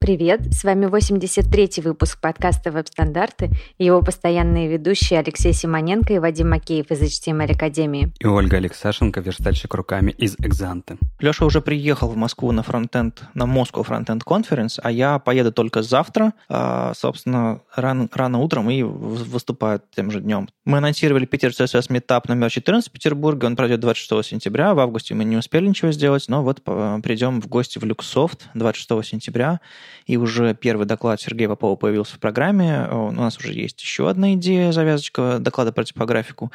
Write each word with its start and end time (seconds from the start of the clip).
Привет, 0.00 0.54
с 0.54 0.62
вами 0.62 0.86
83-й 0.86 1.82
выпуск 1.82 2.20
подкаста 2.20 2.70
«Веб-стандарты» 2.70 3.50
и 3.78 3.84
его 3.84 4.00
постоянные 4.00 4.68
ведущие 4.68 5.18
Алексей 5.18 5.52
Симоненко 5.52 6.14
и 6.14 6.18
Вадим 6.18 6.48
Макеев 6.50 6.90
из 6.92 7.02
HTML 7.02 7.52
Академии. 7.52 8.12
И 8.20 8.26
Ольга 8.26 8.58
Алексашенко, 8.58 9.20
верстальщик 9.20 9.74
руками 9.74 10.12
из 10.12 10.36
Экзанты. 10.38 10.98
Леша 11.18 11.44
уже 11.44 11.60
приехал 11.60 12.08
в 12.08 12.16
Москву 12.16 12.52
на 12.52 12.62
фронтенд, 12.62 13.22
на 13.34 13.42
Moscow 13.42 13.84
Frontend 13.84 14.22
Conference, 14.24 14.78
а 14.82 14.90
я 14.92 15.18
поеду 15.18 15.52
только 15.52 15.82
завтра, 15.82 16.32
а, 16.48 16.94
собственно, 16.94 17.60
рано, 17.74 18.08
рано 18.14 18.38
утром 18.38 18.70
и 18.70 18.82
выступаю 18.82 19.82
тем 19.94 20.12
же 20.12 20.20
днем. 20.20 20.48
Мы 20.64 20.78
анонсировали 20.78 21.26
Питер 21.26 21.50
CSS 21.50 21.90
Meetup 21.90 22.22
номер 22.28 22.50
14 22.50 22.88
в 22.88 22.92
Петербурге, 22.92 23.48
он 23.48 23.56
пройдет 23.56 23.80
26 23.80 24.24
сентября, 24.24 24.74
в 24.74 24.78
августе 24.78 25.14
мы 25.14 25.24
не 25.24 25.36
успели 25.36 25.66
ничего 25.66 25.90
сделать, 25.90 26.26
но 26.28 26.42
вот 26.44 26.62
придем 26.62 27.42
в 27.42 27.48
гости 27.48 27.78
в 27.78 27.84
Люксофт 27.84 28.48
26 28.54 29.04
сентября, 29.04 29.60
и 30.06 30.16
уже 30.16 30.54
первый 30.54 30.86
доклад 30.86 31.20
Сергея 31.20 31.48
Попова 31.48 31.76
появился 31.76 32.16
в 32.16 32.18
программе. 32.18 32.88
У 32.90 33.10
нас 33.10 33.38
уже 33.38 33.52
есть 33.52 33.80
еще 33.80 34.08
одна 34.08 34.34
идея, 34.34 34.72
завязочка 34.72 35.38
доклада 35.38 35.72
про 35.72 35.84
типографику. 35.84 36.52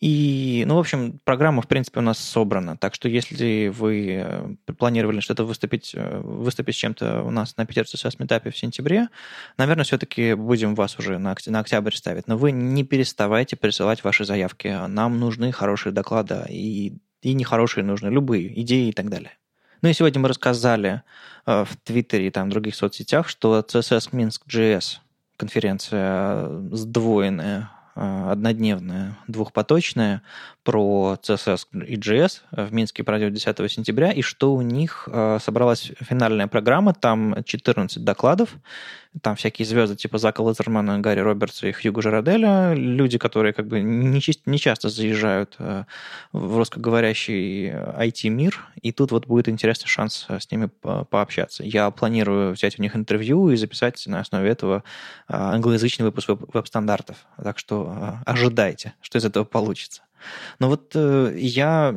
И, 0.00 0.64
ну, 0.66 0.76
в 0.76 0.78
общем, 0.78 1.20
программа, 1.24 1.62
в 1.62 1.68
принципе, 1.68 2.00
у 2.00 2.02
нас 2.02 2.18
собрана. 2.18 2.76
Так 2.76 2.94
что 2.94 3.08
если 3.08 3.68
вы 3.68 4.24
э, 4.24 4.72
планировали 4.78 5.20
что-то 5.20 5.44
выступить, 5.44 5.92
э, 5.94 6.20
выступить 6.20 6.74
с 6.74 6.78
чем-то 6.78 7.22
у 7.22 7.30
нас 7.30 7.56
на 7.56 7.66
Питерце 7.66 7.96
CSS 7.96 8.16
метапе 8.18 8.50
в 8.50 8.56
сентябре, 8.56 9.08
наверное, 9.58 9.84
все-таки 9.84 10.34
будем 10.34 10.74
вас 10.74 10.98
уже 10.98 11.18
на, 11.18 11.34
на 11.46 11.60
октябрь 11.60 11.94
ставить. 11.94 12.28
Но 12.28 12.36
вы 12.36 12.52
не 12.52 12.84
переставайте 12.84 13.56
присылать 13.56 14.04
ваши 14.04 14.24
заявки. 14.24 14.68
Нам 14.88 15.18
нужны 15.18 15.52
хорошие 15.52 15.92
доклады 15.92 16.44
и, 16.48 16.98
и 17.22 17.34
нехорошие 17.34 17.84
нужны, 17.84 18.08
любые 18.08 18.60
идеи 18.60 18.88
и 18.88 18.92
так 18.92 19.08
далее. 19.08 19.32
Ну 19.86 19.90
и 19.90 19.94
сегодня 19.94 20.20
мы 20.20 20.28
рассказали 20.28 21.02
э, 21.46 21.64
в 21.64 21.76
Твиттере 21.84 22.26
и 22.26 22.30
там 22.30 22.50
других 22.50 22.74
соцсетях, 22.74 23.28
что 23.28 23.60
CSS 23.60 24.10
Minsk 24.10 24.40
JS 24.48 24.96
конференция 25.36 26.48
сдвоенная, 26.72 27.70
э, 27.94 28.28
однодневная, 28.32 29.16
двухпоточная 29.28 30.22
про 30.64 31.16
CSS 31.22 31.84
и 31.86 31.94
JS 31.94 32.40
в 32.50 32.72
Минске 32.72 33.04
пройдет 33.04 33.32
10 33.32 33.70
сентября, 33.70 34.10
и 34.10 34.22
что 34.22 34.54
у 34.54 34.60
них 34.60 35.08
э, 35.08 35.38
собралась 35.40 35.92
финальная 36.00 36.48
программа, 36.48 36.92
там 36.92 37.44
14 37.44 38.02
докладов, 38.02 38.56
там 39.22 39.36
всякие 39.36 39.66
звезды 39.66 39.96
типа 39.96 40.18
Зака 40.18 40.42
Лазермана, 40.42 40.98
Гарри 40.98 41.20
Робертса 41.20 41.68
и 41.68 41.72
Хьюго 41.72 42.02
Жараделя, 42.02 42.74
люди, 42.74 43.18
которые 43.18 43.52
как 43.52 43.66
бы 43.66 43.80
не, 43.80 44.20
не 44.46 44.58
часто 44.58 44.88
заезжают 44.88 45.56
э, 45.58 45.84
в 46.32 46.56
русскоговорящий 46.56 47.70
IT-мир, 47.70 48.66
и 48.82 48.92
тут 48.92 49.12
вот 49.12 49.26
будет 49.26 49.48
интересный 49.48 49.88
шанс 49.88 50.26
э, 50.28 50.38
с 50.40 50.50
ними 50.50 50.68
пообщаться. 51.10 51.62
Я 51.64 51.90
планирую 51.90 52.52
взять 52.52 52.78
у 52.78 52.82
них 52.82 52.96
интервью 52.96 53.50
и 53.50 53.56
записать 53.56 54.06
на 54.06 54.20
основе 54.20 54.50
этого 54.50 54.82
э, 55.28 55.34
англоязычный 55.34 56.04
выпуск 56.04 56.28
веб-стандартов. 56.28 57.16
Так 57.42 57.58
что 57.58 58.20
ожидайте, 58.24 58.94
что 59.00 59.18
из 59.18 59.24
этого 59.24 59.44
получится. 59.44 60.02
Но 60.58 60.68
вот 60.68 60.92
э, 60.94 61.34
я 61.36 61.94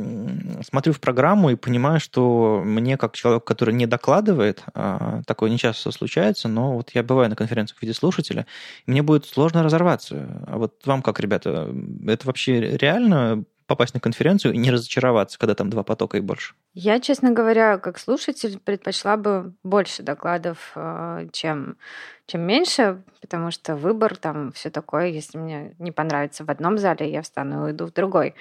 смотрю 0.63 0.93
в 0.93 0.99
программу 0.99 1.49
и 1.49 1.55
понимаю, 1.55 1.99
что 1.99 2.61
мне, 2.65 2.97
как 2.97 3.15
человек, 3.15 3.43
который 3.43 3.73
не 3.73 3.85
докладывает, 3.85 4.63
э, 4.73 5.21
такое 5.25 5.49
нечасто 5.49 5.91
случается, 5.91 6.47
но 6.47 6.73
вот 6.73 6.91
я 6.91 7.03
бываю 7.03 7.29
на 7.29 7.35
конференциях 7.35 7.79
в 7.79 7.81
виде 7.81 7.93
слушателя, 7.93 8.45
мне 8.85 9.01
будет 9.01 9.25
сложно 9.25 9.63
разорваться. 9.63 10.43
А 10.47 10.57
вот 10.57 10.75
вам 10.85 11.01
как, 11.01 11.19
ребята, 11.19 11.73
это 12.07 12.27
вообще 12.27 12.77
реально 12.77 13.43
попасть 13.69 13.93
на 13.93 14.01
конференцию 14.01 14.53
и 14.53 14.57
не 14.57 14.71
разочароваться, 14.71 15.39
когда 15.39 15.55
там 15.55 15.69
два 15.69 15.83
потока 15.83 16.17
и 16.17 16.21
больше? 16.21 16.55
Я, 16.73 16.99
честно 16.99 17.31
говоря, 17.31 17.77
как 17.77 17.99
слушатель 17.99 18.59
предпочла 18.59 19.15
бы 19.15 19.53
больше 19.63 20.03
докладов, 20.03 20.71
э, 20.75 21.27
чем, 21.31 21.77
чем 22.25 22.41
меньше, 22.41 23.03
потому 23.21 23.51
что 23.51 23.75
выбор 23.77 24.17
там 24.17 24.51
все 24.51 24.69
такое, 24.69 25.07
если 25.07 25.37
мне 25.37 25.75
не 25.79 25.91
понравится 25.91 26.43
в 26.43 26.49
одном 26.49 26.77
зале, 26.77 27.09
я 27.09 27.21
встану 27.21 27.61
и 27.61 27.71
уйду 27.71 27.85
в 27.85 27.93
другой. 27.93 28.35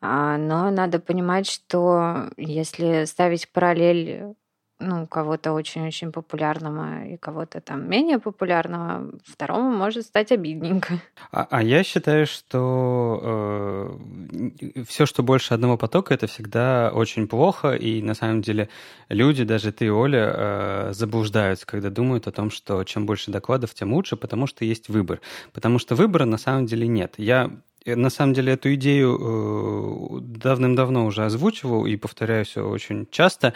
А, 0.00 0.36
но 0.38 0.70
надо 0.70 0.98
понимать, 0.98 1.48
что 1.48 2.30
если 2.36 3.04
ставить 3.04 3.50
параллель 3.52 4.34
ну, 4.82 5.06
кого-то 5.06 5.52
очень-очень 5.52 6.12
популярного 6.12 7.04
и 7.04 7.16
кого-то 7.16 7.60
там 7.60 7.88
менее 7.88 8.18
популярного, 8.18 9.10
второму 9.24 9.70
может 9.70 10.06
стать 10.06 10.32
обидненько. 10.32 10.94
А, 11.30 11.46
а 11.50 11.62
я 11.62 11.84
считаю, 11.84 12.26
что 12.26 13.20
э, 13.22 14.84
все, 14.88 15.06
что 15.06 15.22
больше 15.22 15.54
одного 15.54 15.76
потока, 15.76 16.14
это 16.14 16.26
всегда 16.26 16.90
очень 16.92 17.28
плохо, 17.28 17.74
и 17.74 18.02
на 18.02 18.14
самом 18.14 18.42
деле 18.42 18.68
люди, 19.08 19.44
даже 19.44 19.72
ты, 19.72 19.92
Оля, 19.92 20.34
э, 20.36 20.92
заблуждаются, 20.92 21.66
когда 21.66 21.90
думают 21.90 22.26
о 22.26 22.32
том, 22.32 22.50
что 22.50 22.84
чем 22.84 23.06
больше 23.06 23.30
докладов, 23.30 23.74
тем 23.74 23.92
лучше, 23.94 24.16
потому 24.16 24.46
что 24.46 24.64
есть 24.64 24.88
выбор. 24.88 25.20
Потому 25.52 25.78
что 25.78 25.94
выбора 25.94 26.24
на 26.24 26.38
самом 26.38 26.66
деле 26.66 26.86
нет. 26.88 27.14
Я 27.16 27.50
э, 27.84 27.96
на 27.96 28.10
самом 28.10 28.34
деле 28.34 28.52
эту 28.54 28.74
идею 28.74 29.18
э, 29.20 30.20
давным-давно 30.20 31.06
уже 31.06 31.24
озвучивал 31.24 31.86
и 31.86 31.96
повторяюсь 31.96 32.56
очень 32.56 33.06
часто. 33.10 33.54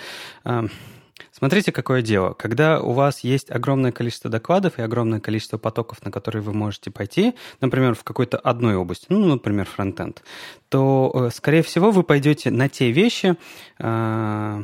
Смотрите, 1.38 1.70
какое 1.70 2.00
дело. 2.00 2.32
Когда 2.32 2.80
у 2.80 2.92
вас 2.92 3.20
есть 3.20 3.50
огромное 3.50 3.92
количество 3.92 4.30
докладов 4.30 4.78
и 4.78 4.82
огромное 4.82 5.20
количество 5.20 5.58
потоков, 5.58 6.02
на 6.02 6.10
которые 6.10 6.40
вы 6.40 6.54
можете 6.54 6.90
пойти, 6.90 7.34
например, 7.60 7.94
в 7.94 8.04
какой-то 8.04 8.38
одной 8.38 8.74
области, 8.74 9.04
ну, 9.10 9.26
например, 9.26 9.66
фронтенд, 9.66 10.22
то, 10.70 11.12
э, 11.14 11.30
скорее 11.34 11.62
всего, 11.62 11.90
вы 11.90 12.04
пойдете 12.04 12.50
на 12.50 12.70
те 12.70 12.90
вещи, 12.90 13.36
э, 13.78 14.62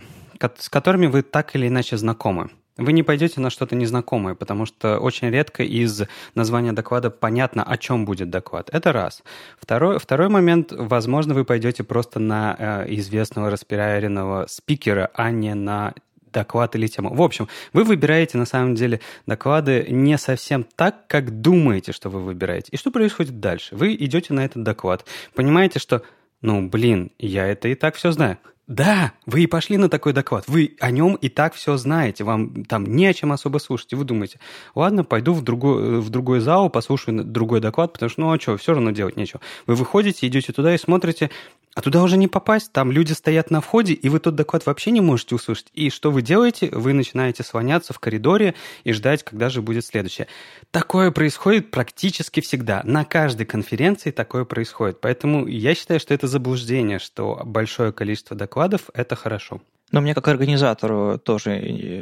с 0.56 0.70
которыми 0.70 1.08
вы 1.08 1.20
так 1.20 1.54
или 1.54 1.68
иначе 1.68 1.98
знакомы. 1.98 2.48
Вы 2.78 2.94
не 2.94 3.02
пойдете 3.02 3.38
на 3.42 3.50
что-то 3.50 3.76
незнакомое, 3.76 4.34
потому 4.34 4.64
что 4.64 4.98
очень 4.98 5.28
редко 5.28 5.62
из 5.62 6.04
названия 6.34 6.72
доклада 6.72 7.10
понятно, 7.10 7.62
о 7.62 7.76
чем 7.76 8.06
будет 8.06 8.30
доклад. 8.30 8.70
Это 8.72 8.92
раз. 8.92 9.22
Второй, 9.60 9.98
второй 9.98 10.30
момент, 10.30 10.72
возможно, 10.72 11.34
вы 11.34 11.44
пойдете 11.44 11.84
просто 11.84 12.18
на 12.18 12.56
э, 12.58 12.86
известного 12.94 13.50
распиаренного 13.50 14.46
спикера, 14.48 15.10
а 15.12 15.30
не 15.30 15.54
на 15.54 15.92
доклад 16.32 16.74
или 16.76 16.86
тему. 16.86 17.14
В 17.14 17.22
общем, 17.22 17.48
вы 17.72 17.84
выбираете 17.84 18.38
на 18.38 18.46
самом 18.46 18.74
деле 18.74 19.00
доклады 19.26 19.86
не 19.88 20.18
совсем 20.18 20.64
так, 20.76 21.06
как 21.06 21.40
думаете, 21.40 21.92
что 21.92 22.08
вы 22.08 22.20
выбираете. 22.20 22.68
И 22.72 22.76
что 22.76 22.90
происходит 22.90 23.40
дальше? 23.40 23.76
Вы 23.76 23.94
идете 23.94 24.34
на 24.34 24.44
этот 24.44 24.62
доклад, 24.62 25.04
понимаете, 25.34 25.78
что, 25.78 26.02
ну, 26.40 26.68
блин, 26.68 27.10
я 27.18 27.46
это 27.46 27.68
и 27.68 27.74
так 27.74 27.94
все 27.96 28.12
знаю. 28.12 28.38
Да, 28.68 29.12
вы 29.26 29.42
и 29.42 29.46
пошли 29.46 29.76
на 29.76 29.88
такой 29.88 30.12
доклад. 30.12 30.44
Вы 30.46 30.76
о 30.78 30.90
нем 30.92 31.16
и 31.16 31.28
так 31.28 31.52
все 31.54 31.76
знаете. 31.76 32.22
Вам 32.22 32.64
там 32.64 32.84
не 32.84 33.06
о 33.06 33.12
чем 33.12 33.32
особо 33.32 33.58
слушать. 33.58 33.92
И 33.92 33.96
вы 33.96 34.04
думаете, 34.04 34.38
ладно, 34.74 35.02
пойду 35.02 35.34
в 35.34 35.42
другой, 35.42 36.00
в 36.00 36.10
другой 36.10 36.38
зал, 36.38 36.70
послушаю 36.70 37.24
другой 37.24 37.60
доклад, 37.60 37.92
потому 37.92 38.08
что, 38.08 38.20
ну 38.20 38.32
а 38.32 38.40
что, 38.40 38.56
все 38.56 38.72
равно 38.72 38.92
делать 38.92 39.16
нечего. 39.16 39.40
Вы 39.66 39.74
выходите, 39.74 40.26
идете 40.26 40.52
туда 40.52 40.74
и 40.74 40.78
смотрите, 40.78 41.30
а 41.74 41.80
туда 41.80 42.02
уже 42.02 42.16
не 42.16 42.28
попасть, 42.28 42.72
там 42.72 42.92
люди 42.92 43.12
стоят 43.12 43.50
на 43.50 43.60
входе, 43.60 43.94
и 43.94 44.08
вы 44.08 44.18
тот 44.18 44.34
доклад 44.34 44.66
вообще 44.66 44.90
не 44.90 45.00
можете 45.00 45.34
услышать. 45.34 45.68
И 45.72 45.90
что 45.90 46.10
вы 46.10 46.20
делаете? 46.20 46.68
Вы 46.70 46.92
начинаете 46.92 47.42
слоняться 47.42 47.92
в 47.92 47.98
коридоре 47.98 48.54
и 48.84 48.92
ждать, 48.92 49.22
когда 49.22 49.48
же 49.48 49.62
будет 49.62 49.84
следующее. 49.84 50.26
Такое 50.70 51.10
происходит 51.10 51.70
практически 51.70 52.40
всегда. 52.40 52.82
На 52.84 53.04
каждой 53.04 53.46
конференции 53.46 54.10
такое 54.10 54.44
происходит. 54.44 55.00
Поэтому 55.00 55.46
я 55.46 55.74
считаю, 55.74 55.98
что 55.98 56.12
это 56.12 56.26
заблуждение, 56.26 56.98
что 56.98 57.40
большое 57.44 57.92
количество 57.92 58.36
докладов– 58.36 58.82
это 58.94 59.16
хорошо. 59.16 59.60
Но 59.92 60.00
мне 60.00 60.14
как 60.14 60.26
организатору 60.28 61.18
тоже 61.18 61.60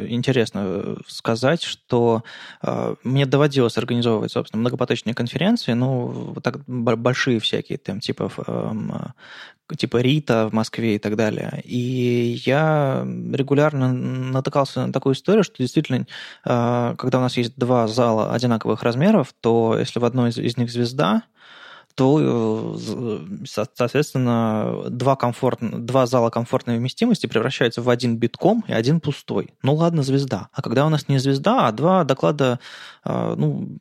интересно 0.09 0.97
сказать, 1.07 1.63
что 1.63 2.23
э, 2.63 2.95
мне 3.03 3.27
доводилось 3.27 3.77
организовывать, 3.77 4.31
собственно, 4.33 4.61
многопоточные 4.61 5.15
конференции, 5.15 5.73
ну, 5.73 6.33
вот 6.35 6.43
так 6.43 6.61
большие 6.67 7.41
всякие, 7.41 7.79
там, 7.79 7.99
типа, 7.99 8.31
э, 8.47 9.75
типа 9.77 9.97
Рита 9.99 10.49
в 10.49 10.53
Москве 10.53 10.97
и 10.97 10.99
так 10.99 11.17
далее. 11.17 11.63
И 11.65 12.41
я 12.47 13.05
регулярно 13.05 13.93
натыкался 13.93 14.87
на 14.87 14.93
такую 14.93 15.15
историю, 15.15 15.43
что 15.43 15.57
действительно, 15.59 16.07
э, 16.45 16.95
когда 16.97 17.19
у 17.19 17.23
нас 17.23 17.37
есть 17.37 17.57
два 17.57 17.89
зала 17.89 18.33
одинаковых 18.33 18.85
размеров, 18.85 19.35
то 19.41 19.77
если 19.77 19.99
в 19.99 20.05
одной 20.05 20.31
из, 20.31 20.39
из 20.39 20.57
них 20.57 20.71
звезда, 20.71 21.25
то, 21.95 22.77
э, 22.79 23.45
соответственно, 23.47 24.85
два, 24.89 25.17
комфорт, 25.17 25.59
два 25.61 26.07
зала 26.07 26.31
комфортной 26.31 26.79
вместимости 26.79 27.27
превращаются 27.27 27.83
в 27.83 27.91
один 27.91 28.17
битком 28.17 28.65
и 28.69 28.73
один 28.73 29.01
пустой. 29.01 29.55
Ну 29.63 29.75
ладно, 29.75 30.03
звезда. 30.03 30.49
А 30.53 30.63
когда 30.63 30.87
у 30.87 30.89
нас 30.89 31.09
не 31.09 31.19
звезда, 31.19 31.69
а 31.69 31.73
два 31.73 32.05
доклада, 32.05 32.59
э, 33.05 33.35
ну, 33.37 33.79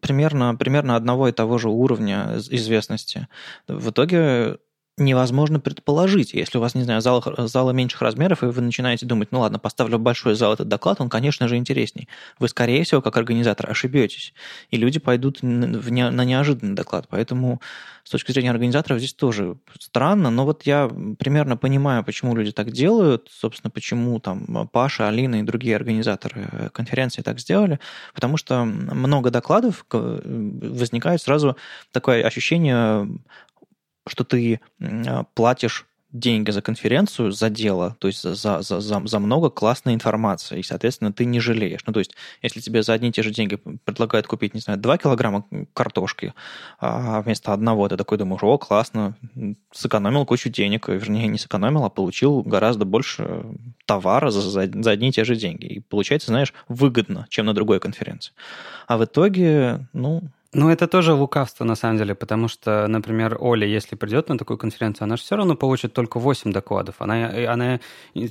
примерно, 0.00 0.54
примерно 0.54 0.96
одного 0.96 1.28
и 1.28 1.32
того 1.32 1.58
же 1.58 1.68
уровня 1.68 2.38
известности, 2.50 3.28
в 3.68 3.90
итоге 3.90 4.58
невозможно 4.98 5.58
предположить. 5.58 6.34
Если 6.34 6.58
у 6.58 6.60
вас, 6.60 6.74
не 6.74 6.82
знаю, 6.82 7.00
зал, 7.00 7.24
зала 7.38 7.70
меньших 7.70 8.02
размеров, 8.02 8.42
и 8.42 8.46
вы 8.46 8.60
начинаете 8.60 9.06
думать, 9.06 9.32
ну 9.32 9.40
ладно, 9.40 9.58
поставлю 9.58 9.98
большой 9.98 10.34
зал 10.34 10.52
этот 10.52 10.68
доклад, 10.68 11.00
он, 11.00 11.08
конечно 11.08 11.48
же, 11.48 11.56
интересней. 11.56 12.08
Вы, 12.38 12.48
скорее 12.48 12.84
всего, 12.84 13.00
как 13.00 13.16
организатор, 13.16 13.70
ошибетесь, 13.70 14.34
и 14.70 14.76
люди 14.76 15.00
пойдут 15.00 15.42
на 15.42 16.24
неожиданный 16.24 16.74
доклад. 16.74 17.06
Поэтому 17.08 17.62
с 18.04 18.10
точки 18.10 18.32
зрения 18.32 18.50
организаторов 18.50 18.98
здесь 18.98 19.14
тоже 19.14 19.56
странно, 19.80 20.30
но 20.30 20.44
вот 20.44 20.64
я 20.64 20.90
примерно 21.18 21.56
понимаю, 21.56 22.04
почему 22.04 22.36
люди 22.36 22.52
так 22.52 22.70
делают, 22.70 23.28
собственно, 23.30 23.70
почему 23.70 24.20
там 24.20 24.68
Паша, 24.72 25.08
Алина 25.08 25.36
и 25.36 25.42
другие 25.42 25.74
организаторы 25.74 26.70
конференции 26.74 27.22
так 27.22 27.40
сделали, 27.40 27.80
потому 28.12 28.36
что 28.36 28.64
много 28.64 29.30
докладов 29.30 29.86
возникает 29.90 31.22
сразу 31.22 31.56
такое 31.92 32.24
ощущение 32.24 33.08
что 34.06 34.24
ты 34.24 34.60
а, 34.80 35.24
платишь 35.34 35.86
деньги 36.12 36.50
за 36.50 36.60
конференцию, 36.60 37.32
за 37.32 37.48
дело, 37.48 37.96
то 37.98 38.06
есть 38.06 38.22
за, 38.22 38.34
за, 38.34 38.80
за, 38.80 39.02
за 39.06 39.18
много 39.18 39.48
классной 39.48 39.94
информации, 39.94 40.58
и, 40.58 40.62
соответственно, 40.62 41.12
ты 41.12 41.24
не 41.24 41.40
жалеешь. 41.40 41.80
Ну, 41.86 41.92
то 41.92 42.00
есть, 42.00 42.14
если 42.42 42.60
тебе 42.60 42.82
за 42.82 42.92
одни 42.92 43.08
и 43.08 43.12
те 43.12 43.22
же 43.22 43.30
деньги 43.30 43.56
предлагают 43.56 44.26
купить, 44.26 44.52
не 44.52 44.60
знаю, 44.60 44.78
2 44.78 44.98
килограмма 44.98 45.46
картошки, 45.72 46.34
а 46.78 47.22
вместо 47.22 47.54
одного 47.54 47.88
ты 47.88 47.96
такой 47.96 48.18
думаешь, 48.18 48.42
о, 48.42 48.58
классно, 48.58 49.16
сэкономил 49.72 50.26
кучу 50.26 50.50
денег, 50.50 50.88
вернее, 50.88 51.28
не 51.28 51.38
сэкономил, 51.38 51.84
а 51.84 51.90
получил 51.90 52.42
гораздо 52.42 52.84
больше 52.84 53.46
товара 53.86 54.30
за, 54.30 54.42
за, 54.42 54.70
за 54.70 54.90
одни 54.90 55.08
и 55.08 55.12
те 55.12 55.24
же 55.24 55.34
деньги. 55.34 55.64
И 55.64 55.80
получается, 55.80 56.28
знаешь, 56.28 56.52
выгодно, 56.68 57.26
чем 57.30 57.46
на 57.46 57.54
другой 57.54 57.80
конференции. 57.80 58.34
А 58.86 58.98
в 58.98 59.04
итоге, 59.04 59.86
ну, 59.94 60.22
ну, 60.54 60.68
это 60.68 60.86
тоже 60.86 61.14
лукавство, 61.14 61.64
на 61.64 61.74
самом 61.74 61.96
деле, 61.96 62.14
потому 62.14 62.46
что, 62.46 62.86
например, 62.86 63.38
Оля, 63.40 63.66
если 63.66 63.96
придет 63.96 64.28
на 64.28 64.36
такую 64.36 64.58
конференцию, 64.58 65.06
она 65.06 65.16
же 65.16 65.22
все 65.22 65.36
равно 65.36 65.54
получит 65.54 65.94
только 65.94 66.20
8 66.20 66.52
докладов. 66.52 66.96
Она, 66.98 67.30
она 67.48 67.80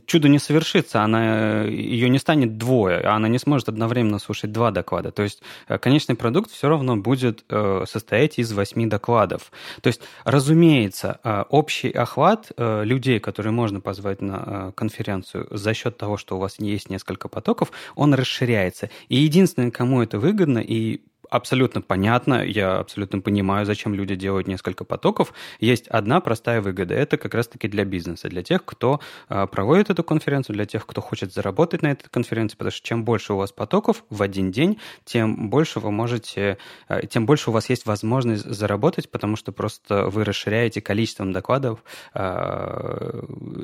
чудо 0.05 0.29
не 0.29 0.37
совершится, 0.37 1.01
она, 1.01 1.63
ее 1.63 2.09
не 2.09 2.19
станет 2.19 2.59
двое, 2.59 2.99
она 2.99 3.27
не 3.27 3.39
сможет 3.39 3.69
одновременно 3.69 4.19
слушать 4.19 4.51
два 4.51 4.69
доклада. 4.69 5.11
То 5.11 5.23
есть 5.23 5.41
э, 5.67 5.79
конечный 5.79 6.15
продукт 6.15 6.51
все 6.51 6.69
равно 6.69 6.95
будет 6.95 7.43
э, 7.49 7.85
состоять 7.87 8.37
из 8.37 8.53
8 8.53 8.87
докладов. 8.87 9.51
То 9.81 9.87
есть, 9.87 10.01
разумеется, 10.23 11.19
э, 11.23 11.43
общий 11.49 11.89
охват 11.89 12.51
людей, 12.57 13.19
которые 13.19 13.51
можно 13.51 13.81
позвать 13.81 14.21
на 14.21 14.73
конференцию 14.75 15.47
за 15.49 15.73
счет 15.73 15.97
того, 15.97 16.17
что 16.17 16.35
у 16.35 16.39
вас 16.39 16.59
есть 16.59 16.89
несколько 16.91 17.27
потоков, 17.29 17.71
он 17.95 18.13
расширяется. 18.13 18.91
И 19.09 19.15
единственное, 19.15 19.71
кому 19.71 20.03
это 20.03 20.19
выгодно, 20.19 20.59
и 20.59 21.01
абсолютно 21.31 21.81
понятно, 21.81 22.43
я 22.43 22.77
абсолютно 22.77 23.21
понимаю, 23.21 23.65
зачем 23.65 23.95
люди 23.95 24.15
делают 24.15 24.47
несколько 24.47 24.83
потоков. 24.83 25.33
Есть 25.59 25.87
одна 25.87 26.19
простая 26.19 26.61
выгода. 26.61 26.93
Это 26.93 27.17
как 27.17 27.33
раз-таки 27.33 27.69
для 27.69 27.85
бизнеса, 27.85 28.27
для 28.27 28.43
тех, 28.43 28.65
кто 28.65 28.99
а, 29.29 29.47
проводит 29.47 29.89
эту 29.89 30.03
конференцию, 30.03 30.55
для 30.55 30.65
тех, 30.65 30.85
кто 30.85 31.01
хочет 31.01 31.33
заработать 31.33 31.81
на 31.81 31.91
этой 31.91 32.09
конференции, 32.09 32.57
потому 32.57 32.71
что 32.71 32.85
чем 32.85 33.05
больше 33.05 33.33
у 33.33 33.37
вас 33.37 33.53
потоков 33.53 34.03
в 34.09 34.21
один 34.21 34.51
день, 34.51 34.79
тем 35.05 35.49
больше 35.49 35.79
вы 35.79 35.91
можете, 35.91 36.57
а, 36.89 37.01
тем 37.07 37.25
больше 37.25 37.49
у 37.49 37.53
вас 37.53 37.69
есть 37.69 37.85
возможность 37.85 38.43
заработать, 38.43 39.09
потому 39.09 39.37
что 39.37 39.53
просто 39.53 40.07
вы 40.07 40.25
расширяете 40.25 40.81
количеством 40.81 41.31
докладов 41.31 41.83
э, 42.13 43.23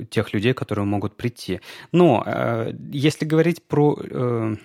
тех 0.10 0.34
людей, 0.34 0.54
которые 0.54 0.86
могут 0.86 1.18
прийти. 1.18 1.60
Но 1.92 2.26
если 2.92 3.26
говорить 3.26 3.64
про 3.64 3.98
э, 4.00 4.56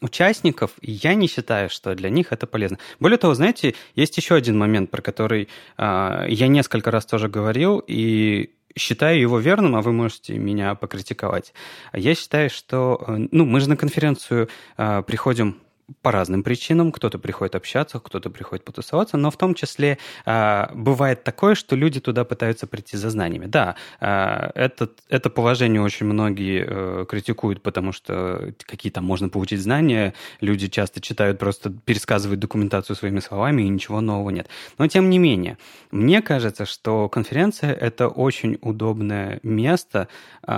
участников, 0.00 0.72
я 0.80 1.14
не 1.14 1.26
считаю, 1.26 1.68
что 1.68 1.94
для 1.94 2.10
них 2.10 2.32
это 2.32 2.46
полезно. 2.52 2.78
Более 3.00 3.18
того, 3.18 3.34
знаете, 3.34 3.74
есть 3.96 4.16
еще 4.16 4.36
один 4.36 4.56
момент, 4.56 4.90
про 4.90 5.02
который 5.02 5.48
э, 5.78 6.26
я 6.28 6.46
несколько 6.46 6.92
раз 6.92 7.04
тоже 7.06 7.28
говорил, 7.28 7.82
и 7.84 8.50
считаю 8.76 9.20
его 9.20 9.38
верным, 9.38 9.74
а 9.74 9.82
вы 9.82 9.92
можете 9.92 10.38
меня 10.38 10.74
покритиковать. 10.74 11.52
Я 11.92 12.14
считаю, 12.14 12.50
что, 12.50 13.02
э, 13.06 13.26
ну, 13.32 13.44
мы 13.44 13.60
же 13.60 13.68
на 13.68 13.76
конференцию 13.76 14.48
э, 14.76 15.02
приходим 15.04 15.56
по 16.00 16.12
разным 16.12 16.42
причинам. 16.42 16.92
Кто-то 16.92 17.18
приходит 17.18 17.54
общаться, 17.54 17.98
кто-то 17.98 18.30
приходит 18.30 18.64
потусоваться, 18.64 19.16
но 19.16 19.30
в 19.30 19.36
том 19.36 19.54
числе 19.54 19.98
э, 20.24 20.66
бывает 20.74 21.24
такое, 21.24 21.54
что 21.54 21.76
люди 21.76 22.00
туда 22.00 22.24
пытаются 22.24 22.66
прийти 22.66 22.96
за 22.96 23.10
знаниями. 23.10 23.46
Да, 23.46 23.76
э, 24.00 24.50
это, 24.54 24.90
это 25.08 25.30
положение 25.30 25.82
очень 25.82 26.06
многие 26.06 26.64
э, 26.66 27.06
критикуют, 27.08 27.62
потому 27.62 27.92
что 27.92 28.52
какие 28.58 28.90
там 28.92 29.04
можно 29.04 29.28
получить 29.28 29.60
знания. 29.60 30.14
Люди 30.40 30.68
часто 30.68 31.00
читают, 31.00 31.38
просто 31.38 31.70
пересказывают 31.70 32.40
документацию 32.40 32.96
своими 32.96 33.20
словами, 33.20 33.62
и 33.62 33.68
ничего 33.68 34.00
нового 34.00 34.30
нет. 34.30 34.48
Но 34.78 34.86
тем 34.86 35.10
не 35.10 35.18
менее, 35.18 35.58
мне 35.90 36.22
кажется, 36.22 36.66
что 36.66 37.08
конференция– 37.08 37.72
это 37.80 38.08
очень 38.08 38.58
удобное 38.60 39.40
место, 39.42 40.08
э, 40.46 40.52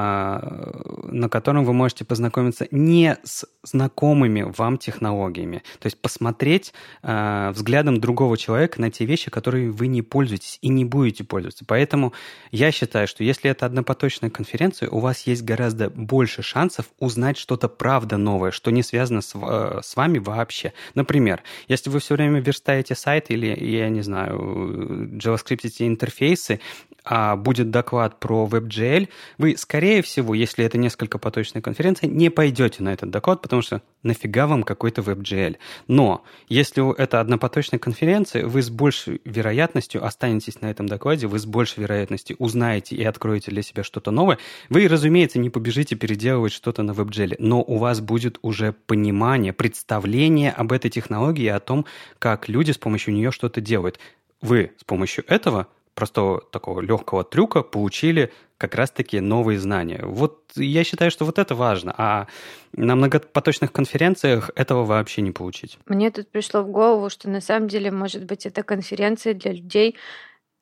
на 1.04 1.28
котором 1.28 1.64
вы 1.64 1.72
можете 1.72 2.04
познакомиться 2.04 2.68
не 2.70 3.16
с 3.24 3.46
знакомыми 3.64 4.42
вам 4.42 4.78
технологиями, 4.78 5.23
технологиями. 5.24 5.62
То 5.78 5.86
есть 5.86 6.00
посмотреть 6.00 6.72
э, 7.02 7.50
взглядом 7.52 8.00
другого 8.00 8.36
человека 8.36 8.80
на 8.80 8.90
те 8.90 9.04
вещи, 9.04 9.30
которые 9.30 9.70
вы 9.70 9.86
не 9.86 10.02
пользуетесь 10.02 10.58
и 10.62 10.68
не 10.68 10.84
будете 10.84 11.24
пользоваться. 11.24 11.64
Поэтому 11.66 12.12
я 12.50 12.72
считаю, 12.72 13.06
что 13.06 13.24
если 13.24 13.50
это 13.50 13.66
однопоточная 13.66 14.30
конференция, 14.30 14.88
у 14.88 14.98
вас 14.98 15.26
есть 15.26 15.42
гораздо 15.42 15.90
больше 15.90 16.42
шансов 16.42 16.86
узнать 16.98 17.36
что-то 17.36 17.68
правда 17.68 18.16
новое, 18.16 18.50
что 18.50 18.70
не 18.70 18.82
связано 18.82 19.20
с, 19.20 19.34
э, 19.34 19.80
с 19.82 19.96
вами 19.96 20.18
вообще. 20.18 20.72
Например, 20.94 21.42
если 21.68 21.90
вы 21.90 21.98
все 21.98 22.14
время 22.14 22.40
верстаете 22.40 22.94
сайт 22.94 23.30
или, 23.30 23.46
я 23.46 23.88
не 23.88 24.02
знаю, 24.02 25.18
JavaScript 25.18 25.74
интерфейсы, 25.78 26.60
а 27.04 27.36
будет 27.36 27.70
доклад 27.70 28.18
про 28.18 28.48
WebGL, 28.50 29.08
вы, 29.36 29.56
скорее 29.58 30.00
всего, 30.02 30.34
если 30.34 30.64
это 30.64 30.78
несколько 30.78 31.18
поточная 31.18 31.60
конференция, 31.60 32.08
не 32.08 32.30
пойдете 32.30 32.82
на 32.82 32.92
этот 32.92 33.10
доклад, 33.10 33.42
потому 33.42 33.60
что 33.60 33.82
нафига 34.02 34.46
вам 34.46 34.62
какой-то 34.62 35.02
WebGL. 35.04 35.56
Но 35.88 36.24
если 36.48 36.96
это 36.98 37.20
однопоточная 37.20 37.78
конференция, 37.78 38.46
вы 38.46 38.62
с 38.62 38.70
большей 38.70 39.20
вероятностью 39.24 40.04
останетесь 40.04 40.60
на 40.60 40.70
этом 40.70 40.86
докладе, 40.86 41.26
вы 41.26 41.38
с 41.38 41.46
большей 41.46 41.82
вероятностью 41.82 42.36
узнаете 42.38 42.96
и 42.96 43.04
откроете 43.04 43.50
для 43.50 43.62
себя 43.62 43.84
что-то 43.84 44.10
новое. 44.10 44.38
Вы, 44.68 44.88
разумеется, 44.88 45.38
не 45.38 45.50
побежите 45.50 45.96
переделывать 45.96 46.52
что-то 46.52 46.82
на 46.82 46.92
WebGL, 46.92 47.36
но 47.38 47.62
у 47.62 47.78
вас 47.78 48.00
будет 48.00 48.38
уже 48.42 48.72
понимание, 48.72 49.52
представление 49.52 50.50
об 50.50 50.72
этой 50.72 50.90
технологии 50.90 51.44
и 51.44 51.48
о 51.48 51.60
том, 51.60 51.86
как 52.18 52.48
люди 52.48 52.72
с 52.72 52.78
помощью 52.78 53.14
нее 53.14 53.30
что-то 53.30 53.60
делают. 53.60 53.98
Вы 54.40 54.72
с 54.78 54.84
помощью 54.84 55.24
этого 55.28 55.68
простого 55.94 56.40
такого 56.40 56.80
легкого 56.80 57.24
трюка 57.24 57.62
получили 57.62 58.32
как 58.58 58.74
раз-таки 58.74 59.20
новые 59.20 59.58
знания. 59.58 60.00
Вот 60.04 60.52
я 60.56 60.84
считаю, 60.84 61.10
что 61.10 61.24
вот 61.24 61.38
это 61.38 61.54
важно, 61.54 61.94
а 61.96 62.26
на 62.72 62.94
многопоточных 62.96 63.72
конференциях 63.72 64.50
этого 64.54 64.84
вообще 64.84 65.22
не 65.22 65.32
получить. 65.32 65.78
Мне 65.86 66.10
тут 66.10 66.28
пришло 66.28 66.62
в 66.62 66.70
голову, 66.70 67.10
что 67.10 67.28
на 67.28 67.40
самом 67.40 67.68
деле, 67.68 67.90
может 67.90 68.24
быть, 68.24 68.46
это 68.46 68.62
конференция 68.62 69.34
для 69.34 69.52
людей, 69.52 69.96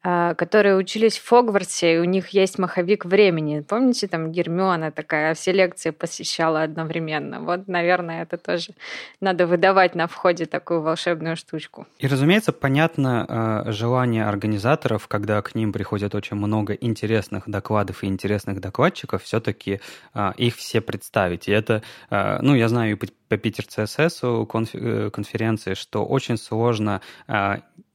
которые 0.02 0.76
учились 0.76 1.18
в 1.18 1.28
Хогвартсе, 1.28 1.94
и 1.94 1.98
у 1.98 2.04
них 2.04 2.30
есть 2.30 2.58
маховик 2.58 3.04
времени. 3.04 3.60
Помните, 3.60 4.08
там 4.08 4.32
Гермиона 4.32 4.90
такая 4.90 5.34
все 5.34 5.52
лекции 5.52 5.90
посещала 5.90 6.62
одновременно. 6.62 7.40
Вот, 7.40 7.68
наверное, 7.68 8.22
это 8.22 8.36
тоже 8.36 8.72
надо 9.20 9.46
выдавать 9.46 9.94
на 9.94 10.08
входе 10.08 10.46
такую 10.46 10.80
волшебную 10.80 11.36
штучку. 11.36 11.86
И, 11.98 12.08
разумеется, 12.08 12.52
понятно 12.52 13.26
а, 13.28 13.72
желание 13.72 14.24
организаторов, 14.24 15.06
когда 15.06 15.40
к 15.40 15.54
ним 15.54 15.72
приходят 15.72 16.14
очень 16.14 16.36
много 16.36 16.72
интересных 16.72 17.48
докладов 17.48 18.02
и 18.02 18.06
интересных 18.06 18.60
докладчиков, 18.60 19.22
все-таки 19.22 19.80
а, 20.14 20.34
их 20.36 20.56
все 20.56 20.80
представить. 20.80 21.48
И 21.48 21.52
это, 21.52 21.82
ну, 22.10 22.54
я 22.54 22.68
знаю 22.68 22.98
по 23.32 23.36
Питер 23.38 23.64
ЦСС 23.66 24.20
э, 24.22 25.10
конференции, 25.10 25.74
что 25.74 26.04
очень 26.04 26.36
сложно 26.36 27.00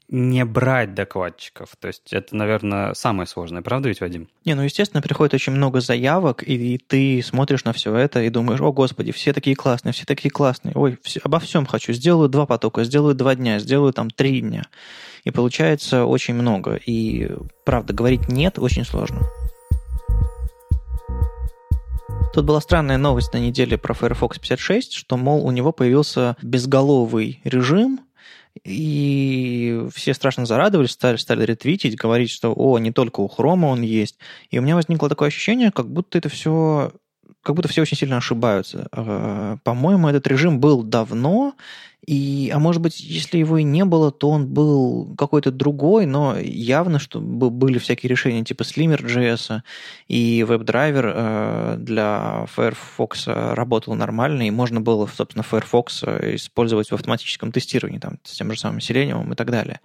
не 0.10 0.46
брать 0.46 0.94
докладчиков. 0.94 1.76
То 1.80 1.88
есть 1.88 2.14
это, 2.14 2.36
наверное, 2.36 2.94
самое 2.94 3.28
сложное, 3.28 3.62
правда 3.62 3.90
ведь, 3.90 4.00
Вадим? 4.00 4.30
Не, 4.46 4.56
ну, 4.56 4.62
естественно, 4.62 5.02
приходит 5.02 5.34
очень 5.34 5.54
много 5.54 5.82
заявок, 5.82 6.44
и, 6.48 6.78
ты 6.78 7.22
смотришь 7.22 7.66
на 7.66 7.74
все 7.74 7.94
это 7.96 8.22
и 8.22 8.30
думаешь, 8.30 8.62
о, 8.62 8.72
господи, 8.72 9.12
все 9.12 9.34
такие 9.34 9.56
классные, 9.56 9.92
все 9.92 10.06
такие 10.06 10.32
классные, 10.32 10.74
ой, 10.76 10.98
все, 11.04 11.20
обо 11.24 11.40
всем 11.40 11.66
хочу, 11.66 11.92
сделаю 11.94 12.30
два 12.30 12.46
потока, 12.46 12.84
сделаю 12.84 13.16
два 13.16 13.36
дня, 13.36 13.60
сделаю 13.60 13.92
там 13.92 14.10
три 14.10 14.42
дня. 14.42 14.64
И 15.24 15.32
получается 15.32 16.06
очень 16.06 16.36
много. 16.36 16.80
И, 16.86 17.30
правда, 17.66 17.94
говорить 17.94 18.30
«нет» 18.30 18.60
очень 18.60 18.86
сложно. 18.86 19.28
Тут 22.34 22.46
была 22.46 22.62
странная 22.62 22.98
новость 22.98 23.34
на 23.34 23.38
неделе 23.38 23.78
про 23.78 23.94
Firefox 23.94 24.38
56, 24.38 24.94
что, 24.94 25.18
мол, 25.18 25.46
у 25.46 25.52
него 25.52 25.72
появился 25.72 26.38
безголовый 26.42 27.42
режим, 27.44 28.00
и 28.64 29.86
все 29.94 30.14
страшно 30.14 30.46
зарадовались, 30.46 30.92
стали, 30.92 31.18
стали 31.18 31.46
ретвитить, 31.46 31.96
говорить, 31.96 32.30
что, 32.30 32.54
о, 32.56 32.78
не 32.80 32.92
только 32.92 33.20
у 33.22 33.28
Хрома 33.28 33.68
он 33.68 33.82
есть. 33.82 34.18
И 34.50 34.60
у 34.60 34.62
меня 34.62 34.76
возникло 34.76 35.10
такое 35.10 35.30
ощущение, 35.30 35.72
как 35.72 35.90
будто 35.90 36.18
это 36.18 36.30
все 36.30 36.92
как 37.42 37.56
будто 37.56 37.68
все 37.68 37.82
очень 37.82 37.98
сильно 37.98 38.18
ошибаются. 38.18 38.88
Э, 38.92 39.58
по-моему, 39.64 40.08
этот 40.08 40.28
режим 40.28 40.60
был 40.60 40.84
давно, 40.84 41.56
и, 42.06 42.52
а 42.54 42.60
может 42.60 42.82
быть, 42.82 43.00
если 43.00 43.38
его 43.38 43.58
и 43.58 43.64
не 43.64 43.84
было, 43.84 44.12
то 44.12 44.30
он 44.30 44.48
был 44.48 45.14
какой-то 45.18 45.52
другой, 45.52 46.06
но 46.06 46.38
явно, 46.40 47.00
что 47.00 47.20
были 47.20 47.80
всякие 47.80 48.10
решения 48.10 48.44
типа 48.44 48.64
Slimmer.js, 48.64 49.62
и 50.08 50.46
WebDriver 50.48 51.14
э, 51.16 51.76
для 51.80 52.46
Firefox 52.56 53.28
работал 53.28 53.96
нормально, 53.96 54.48
и 54.48 54.52
можно 54.52 54.80
было, 54.80 55.08
собственно, 55.08 55.44
Firefox 55.44 56.04
использовать 56.04 56.92
в 56.92 56.94
автоматическом 56.94 57.52
тестировании, 57.52 58.00
там, 58.00 58.20
с 58.24 58.38
тем 58.38 58.52
же 58.52 58.60
самым 58.60 58.80
Selenium 58.80 59.34
и 59.34 59.36
так 59.36 59.52
далее. 59.52 59.82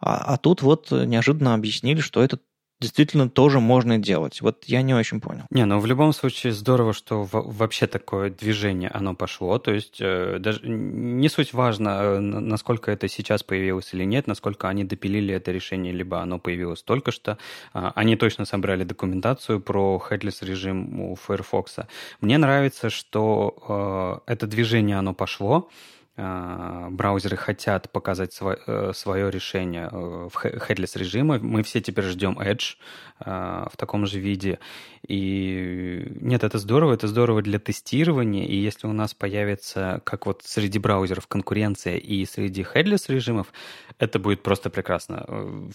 А, 0.00 0.34
а 0.34 0.36
тут 0.36 0.62
вот 0.62 0.90
неожиданно 0.90 1.54
объяснили, 1.54 2.00
что 2.00 2.22
это 2.22 2.38
действительно 2.82 3.30
тоже 3.30 3.60
можно 3.60 3.98
делать. 3.98 4.40
Вот 4.40 4.64
я 4.64 4.82
не 4.82 4.94
очень 4.94 5.20
понял. 5.20 5.44
Не, 5.50 5.64
ну 5.64 5.78
в 5.78 5.86
любом 5.86 6.12
случае 6.12 6.52
здорово, 6.52 6.92
что 6.92 7.28
вообще 7.32 7.86
такое 7.86 8.30
движение 8.30 8.90
оно 8.90 9.14
пошло. 9.14 9.58
То 9.58 9.72
есть 9.72 9.98
э, 10.00 10.38
даже 10.40 10.60
не 10.64 11.28
суть 11.28 11.52
важно, 11.54 11.88
э, 11.88 12.18
насколько 12.18 12.90
это 12.90 13.08
сейчас 13.08 13.42
появилось 13.42 13.94
или 13.94 14.04
нет, 14.04 14.26
насколько 14.26 14.68
они 14.68 14.84
допилили 14.84 15.32
это 15.34 15.52
решение, 15.52 15.92
либо 15.92 16.20
оно 16.20 16.38
появилось 16.38 16.82
только 16.82 17.12
что. 17.12 17.38
Э, 17.72 17.92
они 17.94 18.16
точно 18.16 18.44
собрали 18.44 18.84
документацию 18.84 19.60
про 19.60 20.02
headless 20.10 20.44
режим 20.44 21.00
у 21.00 21.14
Firefox. 21.14 21.76
Мне 22.20 22.38
нравится, 22.38 22.90
что 22.90 24.20
э, 24.26 24.32
это 24.32 24.46
движение 24.46 24.98
оно 24.98 25.14
пошло. 25.14 25.68
А, 26.16 26.88
браузеры 26.90 27.36
хотят 27.36 27.90
показать 27.90 28.32
свое, 28.32 28.58
э, 28.66 28.92
свое 28.94 29.30
решение 29.30 29.88
э, 29.90 30.28
в 30.30 30.44
headless 30.44 30.98
режиме. 30.98 31.38
Мы 31.38 31.62
все 31.62 31.80
теперь 31.80 32.04
ждем 32.04 32.38
Edge 32.38 32.76
в 33.24 33.76
таком 33.76 34.04
же 34.06 34.18
виде. 34.18 34.58
И 35.06 36.08
нет, 36.20 36.42
это 36.42 36.58
здорово, 36.58 36.94
это 36.94 37.06
здорово 37.06 37.40
для 37.40 37.60
тестирования. 37.60 38.44
И 38.44 38.56
если 38.56 38.88
у 38.88 38.92
нас 38.92 39.14
появится, 39.14 40.00
как 40.02 40.26
вот 40.26 40.42
среди 40.44 40.80
браузеров 40.80 41.28
конкуренция 41.28 41.98
и 41.98 42.26
среди 42.26 42.62
headless 42.62 43.04
режимов, 43.06 43.52
это 43.98 44.18
будет 44.18 44.42
просто 44.42 44.70
прекрасно. 44.70 45.24
Э, 45.28 45.70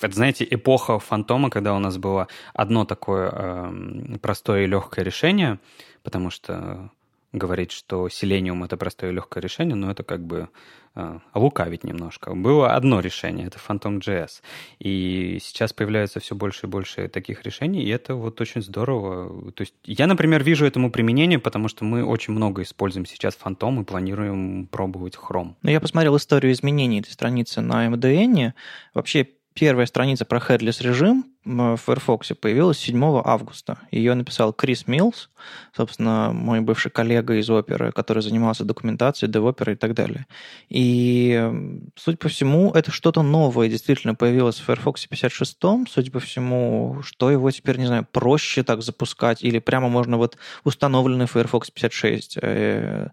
это, 0.00 0.14
знаете, 0.14 0.46
эпоха 0.48 0.98
фантома, 0.98 1.50
когда 1.50 1.74
у 1.74 1.78
нас 1.78 1.96
было 1.96 2.28
одно 2.54 2.84
такое 2.84 3.30
э, 3.32 4.18
простое 4.20 4.64
и 4.64 4.66
легкое 4.66 5.04
решение, 5.04 5.58
потому 6.02 6.30
что 6.30 6.90
говорить, 7.32 7.72
что 7.72 8.06
Selenium— 8.06 8.64
это 8.66 8.76
простое 8.76 9.10
и 9.10 9.14
легкое 9.14 9.42
решение, 9.42 9.74
но 9.74 9.90
это 9.90 10.02
как 10.02 10.24
бы 10.24 10.48
э, 10.94 11.18
лукавить 11.34 11.84
немножко. 11.84 12.34
Было 12.34 12.74
одно 12.74 13.00
решение— 13.00 13.46
это 13.48 13.58
Phantom.js. 13.58 14.40
И 14.78 15.38
сейчас 15.42 15.72
появляется 15.72 16.20
все 16.20 16.34
больше 16.34 16.66
и 16.66 16.70
больше 16.70 17.08
таких 17.08 17.42
решений, 17.42 17.82
и 17.82 17.88
это 17.88 18.14
вот 18.14 18.40
очень 18.40 18.62
здорово. 18.62 19.52
То 19.52 19.62
есть 19.62 19.74
я, 19.84 20.06
например, 20.06 20.42
вижу 20.42 20.64
этому 20.64 20.90
применение, 20.90 21.38
потому 21.38 21.68
что 21.68 21.84
мы 21.84 22.04
очень 22.04 22.32
много 22.32 22.62
используем 22.62 23.04
сейчас 23.04 23.38
Phantom 23.42 23.82
и 23.82 23.84
планируем 23.84 24.66
пробовать 24.66 25.14
Chrome. 25.16 25.54
Ну, 25.62 25.70
я 25.70 25.80
посмотрел 25.80 26.16
историю 26.16 26.52
изменений 26.52 27.00
этой 27.00 27.12
страницы 27.12 27.60
на 27.60 27.88
MDN. 27.88 28.52
Вообще 28.94 29.28
первая 29.52 29.86
страница 29.86 30.24
про 30.24 30.38
headless 30.38 30.82
режим 30.82 31.26
в 31.44 31.76
Firefox 31.76 32.32
появилась 32.40 32.78
7 32.78 33.22
августа. 33.24 33.78
Ее 33.90 34.14
написал 34.14 34.52
Крис 34.52 34.86
Милс, 34.86 35.30
собственно, 35.74 36.30
мой 36.32 36.60
бывший 36.60 36.90
коллега 36.90 37.34
из 37.34 37.48
оперы, 37.48 37.92
который 37.92 38.22
занимался 38.22 38.64
документацией, 38.64 39.30
девоперой 39.30 39.74
и 39.74 39.78
так 39.78 39.94
далее. 39.94 40.26
И, 40.68 41.50
судя 41.96 42.18
по 42.18 42.28
всему, 42.28 42.72
это 42.72 42.90
что-то 42.90 43.22
новое 43.22 43.68
действительно 43.68 44.14
появилось 44.14 44.58
в 44.58 44.64
Firefox 44.64 45.06
56. 45.06 45.58
Судя 45.88 46.10
по 46.10 46.20
всему, 46.20 46.98
что 47.02 47.30
его 47.30 47.50
теперь, 47.50 47.78
не 47.78 47.86
знаю, 47.86 48.06
проще 48.10 48.62
так 48.62 48.82
запускать, 48.82 49.42
или 49.42 49.58
прямо 49.58 49.88
можно 49.88 50.16
вот 50.16 50.36
установленный 50.64 51.26
Firefox 51.26 51.70
56 51.70 52.38
э, 52.42 53.08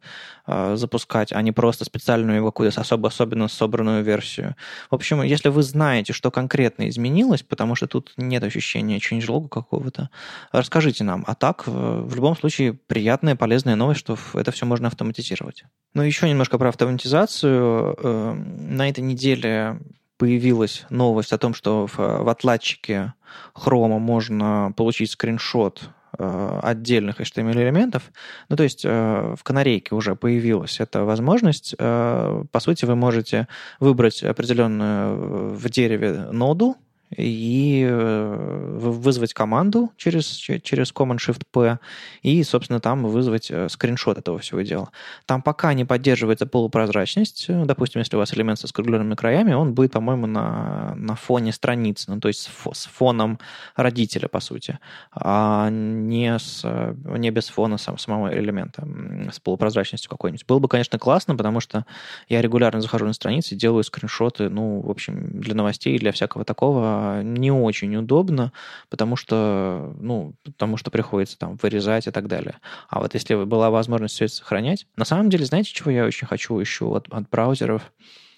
э, 0.47 0.75
запускать, 0.75 1.31
а 1.31 1.41
не 1.41 1.51
просто 1.51 1.85
специальную 1.85 2.37
его 2.37 2.51
какую-то 2.51 2.81
особо 2.81 3.07
особенно 3.07 3.47
собранную 3.47 4.03
версию. 4.03 4.55
В 4.89 4.95
общем, 4.95 5.21
если 5.21 5.49
вы 5.49 5.63
знаете, 5.63 6.11
что 6.11 6.31
конкретно 6.31 6.89
изменилось, 6.89 7.43
потому 7.43 7.75
что 7.75 7.87
тут 7.87 8.13
нет 8.17 8.43
ощущения 8.43 8.97
changelog 8.97 9.49
какого-то, 9.49 10.09
расскажите 10.51 11.03
нам. 11.03 11.23
А 11.27 11.35
так, 11.35 11.63
э, 11.67 11.71
в 11.71 12.15
любом 12.15 12.35
случае, 12.35 12.73
приятная, 12.73 13.35
полезная 13.35 13.75
новость, 13.75 13.99
что 13.99 14.17
это 14.33 14.51
все 14.51 14.65
можно 14.65 14.87
автоматизировать. 14.87 15.65
Ну, 15.93 16.01
еще 16.01 16.29
немножко 16.29 16.57
про 16.57 16.69
автоматизацию. 16.69 17.95
Э, 17.97 18.33
на 18.33 18.89
этой 18.89 19.01
неделе 19.01 19.79
появилась 20.17 20.85
новость 20.89 21.33
о 21.33 21.37
том, 21.37 21.53
что 21.53 21.87
в, 21.87 22.29
отладчике 22.29 23.13
Chrome 23.53 23.99
можно 23.99 24.73
получить 24.77 25.11
скриншот 25.11 25.89
э, 26.17 26.59
отдельных 26.63 27.19
HTML-элементов. 27.19 28.03
Ну, 28.47 28.55
то 28.55 28.63
есть 28.63 28.85
в 28.85 29.39
канарейке 29.43 29.93
уже 29.93 30.15
появилась 30.15 30.79
эта 30.79 31.03
возможность. 31.03 31.75
По 31.77 32.59
сути, 32.59 32.85
вы 32.85 32.95
можете 32.95 33.49
выбрать 33.81 34.23
определенную 34.23 35.53
в 35.53 35.69
дереве 35.69 36.29
ноду, 36.31 36.77
и 37.15 37.85
э, 37.87 38.77
вызвать 38.79 39.33
команду 39.33 39.91
через, 39.95 40.25
через 40.25 40.91
Command-Shift-P 40.91 41.79
и, 42.23 42.43
собственно, 42.43 42.79
там 42.79 43.03
вызвать 43.03 43.51
э, 43.51 43.69
скриншот 43.69 44.17
этого 44.17 44.39
всего 44.39 44.61
дела. 44.61 44.89
Там 45.25 45.41
пока 45.41 45.73
не 45.73 45.85
поддерживается 45.85 46.45
полупрозрачность. 46.47 47.45
Допустим, 47.47 47.99
если 47.99 48.15
у 48.15 48.19
вас 48.19 48.33
элемент 48.33 48.59
со 48.59 48.67
скругленными 48.67 49.15
краями, 49.15 49.53
он 49.53 49.73
будет, 49.73 49.91
по-моему, 49.91 50.25
на, 50.25 50.93
на 50.95 51.15
фоне 51.15 51.53
страницы, 51.53 52.11
ну, 52.11 52.19
то 52.19 52.27
есть 52.27 52.49
с 52.73 52.85
фоном 52.85 53.39
родителя, 53.75 54.27
по 54.27 54.39
сути, 54.39 54.79
а 55.11 55.69
не, 55.69 56.37
с, 56.37 56.65
не 57.05 57.29
без 57.29 57.49
фона 57.49 57.77
сам, 57.77 57.97
самого 57.97 58.33
элемента, 58.33 58.87
с 59.31 59.39
полупрозрачностью 59.39 60.09
какой-нибудь. 60.09 60.45
Было 60.47 60.59
бы, 60.59 60.67
конечно, 60.67 60.97
классно, 60.99 61.35
потому 61.35 61.59
что 61.59 61.85
я 62.29 62.41
регулярно 62.41 62.81
захожу 62.81 63.05
на 63.05 63.13
страницы, 63.13 63.55
делаю 63.55 63.83
скриншоты, 63.83 64.49
ну, 64.49 64.81
в 64.81 64.89
общем, 64.89 65.39
для 65.39 65.53
новостей, 65.53 65.97
для 65.99 66.11
всякого 66.11 66.45
такого, 66.45 66.94
не 67.23 67.51
очень 67.51 67.95
удобно, 67.95 68.51
потому 68.89 69.15
что, 69.15 69.95
ну, 69.99 70.35
потому 70.43 70.77
что 70.77 70.91
приходится 70.91 71.37
там 71.37 71.57
вырезать 71.61 72.07
и 72.07 72.11
так 72.11 72.27
далее. 72.27 72.57
А 72.89 72.99
вот 72.99 73.13
если 73.13 73.35
была 73.43 73.69
возможность 73.69 74.15
все 74.15 74.25
это 74.25 74.35
сохранять, 74.35 74.87
на 74.95 75.05
самом 75.05 75.29
деле, 75.29 75.45
знаете, 75.45 75.71
чего 75.73 75.91
я 75.91 76.05
очень 76.05 76.27
хочу 76.27 76.57
еще 76.59 76.85
от, 76.95 77.07
от 77.11 77.29
браузеров? 77.29 77.91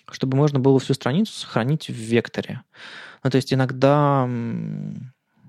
Чтобы 0.10 0.38
можно 0.38 0.60
было 0.60 0.80
всю 0.80 0.94
страницу 0.94 1.34
сохранить 1.34 1.90
в 1.90 1.94
векторе. 1.94 2.62
Ну, 3.24 3.30
то 3.30 3.36
есть 3.36 3.54
иногда 3.54 4.26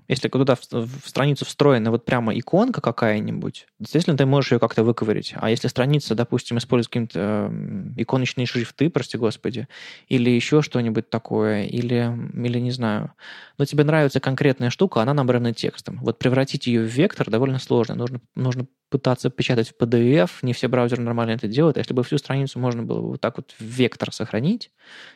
если 0.09 0.27
туда 0.27 0.55
в, 0.55 0.61
в 0.71 1.07
страницу 1.07 1.45
встроена 1.45 1.91
вот 1.91 2.03
прямо 2.03 2.37
иконка 2.37 2.81
какая-нибудь, 2.81 3.67
естественно, 3.79 4.17
ты 4.17 4.25
можешь 4.25 4.51
ее 4.51 4.59
как-то 4.59 4.83
выковырить. 4.83 5.33
А 5.35 5.51
если 5.51 5.67
страница, 5.67 6.15
допустим, 6.15 6.57
использует 6.57 6.87
какие-то 6.87 7.49
э, 7.51 7.91
иконочные 7.97 8.47
шрифты, 8.47 8.89
прости 8.89 9.17
господи, 9.19 9.67
или 10.07 10.31
еще 10.31 10.63
что-нибудь 10.63 11.11
такое, 11.11 11.65
или, 11.65 12.11
или 12.33 12.59
не 12.59 12.71
знаю, 12.71 13.13
но 13.59 13.65
тебе 13.65 13.83
нравится 13.83 14.19
конкретная 14.19 14.71
штука, 14.71 15.01
она 15.01 15.13
набрана 15.13 15.53
текстом. 15.53 15.99
Вот 16.01 16.17
превратить 16.17 16.65
ее 16.65 16.81
в 16.81 16.87
вектор 16.87 17.29
довольно 17.29 17.59
сложно. 17.59 17.93
Нужно, 17.93 18.19
нужно 18.35 18.65
пытаться 18.89 19.29
печатать 19.29 19.69
в 19.69 19.81
PDF, 19.81 20.31
не 20.41 20.53
все 20.53 20.67
браузеры 20.67 21.03
нормально 21.03 21.31
это 21.31 21.47
делают. 21.47 21.77
А 21.77 21.79
если 21.79 21.93
бы 21.93 22.03
всю 22.03 22.17
страницу 22.17 22.59
можно 22.59 22.83
было 22.83 23.01
вот 23.01 23.21
так 23.21 23.37
вот 23.37 23.53
в 23.59 23.61
вектор 23.63 24.11
сохранить, 24.11 24.71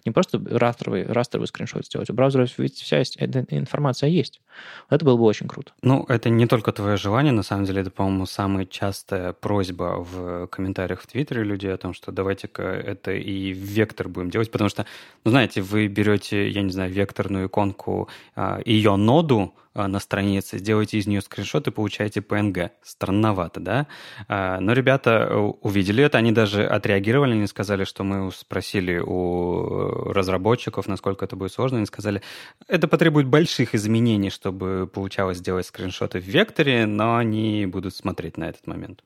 не 0.06 0.12
просто 0.12 0.40
растровый, 0.46 1.06
растровый 1.06 1.48
скриншот 1.48 1.86
сделать, 1.86 2.10
у 2.10 2.14
браузера 2.14 2.48
ведь 2.58 2.76
вся 2.76 2.98
эта 2.98 3.46
информация 3.50 4.10
есть. 4.10 4.42
Это 4.90 5.06
было 5.06 5.18
бы 5.18 5.24
очень 5.24 5.48
круто. 5.48 5.72
Ну, 5.82 6.06
это 6.08 6.30
не 6.30 6.46
только 6.48 6.72
твое 6.72 6.98
желание, 6.98 7.32
на 7.32 7.44
самом 7.44 7.66
деле, 7.66 7.82
это, 7.82 7.92
по-моему, 7.92 8.26
самая 8.26 8.66
частая 8.66 9.34
просьба 9.34 9.98
в 10.00 10.48
комментариях 10.48 11.02
в 11.02 11.08
Твиттере 11.08 11.44
людей 11.44 11.74
о 11.74 11.78
том, 11.78 11.94
что 11.94 12.12
давайте-ка 12.12 12.64
это 12.64 13.12
и 13.12 13.52
вектор 13.52 14.08
будем 14.08 14.30
делать, 14.30 14.52
потому 14.52 14.70
что, 14.70 14.86
ну, 15.24 15.32
знаете, 15.32 15.62
вы 15.62 15.88
берете, 15.88 16.50
я 16.50 16.62
не 16.62 16.72
знаю, 16.72 16.92
векторную 16.92 17.48
иконку, 17.48 18.10
а, 18.36 18.62
ее 18.66 18.96
ноду, 18.96 19.54
на 19.76 20.00
странице, 20.00 20.60
сделаете 20.60 20.98
из 20.98 21.08
нее 21.08 21.22
скриншот 21.22 21.68
и 21.68 21.72
получаете 21.72 22.20
PNG. 22.20 22.72
Странновато, 22.84 23.60
да? 23.60 23.88
А, 24.28 24.60
но 24.60 24.74
ребята 24.74 25.28
э, 25.30 25.36
увидели 25.36 26.04
это, 26.04 26.18
они 26.18 26.32
даже 26.32 26.66
отреагировали, 26.66 27.34
они 27.34 27.48
сказали, 27.48 27.84
что 27.84 28.04
мы 28.04 28.32
спросили 28.32 28.98
у 28.98 30.12
разработчиков, 30.12 30.88
насколько 30.88 31.26
это 31.26 31.36
будет 31.36 31.52
сложно, 31.52 31.78
они 31.78 31.86
сказали, 31.86 32.22
это 32.68 32.88
потребует 32.88 33.28
больших 33.28 33.74
изменений, 33.76 34.30
чтобы 34.30 34.88
получалось 34.88 35.38
сделать 35.38 35.66
скриншоты 35.66 36.20
в 36.20 36.26
векторе, 36.26 36.86
но 36.86 37.18
они 37.18 37.66
будут 37.66 37.96
смотреть 37.96 38.38
на 38.38 38.46
этот 38.46 38.68
момент. 38.68 39.04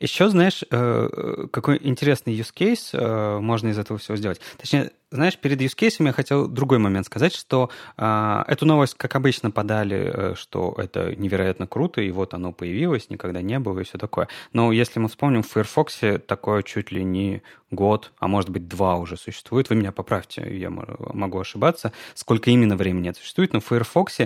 Еще, 0.00 0.28
знаешь, 0.28 0.62
э, 0.62 0.66
э, 0.70 1.46
какой 1.50 1.78
интересный 1.82 2.34
use 2.34 2.52
case 2.54 2.90
э, 2.92 3.38
можно 3.40 3.68
из 3.68 3.78
этого 3.78 3.98
всего 3.98 4.16
сделать. 4.16 4.40
Точнее, 4.58 4.90
знаешь, 5.10 5.38
перед 5.38 5.60
use 5.60 5.76
case 5.76 6.04
я 6.04 6.12
хотел 6.12 6.48
другой 6.48 6.78
момент 6.78 7.06
сказать, 7.06 7.32
что 7.32 7.70
эту 7.96 8.66
новость, 8.66 8.94
как 8.94 9.14
обычно, 9.14 9.52
подали, 9.52 10.34
что 10.34 10.74
это 10.76 11.14
невероятно 11.14 11.68
круто, 11.68 12.00
и 12.00 12.10
вот 12.10 12.34
оно 12.34 12.52
появилось, 12.52 13.08
никогда 13.08 13.40
не 13.40 13.60
было 13.60 13.78
и 13.80 13.84
все 13.84 13.98
такое. 13.98 14.26
Но 14.52 14.72
если 14.72 14.98
мы 14.98 15.08
вспомним, 15.08 15.44
в 15.44 15.48
Firefox 15.48 16.00
такое 16.26 16.64
чуть 16.64 16.90
ли 16.90 17.04
не 17.04 17.42
год, 17.70 18.12
а 18.18 18.26
может 18.26 18.50
быть 18.50 18.66
два 18.66 18.96
уже 18.96 19.16
существует. 19.16 19.70
Вы 19.70 19.76
меня 19.76 19.92
поправьте, 19.92 20.44
я 20.58 20.70
могу 20.70 21.38
ошибаться, 21.38 21.92
сколько 22.14 22.50
именно 22.50 22.76
времени 22.76 23.10
это 23.10 23.20
существует. 23.20 23.52
Но 23.52 23.60
в 23.60 23.64
Firefox 23.64 24.18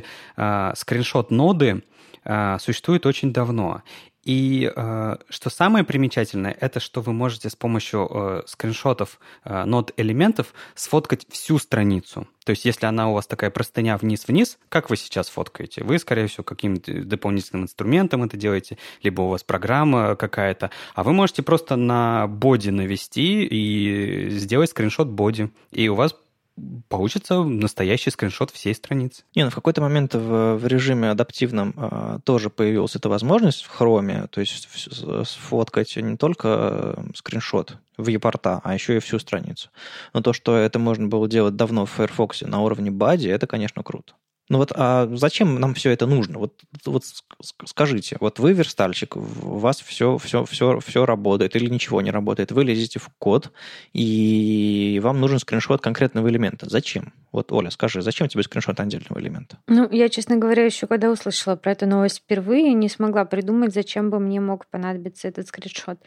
скриншот 0.76 1.30
ноды 1.30 1.82
существует 2.58 3.06
очень 3.06 3.32
давно. 3.32 3.82
И 4.30 4.70
э, 4.72 5.16
что 5.28 5.50
самое 5.50 5.84
примечательное, 5.84 6.56
это 6.60 6.78
что 6.78 7.00
вы 7.00 7.12
можете 7.12 7.50
с 7.50 7.56
помощью 7.56 8.08
э, 8.08 8.42
скриншотов 8.46 9.18
э, 9.42 9.64
нод 9.64 9.92
элементов 9.96 10.54
сфоткать 10.76 11.26
всю 11.30 11.58
страницу. 11.58 12.28
То 12.44 12.50
есть, 12.50 12.64
если 12.64 12.86
она 12.86 13.10
у 13.10 13.14
вас 13.14 13.26
такая 13.26 13.50
простыня 13.50 13.96
вниз-вниз, 13.96 14.56
как 14.68 14.88
вы 14.88 14.96
сейчас 14.96 15.28
фоткаете? 15.28 15.82
Вы, 15.82 15.98
скорее 15.98 16.28
всего, 16.28 16.44
каким-то 16.44 17.02
дополнительным 17.02 17.64
инструментом 17.64 18.22
это 18.22 18.36
делаете, 18.36 18.78
либо 19.02 19.22
у 19.22 19.28
вас 19.30 19.42
программа 19.42 20.14
какая-то, 20.14 20.70
а 20.94 21.02
вы 21.02 21.12
можете 21.12 21.42
просто 21.42 21.74
на 21.74 22.28
боди 22.28 22.70
навести 22.70 23.44
и 23.44 24.30
сделать 24.30 24.70
скриншот 24.70 25.08
боди, 25.08 25.50
и 25.72 25.88
у 25.88 25.96
вас 25.96 26.14
получится 26.88 27.42
настоящий 27.42 28.10
скриншот 28.10 28.50
всей 28.50 28.74
страницы. 28.74 29.24
Не, 29.34 29.44
ну 29.44 29.50
в 29.50 29.54
какой-то 29.54 29.80
момент 29.80 30.14
в, 30.14 30.56
в 30.56 30.66
режиме 30.66 31.10
адаптивном 31.10 31.74
э, 31.76 32.18
тоже 32.24 32.50
появилась 32.50 32.96
эта 32.96 33.08
возможность 33.08 33.62
в 33.62 33.80
Chrome, 33.80 34.28
то 34.28 34.40
есть 34.40 34.68
сфоткать 35.24 35.96
не 35.96 36.16
только 36.16 36.48
э, 36.96 37.02
скриншот 37.14 37.76
в 37.96 38.08
e-порта, 38.08 38.60
а 38.64 38.74
еще 38.74 38.96
и 38.96 39.00
всю 39.00 39.18
страницу. 39.18 39.70
Но 40.12 40.20
то, 40.20 40.32
что 40.32 40.56
это 40.56 40.78
можно 40.78 41.06
было 41.08 41.28
делать 41.28 41.56
давно 41.56 41.86
в 41.86 41.90
Firefox 41.90 42.42
на 42.42 42.60
уровне 42.60 42.90
бади, 42.90 43.28
это, 43.28 43.46
конечно, 43.46 43.82
круто. 43.82 44.14
Ну 44.50 44.58
вот 44.58 44.72
а 44.74 45.08
зачем 45.12 45.60
нам 45.60 45.74
все 45.74 45.90
это 45.90 46.06
нужно? 46.06 46.40
Вот, 46.40 46.60
вот 46.84 47.04
скажите, 47.64 48.16
вот 48.18 48.40
вы 48.40 48.52
верстальщик, 48.52 49.16
у 49.16 49.20
вас 49.58 49.80
все, 49.80 50.18
все, 50.18 50.44
все, 50.44 50.80
все 50.80 51.06
работает 51.06 51.54
или 51.54 51.70
ничего 51.70 52.00
не 52.02 52.10
работает, 52.10 52.50
вы 52.50 52.64
лезете 52.64 52.98
в 52.98 53.08
код, 53.18 53.52
и 53.92 55.00
вам 55.04 55.20
нужен 55.20 55.38
скриншот 55.38 55.80
конкретного 55.80 56.28
элемента. 56.28 56.68
Зачем? 56.68 57.12
Вот, 57.32 57.52
Оля, 57.52 57.70
скажи, 57.70 58.02
зачем 58.02 58.28
тебе 58.28 58.42
скриншот 58.42 58.80
отдельного 58.80 59.20
элемента? 59.20 59.58
Ну, 59.68 59.88
я, 59.90 60.08
честно 60.08 60.36
говоря, 60.36 60.64
еще 60.64 60.86
когда 60.86 61.10
услышала 61.10 61.56
про 61.56 61.72
эту 61.72 61.86
новость 61.86 62.18
впервые, 62.18 62.72
не 62.74 62.88
смогла 62.88 63.24
придумать, 63.24 63.72
зачем 63.72 64.10
бы 64.10 64.18
мне 64.18 64.40
мог 64.40 64.66
понадобиться 64.66 65.28
этот 65.28 65.46
скриншот. 65.46 65.98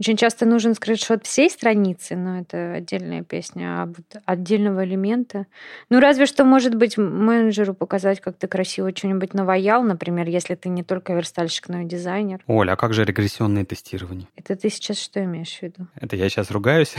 Очень 0.00 0.16
часто 0.16 0.44
нужен 0.44 0.74
скриншот 0.74 1.24
всей 1.24 1.50
страницы, 1.50 2.16
но 2.16 2.40
это 2.40 2.74
отдельная 2.74 3.22
песня, 3.22 3.82
а 3.82 3.86
вот 3.86 4.22
отдельного 4.24 4.84
элемента. 4.84 5.46
Ну, 5.88 6.00
разве 6.00 6.26
что, 6.26 6.44
может 6.44 6.74
быть, 6.74 6.98
менеджеру 6.98 7.74
показать, 7.74 8.20
как 8.20 8.36
ты 8.36 8.48
красиво 8.48 8.90
что-нибудь 8.94 9.34
наваял, 9.34 9.82
например, 9.84 10.28
если 10.28 10.54
ты 10.56 10.68
не 10.68 10.82
только 10.82 11.12
верстальщик, 11.12 11.68
но 11.68 11.80
и 11.80 11.84
дизайнер. 11.84 12.42
Оля, 12.46 12.72
а 12.72 12.76
как 12.76 12.92
же 12.92 13.04
регрессионное 13.04 13.64
тестирование? 13.64 14.26
Это 14.36 14.56
ты 14.56 14.68
сейчас 14.68 14.98
что 14.98 15.22
имеешь 15.22 15.58
в 15.58 15.62
виду? 15.62 15.86
Это 15.94 16.16
я 16.16 16.28
сейчас 16.28 16.50
ругаюсь? 16.50 16.94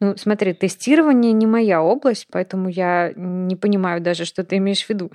Ну, 0.00 0.16
смотри, 0.18 0.52
тестирование 0.52 1.32
не 1.32 1.46
моя 1.46 1.82
область, 1.82 2.26
поэтому 2.30 2.63
я 2.68 3.12
не 3.16 3.56
понимаю 3.56 4.00
даже, 4.00 4.24
что 4.24 4.44
ты 4.44 4.56
имеешь 4.58 4.84
в 4.84 4.90
виду. 4.90 5.10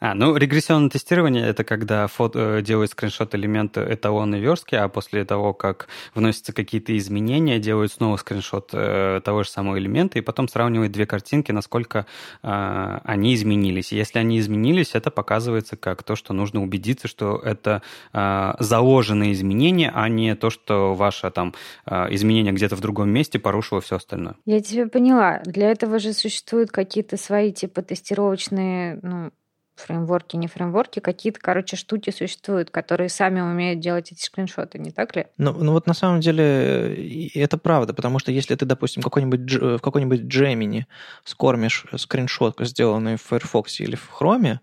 А, 0.00 0.14
ну, 0.14 0.36
регрессионное 0.36 0.90
тестирование— 0.90 1.46
это 1.48 1.64
когда 1.64 2.06
фото, 2.06 2.58
э, 2.58 2.62
делают 2.62 2.90
скриншот 2.90 3.34
элемента 3.34 3.84
эталонной 3.88 4.40
верстки, 4.40 4.74
а 4.74 4.88
после 4.88 5.24
того, 5.24 5.52
как 5.54 5.88
вносятся 6.14 6.52
какие-то 6.52 6.96
изменения, 6.96 7.58
делают 7.58 7.92
снова 7.92 8.16
скриншот 8.16 8.70
э, 8.72 9.20
того 9.24 9.42
же 9.42 9.50
самого 9.50 9.78
элемента, 9.78 10.18
и 10.18 10.22
потом 10.22 10.48
сравнивают 10.48 10.92
две 10.92 11.06
картинки, 11.06 11.52
насколько 11.52 12.06
э, 12.42 12.98
они 13.04 13.34
изменились. 13.34 13.92
Если 13.92 14.18
они 14.18 14.38
изменились, 14.38 14.94
это 14.94 15.10
показывается 15.10 15.76
как 15.76 16.02
то, 16.02 16.16
что 16.16 16.32
нужно 16.32 16.62
убедиться, 16.62 17.08
что 17.08 17.36
это 17.36 17.82
э, 18.12 18.52
заложенные 18.58 19.32
изменения, 19.32 19.90
а 19.94 20.08
не 20.08 20.34
то, 20.34 20.50
что 20.50 20.94
ваше 20.94 21.30
там 21.30 21.54
э, 21.86 22.14
изменение 22.14 22.52
где-то 22.52 22.76
в 22.76 22.80
другом 22.80 23.10
месте 23.10 23.38
порушило 23.38 23.80
все 23.80 23.96
остальное. 23.96 24.36
Я 24.46 24.60
тебя 24.60 24.88
поняла. 24.88 25.40
Для 25.44 25.70
этого 25.70 25.98
же 25.98 26.12
существуют 26.12 26.70
какие-то 26.94 27.16
свои 27.16 27.52
типа 27.52 27.82
тестировочные 27.82 29.00
ну, 29.02 29.32
фреймворки, 29.74 30.36
не 30.36 30.46
фреймворки, 30.46 31.00
какие-то, 31.00 31.40
короче, 31.40 31.74
штуки 31.74 32.10
существуют, 32.10 32.70
которые 32.70 33.08
сами 33.08 33.40
умеют 33.40 33.80
делать 33.80 34.12
эти 34.12 34.22
скриншоты, 34.22 34.78
не 34.78 34.92
так 34.92 35.16
ли? 35.16 35.26
Ну, 35.36 35.52
ну 35.52 35.72
вот 35.72 35.88
на 35.88 35.94
самом 35.94 36.20
деле 36.20 37.30
это 37.34 37.58
правда, 37.58 37.94
потому 37.94 38.20
что 38.20 38.30
если 38.30 38.54
ты, 38.54 38.64
допустим, 38.64 39.02
какой-нибудь, 39.02 39.52
в 39.52 39.78
какой-нибудь 39.80 40.20
Gemini 40.20 40.84
скормишь 41.24 41.84
скриншот, 41.96 42.60
сделанный 42.60 43.16
в 43.16 43.22
Firefox 43.22 43.80
или 43.80 43.96
в 43.96 44.08
Chrome, 44.16 44.58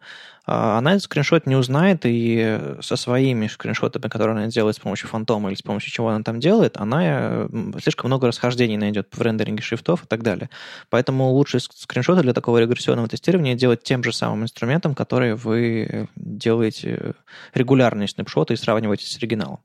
она 0.45 0.91
этот 0.91 1.03
скриншот 1.03 1.45
не 1.45 1.55
узнает, 1.55 2.01
и 2.05 2.59
со 2.81 2.95
своими 2.95 3.47
скриншотами, 3.47 4.09
которые 4.09 4.35
она 4.37 4.47
делает 4.47 4.75
с 4.75 4.79
помощью 4.79 5.07
фантома 5.07 5.49
или 5.49 5.55
с 5.55 5.61
помощью 5.61 5.91
чего 5.91 6.09
она 6.09 6.23
там 6.23 6.39
делает, 6.39 6.77
она 6.77 7.47
слишком 7.81 8.09
много 8.09 8.27
расхождений 8.27 8.77
найдет 8.77 9.07
в 9.11 9.21
рендеринге 9.21 9.61
шрифтов 9.61 10.03
и 10.03 10.07
так 10.07 10.23
далее. 10.23 10.49
Поэтому 10.89 11.29
лучше 11.29 11.59
скриншоты 11.59 12.21
для 12.21 12.33
такого 12.33 12.57
регрессионного 12.57 13.07
тестирования 13.07 13.55
делать 13.55 13.83
тем 13.83 14.03
же 14.03 14.11
самым 14.11 14.43
инструментом, 14.43 14.95
который 14.95 15.35
вы 15.35 16.07
делаете 16.15 17.13
регулярные 17.53 18.07
снапшоты 18.07 18.55
и 18.55 18.57
сравниваете 18.57 19.05
с 19.05 19.17
оригиналом. 19.17 19.59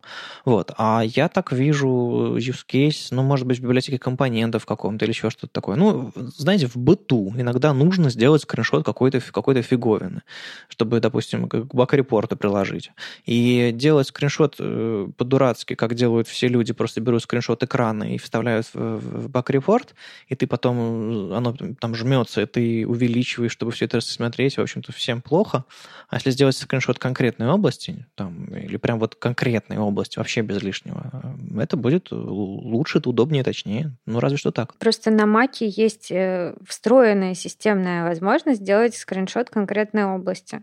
Вот. 0.44 0.72
А 0.76 1.02
я 1.04 1.28
так 1.28 1.52
вижу 1.52 2.36
use 2.36 2.64
case, 2.70 3.08
ну, 3.10 3.22
может 3.22 3.46
быть, 3.46 3.58
в 3.58 3.62
библиотеке 3.62 3.98
компонентов 3.98 4.66
каком-то 4.66 5.04
или 5.04 5.12
еще 5.12 5.30
что-то 5.30 5.52
такое. 5.52 5.76
Ну, 5.76 6.12
знаете, 6.14 6.66
в 6.66 6.76
быту 6.76 7.32
иногда 7.36 7.72
нужно 7.72 8.10
сделать 8.10 8.42
скриншот 8.42 8.84
какой-то 8.84 9.20
какой 9.32 9.60
фиговины 9.62 10.22
чтобы, 10.68 11.00
допустим, 11.00 11.48
к 11.48 11.56
бак-репорту 11.74 12.36
приложить. 12.36 12.90
И 13.24 13.70
делать 13.72 14.08
скриншот 14.08 14.56
э, 14.58 15.08
по-дурацки, 15.16 15.74
как 15.74 15.94
делают 15.94 16.28
все 16.28 16.48
люди, 16.48 16.72
просто 16.72 17.00
берут 17.00 17.22
скриншот 17.22 17.62
экрана 17.62 18.14
и 18.14 18.18
вставляют 18.18 18.66
в 18.74 19.28
бак-репорт, 19.28 19.94
и 20.28 20.34
ты 20.34 20.46
потом, 20.46 21.32
оно 21.32 21.56
там 21.80 21.94
жмется, 21.94 22.42
и 22.42 22.46
ты 22.46 22.86
увеличиваешь, 22.86 23.52
чтобы 23.52 23.72
все 23.72 23.86
это 23.86 23.98
рассмотреть, 23.98 24.56
в 24.56 24.60
общем-то, 24.60 24.92
всем 24.92 25.22
плохо. 25.22 25.64
А 26.08 26.16
если 26.16 26.30
сделать 26.30 26.56
скриншот 26.56 26.98
конкретной 26.98 27.48
области, 27.48 28.06
там, 28.14 28.46
или 28.46 28.76
прям 28.76 28.98
вот 28.98 29.14
конкретной 29.14 29.78
области, 29.78 30.18
вообще 30.18 30.42
без 30.42 30.62
лишнего, 30.62 31.34
это 31.58 31.76
будет 31.76 32.08
лучше, 32.10 33.00
удобнее, 33.04 33.44
точнее. 33.44 33.92
Ну, 34.06 34.20
разве 34.20 34.38
что 34.38 34.50
так. 34.50 34.74
Просто 34.76 35.10
на 35.10 35.26
Маке 35.26 35.68
есть 35.68 36.10
э, 36.10 36.54
встроенная 36.66 37.34
системная 37.34 38.04
возможность 38.08 38.60
сделать 38.60 38.96
скриншот 38.96 39.50
конкретной 39.50 40.04
области 40.04 40.55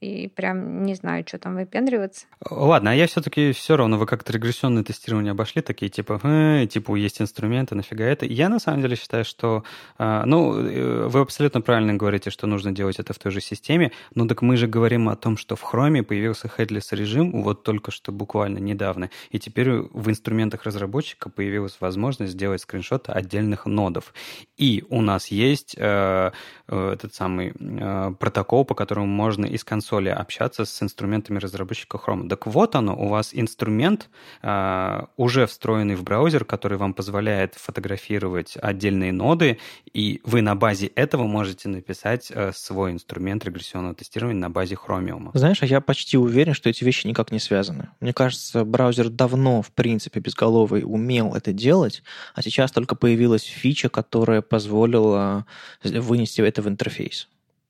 и 0.00 0.28
прям 0.28 0.84
не 0.84 0.94
знаю, 0.94 1.24
что 1.26 1.38
там 1.38 1.56
выпендриваться. 1.56 2.26
Ладно, 2.48 2.92
а 2.92 2.94
я 2.94 3.06
все-таки 3.06 3.52
все 3.52 3.76
равно, 3.76 3.98
вы 3.98 4.06
как-то 4.06 4.32
регрессионное 4.32 4.84
тестирование 4.84 5.32
обошли, 5.32 5.60
такие 5.62 5.88
типа, 5.88 6.20
э, 6.22 6.66
типа, 6.66 6.94
есть 6.94 7.20
инструменты, 7.20 7.74
нафига 7.74 8.04
это? 8.04 8.26
Я 8.26 8.48
на 8.48 8.58
самом 8.58 8.80
деле 8.80 8.96
считаю, 8.96 9.24
что, 9.24 9.64
э, 9.98 10.22
ну, 10.24 10.58
э, 10.58 11.06
вы 11.08 11.20
абсолютно 11.20 11.60
правильно 11.60 11.94
говорите, 11.94 12.30
что 12.30 12.46
нужно 12.46 12.72
делать 12.72 12.98
это 12.98 13.12
в 13.12 13.18
той 13.18 13.32
же 13.32 13.40
системе, 13.40 13.92
но 14.14 14.26
так 14.26 14.42
мы 14.42 14.56
же 14.56 14.66
говорим 14.66 15.08
о 15.08 15.16
том, 15.16 15.36
что 15.36 15.56
в 15.56 15.62
Chrome 15.62 16.02
появился 16.02 16.50
headless 16.56 16.94
режим 16.94 17.42
вот 17.42 17.64
только 17.64 17.90
что 17.90 18.12
буквально 18.12 18.58
недавно, 18.58 19.10
и 19.30 19.38
теперь 19.38 19.70
в 19.70 20.08
инструментах 20.08 20.64
разработчика 20.64 21.28
появилась 21.28 21.76
возможность 21.80 22.32
сделать 22.32 22.62
скриншоты 22.62 23.12
отдельных 23.12 23.66
нодов. 23.66 24.14
И 24.56 24.84
у 24.88 25.02
нас 25.02 25.28
есть 25.28 25.74
э, 25.76 26.30
э, 26.68 26.90
этот 26.92 27.14
самый 27.14 27.52
э, 27.58 28.12
протокол, 28.18 28.64
по 28.64 28.74
которому 28.74 29.06
можно 29.06 29.46
из 29.46 29.64
консоли 29.64 29.87
консоли 29.88 30.10
общаться 30.10 30.64
с 30.64 30.82
инструментами 30.82 31.38
разработчика 31.38 31.96
Chrome. 31.96 32.28
Так 32.28 32.46
вот 32.46 32.74
оно, 32.74 32.94
у 32.94 33.08
вас 33.08 33.30
инструмент, 33.32 34.10
э, 34.42 35.06
уже 35.16 35.46
встроенный 35.46 35.94
в 35.94 36.02
браузер, 36.02 36.44
который 36.44 36.76
вам 36.76 36.92
позволяет 36.92 37.54
фотографировать 37.54 38.58
отдельные 38.60 39.12
ноды, 39.12 39.58
и 39.94 40.20
вы 40.24 40.42
на 40.42 40.54
базе 40.54 40.86
этого 40.88 41.24
можете 41.24 41.68
написать 41.68 42.30
э, 42.34 42.52
свой 42.54 42.92
инструмент 42.92 43.44
регрессионного 43.44 43.94
тестирования 43.94 44.40
на 44.40 44.50
базе 44.50 44.74
Chromium. 44.74 45.30
Знаешь, 45.34 45.62
а 45.62 45.66
я 45.66 45.80
почти 45.80 46.18
уверен, 46.18 46.54
что 46.54 46.68
эти 46.68 46.84
вещи 46.84 47.06
никак 47.06 47.32
не 47.32 47.40
связаны. 47.40 47.88
Мне 48.00 48.12
кажется, 48.12 48.64
браузер 48.64 49.08
давно, 49.08 49.62
в 49.62 49.70
принципе, 49.70 50.20
безголовый 50.20 50.82
умел 50.84 51.34
это 51.34 51.52
делать, 51.52 52.02
а 52.34 52.42
сейчас 52.42 52.72
только 52.72 52.94
появилась 52.94 53.44
фича, 53.44 53.88
которая 53.88 54.42
позволила 54.42 55.46
вынести 55.82 56.42
это 56.42 56.60
в 56.62 56.68
интерфейс. 56.68 57.28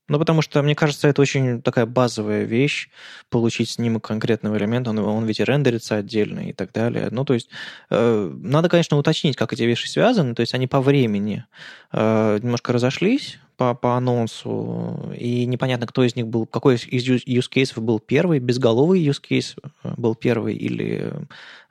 Ну, 0.09 0.19
потому 0.19 0.41
что, 0.41 0.63
мне 0.63 0.75
кажется, 0.75 1.07
это 1.07 1.21
очень 1.21 1.61
такая 1.61 1.85
базовая 1.85 2.45
вещь, 2.45 2.89
получить 3.29 3.69
снимок 3.69 4.05
конкретного 4.05 4.57
элемента, 4.57 4.91
он, 4.91 4.99
он 4.99 5.25
ведь 5.27 5.41
и 5.41 5.45
рендерится 5.45 5.97
отдельно 5.97 6.49
и 6.49 6.53
так 6.55 6.73
далее. 6.73 7.09
Ну, 7.11 7.25
то 7.25 7.35
есть, 7.35 7.51
э, 7.91 8.33
надо, 8.43 8.71
конечно, 8.71 8.97
уточнить, 8.97 9.37
как 9.37 9.53
эти 9.53 9.65
вещи 9.65 9.87
связаны, 9.87 10.35
то 10.35 10.41
есть 10.41 10.55
они 10.55 10.67
по 10.67 10.81
времени 10.81 11.45
э, 11.93 12.39
немножко 12.43 12.73
разошлись 12.73 13.39
по, 13.59 13.75
по 13.75 13.97
анонсу, 13.97 15.13
и 15.19 15.45
непонятно, 15.45 15.87
кто 15.87 16.05
из 16.05 16.17
них 16.17 16.29
был, 16.29 16.47
какой 16.47 16.77
из 16.77 17.49
cases 17.49 17.79
был 17.79 17.99
первый, 17.99 18.39
безголовый 18.39 19.05
case 19.05 19.59
э, 19.83 19.95
был 19.99 20.15
первый 20.15 20.55
или 20.55 21.13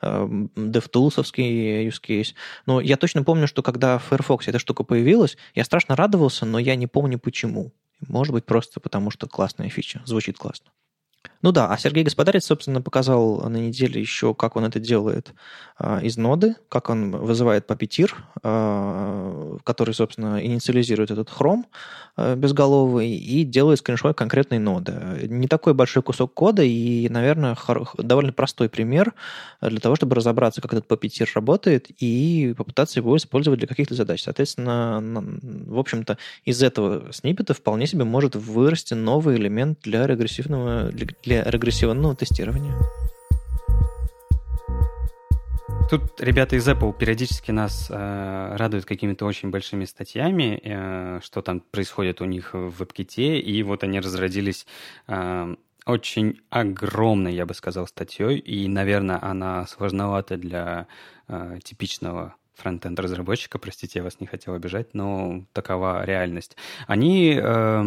э, 0.01 0.27
DevTools 0.55 1.15
use 1.33 2.01
case. 2.07 2.33
Но 2.67 2.81
я 2.81 2.97
точно 2.97 3.23
помню, 3.23 3.47
что 3.47 3.63
когда 3.63 3.97
Firefox 3.97 4.47
эта 4.47 4.59
штука 4.59 4.83
появилась, 4.83 5.37
я 5.55 5.63
страшно 5.63 5.95
радовался, 5.95 6.45
но 6.45 6.59
я 6.59 6.75
не 6.75 6.85
помню 6.85 7.17
почему. 7.17 7.71
Может 7.99 8.33
быть, 8.33 8.45
просто 8.45 8.79
потому 8.79 9.11
что 9.11 9.27
классная 9.27 9.69
фича, 9.69 10.01
звучит 10.05 10.37
классно. 10.37 10.71
Ну 11.41 11.51
да, 11.51 11.71
а 11.71 11.77
Сергей 11.77 12.03
Господарец, 12.03 12.45
собственно, 12.45 12.81
показал 12.81 13.47
на 13.49 13.57
неделе 13.57 14.01
еще, 14.01 14.33
как 14.33 14.55
он 14.55 14.65
это 14.65 14.79
делает 14.79 15.33
а, 15.77 15.99
из 15.99 16.17
ноды, 16.17 16.55
как 16.69 16.89
он 16.89 17.11
вызывает 17.11 17.69
Puppeteer, 17.69 18.11
а, 18.41 19.57
который, 19.63 19.93
собственно, 19.93 20.43
инициализирует 20.43 21.11
этот 21.11 21.29
хром 21.29 21.67
а, 22.15 22.35
безголовый 22.35 23.11
и 23.11 23.43
делает 23.43 23.79
скриншот 23.79 24.17
конкретной 24.17 24.57
ноды. 24.57 25.27
Не 25.27 25.47
такой 25.47 25.75
большой 25.75 26.01
кусок 26.01 26.33
кода 26.33 26.63
и, 26.63 27.07
наверное, 27.09 27.55
довольно 27.97 28.33
простой 28.33 28.69
пример 28.69 29.13
для 29.61 29.79
того, 29.79 29.95
чтобы 29.95 30.15
разобраться, 30.15 30.61
как 30.61 30.73
этот 30.73 30.89
Puppeteer 30.89 31.27
работает 31.35 31.87
и 32.01 32.55
попытаться 32.57 32.99
его 32.99 33.15
использовать 33.15 33.59
для 33.59 33.67
каких-то 33.67 33.93
задач. 33.93 34.23
Соответственно, 34.23 34.99
в 35.67 35.77
общем-то, 35.77 36.17
из 36.45 36.63
этого 36.63 37.13
сниппета 37.13 37.53
вполне 37.53 37.85
себе 37.85 38.05
может 38.05 38.35
вырасти 38.35 38.95
новый 38.95 39.37
элемент 39.37 39.79
для 39.83 40.07
регрессивного, 40.07 40.91
для 40.91 41.07
регрессионного 41.35 42.15
тестирования. 42.15 42.75
Тут 45.89 46.19
ребята 46.19 46.57
из 46.57 46.67
Apple 46.67 46.97
периодически 46.97 47.51
нас 47.51 47.87
э, 47.89 48.55
радуют 48.57 48.83
какими-то 48.83 49.25
очень 49.25 49.51
большими 49.51 49.85
статьями, 49.85 50.59
э, 50.61 51.19
что 51.23 51.41
там 51.41 51.61
происходит 51.61 52.19
у 52.19 52.25
них 52.25 52.53
в 52.53 52.81
WebKit, 52.81 53.39
и 53.39 53.63
вот 53.63 53.85
они 53.85 54.01
разродились 54.01 54.67
э, 55.07 55.55
очень 55.85 56.41
огромной, 56.49 57.33
я 57.33 57.45
бы 57.45 57.53
сказал, 57.53 57.87
статьей, 57.87 58.37
и, 58.37 58.67
наверное, 58.67 59.23
она 59.23 59.65
сложновата 59.65 60.35
для 60.35 60.87
э, 61.29 61.59
типичного 61.63 62.35
фронтенд 62.53 62.99
разработчика, 62.99 63.57
простите, 63.57 63.99
я 63.99 64.03
вас 64.03 64.19
не 64.19 64.27
хотел 64.27 64.55
обижать, 64.55 64.93
но 64.93 65.45
такова 65.53 66.03
реальность. 66.03 66.57
Они 66.87 67.39
э, 67.41 67.83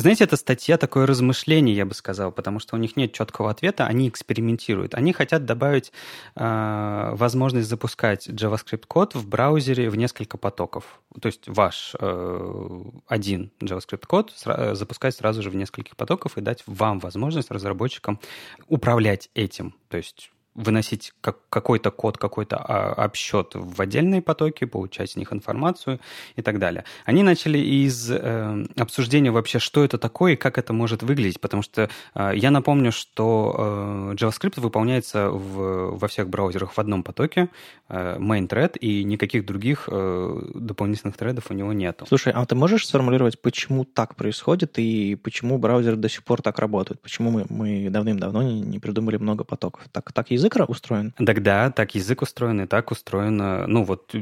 знаете, 0.00 0.24
эта 0.24 0.36
статья 0.36 0.78
такое 0.78 1.06
размышление, 1.06 1.74
я 1.74 1.84
бы 1.84 1.94
сказал, 1.94 2.32
потому 2.32 2.60
что 2.60 2.76
у 2.76 2.78
них 2.78 2.96
нет 2.96 3.12
четкого 3.12 3.50
ответа, 3.50 3.86
они 3.86 4.08
экспериментируют. 4.08 4.94
Они 4.94 5.12
хотят 5.12 5.44
добавить 5.44 5.92
э, 6.36 7.10
возможность 7.14 7.68
запускать 7.68 8.28
JavaScript-код 8.28 9.14
в 9.14 9.28
браузере 9.28 9.90
в 9.90 9.96
несколько 9.96 10.38
потоков. 10.38 11.00
То 11.20 11.26
есть 11.26 11.48
ваш 11.48 11.94
э, 11.98 12.82
один 13.06 13.50
JavaScript-код 13.60 14.32
сра- 14.36 14.74
запускать 14.74 15.14
сразу 15.14 15.42
же 15.42 15.50
в 15.50 15.56
нескольких 15.56 15.96
потоков 15.96 16.38
и 16.38 16.40
дать 16.40 16.62
вам 16.66 17.00
возможность 17.00 17.50
разработчикам 17.50 18.20
управлять 18.68 19.30
этим. 19.34 19.74
То 19.88 19.96
есть 19.96 20.30
выносить 20.58 21.12
как, 21.20 21.38
какой-то 21.48 21.90
код, 21.90 22.18
какой-то 22.18 22.56
а, 22.56 22.92
обсчет 23.04 23.52
в 23.54 23.80
отдельные 23.80 24.20
потоки, 24.20 24.64
получать 24.64 25.10
с 25.10 25.16
них 25.16 25.32
информацию 25.32 26.00
и 26.36 26.42
так 26.42 26.58
далее. 26.58 26.84
Они 27.04 27.22
начали 27.22 27.58
из 27.58 28.10
э, 28.10 28.66
обсуждения 28.76 29.30
вообще, 29.30 29.58
что 29.60 29.84
это 29.84 29.98
такое 29.98 30.32
и 30.32 30.36
как 30.36 30.58
это 30.58 30.72
может 30.72 31.02
выглядеть, 31.02 31.40
потому 31.40 31.62
что 31.62 31.88
э, 32.14 32.32
я 32.34 32.50
напомню, 32.50 32.90
что 32.90 33.54
э, 33.56 34.14
JavaScript 34.16 34.60
выполняется 34.60 35.30
в, 35.30 35.96
во 35.96 36.08
всех 36.08 36.28
браузерах 36.28 36.72
в 36.72 36.78
одном 36.78 37.02
потоке, 37.04 37.48
э, 37.88 38.18
main 38.18 38.48
thread, 38.48 38.76
и 38.78 39.04
никаких 39.04 39.46
других 39.46 39.88
э, 39.90 40.42
дополнительных 40.54 41.16
тредов 41.16 41.50
у 41.50 41.54
него 41.54 41.72
нет. 41.72 42.02
Слушай, 42.08 42.32
а 42.32 42.44
ты 42.46 42.56
можешь 42.56 42.86
сформулировать, 42.86 43.40
почему 43.40 43.84
так 43.84 44.16
происходит 44.16 44.78
и 44.78 45.14
почему 45.14 45.58
браузеры 45.58 45.96
до 45.96 46.08
сих 46.08 46.24
пор 46.24 46.42
так 46.42 46.58
работают? 46.58 47.00
Почему 47.00 47.30
мы, 47.30 47.46
мы 47.48 47.88
давным-давно 47.90 48.42
не, 48.42 48.60
не 48.60 48.78
придумали 48.80 49.18
много 49.18 49.44
потоков? 49.44 49.82
Так, 49.92 50.12
так 50.12 50.30
язык 50.30 50.47
язык 50.48 50.70
устроен? 50.70 51.12
Так 51.12 51.42
да, 51.42 51.70
так 51.70 51.94
язык 51.94 52.22
устроен, 52.22 52.62
и 52.62 52.66
так 52.66 52.90
устроено, 52.90 53.66
ну 53.66 53.84
вот, 53.84 54.14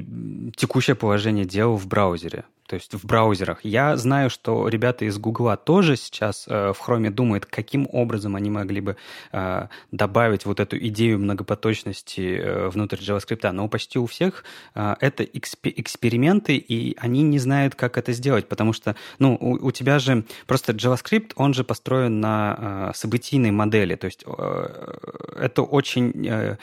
текущее 0.56 0.96
положение 0.96 1.44
дел 1.44 1.76
в 1.76 1.86
браузере 1.86 2.44
то 2.66 2.74
есть 2.74 2.94
в 2.94 3.06
браузерах. 3.06 3.60
Я 3.62 3.96
знаю, 3.96 4.30
что 4.30 4.68
ребята 4.68 5.04
из 5.04 5.18
Гугла 5.18 5.56
тоже 5.56 5.96
сейчас 5.96 6.46
э, 6.48 6.72
в 6.72 6.80
Chrome 6.80 7.10
думают, 7.10 7.46
каким 7.46 7.88
образом 7.92 8.36
они 8.36 8.50
могли 8.50 8.80
бы 8.80 8.96
э, 9.32 9.68
добавить 9.92 10.44
вот 10.46 10.60
эту 10.60 10.76
идею 10.78 11.18
многопоточности 11.18 12.38
э, 12.38 12.68
внутрь 12.68 12.98
JavaScript, 12.98 13.50
но 13.52 13.68
почти 13.68 13.98
у 13.98 14.06
всех 14.06 14.44
э, 14.74 14.94
это 15.00 15.22
экспе- 15.22 15.72
эксперименты, 15.76 16.56
и 16.56 16.96
они 16.98 17.22
не 17.22 17.38
знают, 17.38 17.74
как 17.74 17.98
это 17.98 18.12
сделать, 18.12 18.48
потому 18.48 18.72
что, 18.72 18.96
ну, 19.18 19.36
у, 19.40 19.66
у 19.66 19.70
тебя 19.70 19.98
же 19.98 20.24
просто 20.46 20.72
JavaScript, 20.72 21.32
он 21.36 21.54
же 21.54 21.64
построен 21.64 22.20
на 22.20 22.90
э, 22.90 22.96
событийной 22.96 23.52
модели, 23.52 23.94
то 23.94 24.06
есть 24.06 24.24
э, 24.26 24.98
это 25.38 25.62
очень... 25.62 26.26
Э, 26.26 26.56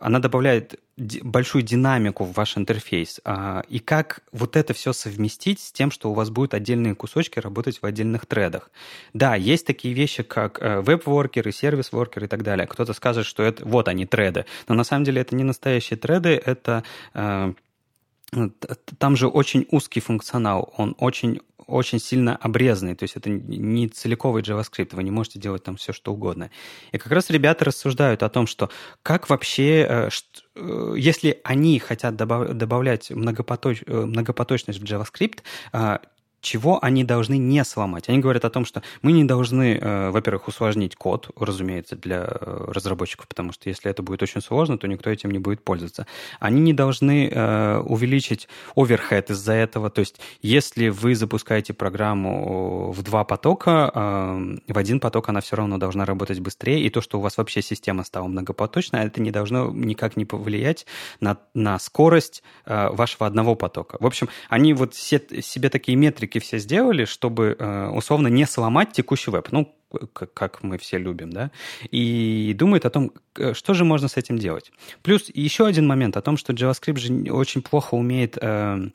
она 0.00 0.18
добавляет 0.18 0.80
большую 1.22 1.62
динамику 1.62 2.24
в 2.24 2.32
ваш 2.32 2.58
интерфейс. 2.58 3.20
А, 3.24 3.62
и 3.68 3.78
как 3.78 4.20
вот 4.32 4.56
это 4.56 4.74
все 4.74 4.92
совместить 4.92 5.29
с 5.30 5.72
тем, 5.72 5.90
что 5.90 6.10
у 6.10 6.14
вас 6.14 6.30
будут 6.30 6.54
отдельные 6.54 6.94
кусочки 6.94 7.38
работать 7.38 7.80
в 7.82 7.86
отдельных 7.86 8.26
тредах. 8.26 8.70
Да, 9.12 9.34
есть 9.34 9.66
такие 9.66 9.94
вещи, 9.94 10.22
как 10.22 10.60
э, 10.60 10.80
веб-воркеры, 10.80 11.52
сервис-воркеры 11.52 12.26
и 12.26 12.28
так 12.28 12.42
далее. 12.42 12.66
Кто-то 12.66 12.92
скажет, 12.92 13.26
что 13.26 13.42
это 13.42 13.64
вот 13.64 13.88
они, 13.88 14.06
треды. 14.06 14.44
Но 14.68 14.74
на 14.74 14.84
самом 14.84 15.04
деле 15.04 15.20
это 15.20 15.34
не 15.34 15.44
настоящие 15.44 15.96
треды, 15.96 16.30
это 16.30 16.84
э, 17.14 17.52
там 18.98 19.16
же 19.16 19.26
очень 19.26 19.66
узкий 19.70 20.00
функционал, 20.00 20.72
он 20.76 20.94
очень 20.98 21.40
очень 21.70 21.98
сильно 21.98 22.36
обрезанный, 22.36 22.94
то 22.94 23.04
есть 23.04 23.16
это 23.16 23.30
не 23.30 23.88
целиковый 23.88 24.42
JavaScript, 24.42 24.94
вы 24.94 25.02
не 25.02 25.10
можете 25.10 25.38
делать 25.38 25.62
там 25.62 25.76
все, 25.76 25.92
что 25.92 26.12
угодно. 26.12 26.50
И 26.92 26.98
как 26.98 27.12
раз 27.12 27.30
ребята 27.30 27.64
рассуждают 27.64 28.22
о 28.22 28.28
том, 28.28 28.46
что 28.46 28.70
как 29.02 29.30
вообще, 29.30 29.86
э, 29.88 30.08
э, 30.56 30.94
если 30.96 31.40
они 31.44 31.78
хотят 31.78 32.16
добавлять 32.16 33.10
многопоточ, 33.10 33.82
э, 33.86 33.92
многопоточность 33.92 34.80
в 34.80 34.84
JavaScript, 34.84 35.40
чего 36.40 36.82
они 36.82 37.04
должны 37.04 37.38
не 37.38 37.64
сломать. 37.64 38.08
Они 38.08 38.18
говорят 38.18 38.44
о 38.44 38.50
том, 38.50 38.64
что 38.64 38.82
мы 39.02 39.12
не 39.12 39.24
должны, 39.24 39.76
э, 39.76 40.10
во-первых, 40.10 40.48
усложнить 40.48 40.96
код, 40.96 41.30
разумеется, 41.38 41.96
для 41.96 42.26
э, 42.28 42.64
разработчиков, 42.68 43.28
потому 43.28 43.52
что 43.52 43.68
если 43.68 43.90
это 43.90 44.02
будет 44.02 44.22
очень 44.22 44.40
сложно, 44.40 44.78
то 44.78 44.86
никто 44.86 45.10
этим 45.10 45.30
не 45.30 45.38
будет 45.38 45.62
пользоваться. 45.62 46.06
Они 46.38 46.60
не 46.60 46.72
должны 46.72 47.28
э, 47.28 47.78
увеличить 47.78 48.48
оверхед 48.74 49.30
из-за 49.30 49.52
этого. 49.52 49.90
То 49.90 50.00
есть, 50.00 50.20
если 50.42 50.88
вы 50.88 51.14
запускаете 51.14 51.74
программу 51.74 52.92
в 52.92 53.02
два 53.02 53.24
потока, 53.24 53.90
э, 53.94 54.56
в 54.68 54.78
один 54.78 55.00
поток 55.00 55.28
она 55.28 55.40
все 55.40 55.56
равно 55.56 55.78
должна 55.78 56.04
работать 56.04 56.40
быстрее, 56.40 56.82
и 56.82 56.90
то, 56.90 57.00
что 57.00 57.18
у 57.18 57.20
вас 57.20 57.36
вообще 57.36 57.62
система 57.62 58.04
стала 58.04 58.26
многопоточной, 58.28 59.04
это 59.06 59.20
не 59.20 59.30
должно 59.30 59.70
никак 59.70 60.16
не 60.16 60.24
повлиять 60.24 60.86
на, 61.20 61.36
на 61.54 61.78
скорость 61.78 62.42
э, 62.64 62.88
вашего 62.90 63.26
одного 63.26 63.54
потока. 63.54 63.96
В 64.00 64.06
общем, 64.06 64.28
они 64.48 64.72
вот 64.72 64.94
все, 64.94 65.20
себе 65.42 65.68
такие 65.68 65.96
метрики 65.96 66.29
настройки 66.30 66.38
все 66.38 66.58
сделали, 66.58 67.04
чтобы 67.04 67.56
э, 67.58 67.88
условно 67.88 68.28
не 68.28 68.46
сломать 68.46 68.92
текущий 68.92 69.30
веб. 69.30 69.48
Ну, 69.52 69.74
как 70.14 70.62
мы 70.62 70.78
все 70.78 70.98
любим, 70.98 71.30
да, 71.30 71.50
и 71.90 72.54
думает 72.56 72.86
о 72.86 72.90
том, 72.90 73.10
что 73.54 73.74
же 73.74 73.84
можно 73.84 74.06
с 74.06 74.16
этим 74.16 74.38
делать. 74.38 74.70
Плюс 75.02 75.30
еще 75.34 75.66
один 75.66 75.86
момент 75.88 76.16
о 76.16 76.20
том, 76.22 76.36
что 76.36 76.52
JavaScript 76.52 76.98
же 76.98 77.32
очень 77.32 77.60
плохо 77.60 77.96
умеет 77.96 78.38
э, 78.40 78.90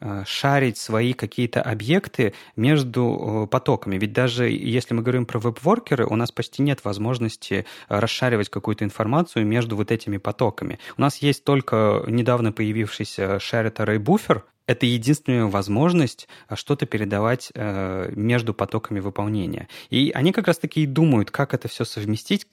э, 0.00 0.24
шарить 0.26 0.76
свои 0.76 1.12
какие-то 1.12 1.62
объекты 1.62 2.32
между 2.56 3.48
потоками. 3.48 3.96
Ведь 3.98 4.12
даже 4.12 4.48
если 4.48 4.94
мы 4.94 5.02
говорим 5.02 5.24
про 5.24 5.38
веб-воркеры, 5.38 6.04
у 6.06 6.16
нас 6.16 6.32
почти 6.32 6.62
нет 6.62 6.84
возможности 6.84 7.64
расшаривать 7.88 8.48
какую-то 8.48 8.84
информацию 8.84 9.46
между 9.46 9.76
вот 9.76 9.92
этими 9.92 10.18
потоками. 10.18 10.78
У 10.98 11.00
нас 11.00 11.22
есть 11.22 11.44
только 11.44 12.02
недавно 12.08 12.50
появившийся 12.50 13.36
Shared 13.36 13.76
Array 13.76 13.98
Buffer, 13.98 14.42
это 14.70 14.86
единственная 14.86 15.46
возможность 15.46 16.28
а, 16.46 16.54
что-то 16.54 16.86
передавать 16.86 17.50
э, 17.54 18.12
между 18.14 18.54
потоками 18.54 19.00
выполнения. 19.00 19.68
И 19.90 20.12
они 20.14 20.30
как 20.32 20.46
раз-таки 20.46 20.84
и 20.84 20.86
думают, 20.86 21.32
как 21.32 21.54
это 21.54 21.66
все 21.66 21.84
совместить, 21.84 22.46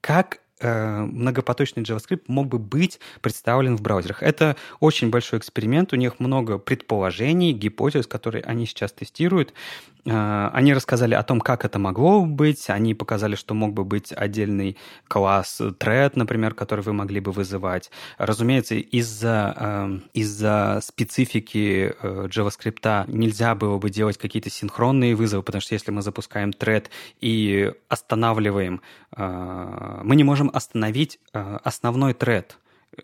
как 0.00 0.38
Э, 0.60 1.02
многопоточный 1.02 1.82
JavaScript 1.82 2.22
мог 2.28 2.46
бы 2.46 2.58
быть 2.58 3.00
представлен 3.20 3.76
в 3.76 3.82
браузерах. 3.82 4.22
Это 4.22 4.56
очень 4.78 5.10
большой 5.10 5.40
эксперимент, 5.40 5.92
у 5.92 5.96
них 5.96 6.20
много 6.20 6.58
предположений, 6.58 7.52
гипотез, 7.52 8.06
которые 8.06 8.44
они 8.44 8.64
сейчас 8.64 8.92
тестируют. 8.92 9.52
Э, 10.06 10.50
они 10.52 10.74
рассказали 10.74 11.14
о 11.14 11.22
том, 11.22 11.40
как 11.40 11.64
это 11.64 11.78
могло 11.78 12.24
быть, 12.24 12.68
они 12.70 12.94
показали, 12.94 13.34
что 13.34 13.54
мог 13.54 13.72
бы 13.72 13.84
быть 13.84 14.12
отдельный 14.12 14.76
класс 15.08 15.60
thread, 15.60 16.12
например, 16.14 16.54
который 16.54 16.82
вы 16.82 16.92
могли 16.92 17.20
бы 17.20 17.32
вызывать. 17.32 17.90
Разумеется, 18.18 18.74
из-за 18.74 19.54
э, 19.56 19.98
из 20.12 20.34
специфики 20.84 21.94
JavaScript 22.02 23.04
нельзя 23.08 23.54
было 23.54 23.78
бы 23.78 23.90
делать 23.90 24.18
какие-то 24.18 24.50
синхронные 24.50 25.14
вызовы, 25.14 25.42
потому 25.42 25.60
что 25.60 25.74
если 25.74 25.90
мы 25.90 26.02
запускаем 26.02 26.50
thread 26.50 26.86
и 27.20 27.72
останавливаем, 27.88 28.80
мы 29.16 30.16
не 30.16 30.24
можем 30.24 30.50
остановить 30.52 31.18
э, 31.32 31.58
основной 31.62 32.14
тред. 32.14 32.58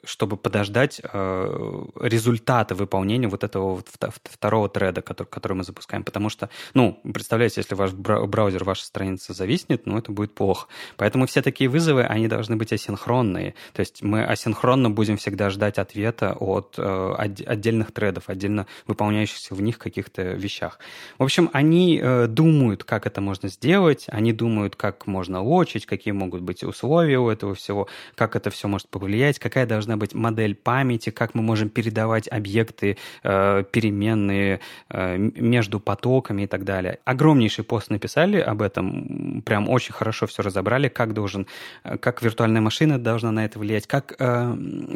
Чтобы 0.04 0.36
подождать 0.36 1.00
э, 1.02 1.84
результаты 2.00 2.74
выполнения 2.74 3.28
вот 3.28 3.44
этого 3.44 3.74
вот 3.76 3.88
второго 4.24 4.68
треда, 4.68 5.02
который, 5.02 5.28
который 5.28 5.54
мы 5.54 5.64
запускаем. 5.64 6.04
Потому 6.04 6.28
что, 6.28 6.50
ну, 6.74 7.00
представляете, 7.02 7.60
если 7.60 7.74
ваш 7.74 7.92
браузер, 7.92 8.64
ваша 8.64 8.84
страница 8.84 9.32
зависнет, 9.32 9.86
ну, 9.86 9.98
это 9.98 10.12
будет 10.12 10.34
плохо. 10.34 10.68
Поэтому 10.96 11.26
все 11.26 11.42
такие 11.42 11.68
вызовы, 11.68 12.04
они 12.04 12.28
должны 12.28 12.56
быть 12.56 12.72
асинхронные. 12.72 13.54
То 13.72 13.80
есть 13.80 14.02
мы 14.02 14.24
асинхронно 14.24 14.90
будем 14.90 15.16
всегда 15.16 15.50
ждать 15.50 15.78
ответа 15.78 16.34
от 16.38 16.74
э, 16.78 17.14
отдельных 17.46 17.92
тредов, 17.92 18.28
отдельно 18.28 18.66
выполняющихся 18.86 19.54
в 19.54 19.62
них 19.62 19.78
каких-то 19.78 20.22
вещах. 20.22 20.78
В 21.18 21.24
общем, 21.24 21.50
они 21.52 22.00
э, 22.02 22.26
думают, 22.26 22.84
как 22.84 23.06
это 23.06 23.20
можно 23.20 23.48
сделать, 23.48 24.06
они 24.08 24.32
думают, 24.32 24.76
как 24.76 25.06
можно 25.06 25.42
лочить, 25.42 25.86
какие 25.86 26.12
могут 26.12 26.42
быть 26.42 26.62
условия 26.64 27.18
у 27.18 27.28
этого 27.28 27.54
всего, 27.54 27.88
как 28.14 28.36
это 28.36 28.50
все 28.50 28.68
может 28.68 28.88
повлиять, 28.88 29.38
какая 29.38 29.66
должна 29.66 29.79
быть 29.88 30.14
модель 30.14 30.54
памяти, 30.54 31.10
как 31.10 31.34
мы 31.34 31.42
можем 31.42 31.68
передавать 31.68 32.28
объекты, 32.28 32.96
э, 33.22 33.64
переменные 33.70 34.60
э, 34.88 35.16
между 35.16 35.80
потоками 35.80 36.42
и 36.42 36.46
так 36.46 36.64
далее. 36.64 36.98
Огромнейший 37.04 37.64
пост 37.64 37.90
написали 37.90 38.38
об 38.38 38.62
этом, 38.62 39.42
прям 39.42 39.68
очень 39.68 39.92
хорошо 39.92 40.26
все 40.26 40.42
разобрали, 40.42 40.88
как 40.88 41.14
должен, 41.14 41.46
э, 41.84 41.98
как 41.98 42.22
виртуальная 42.22 42.60
машина 42.60 42.98
должна 42.98 43.30
на 43.30 43.44
это 43.44 43.58
влиять, 43.58 43.86
как, 43.86 44.16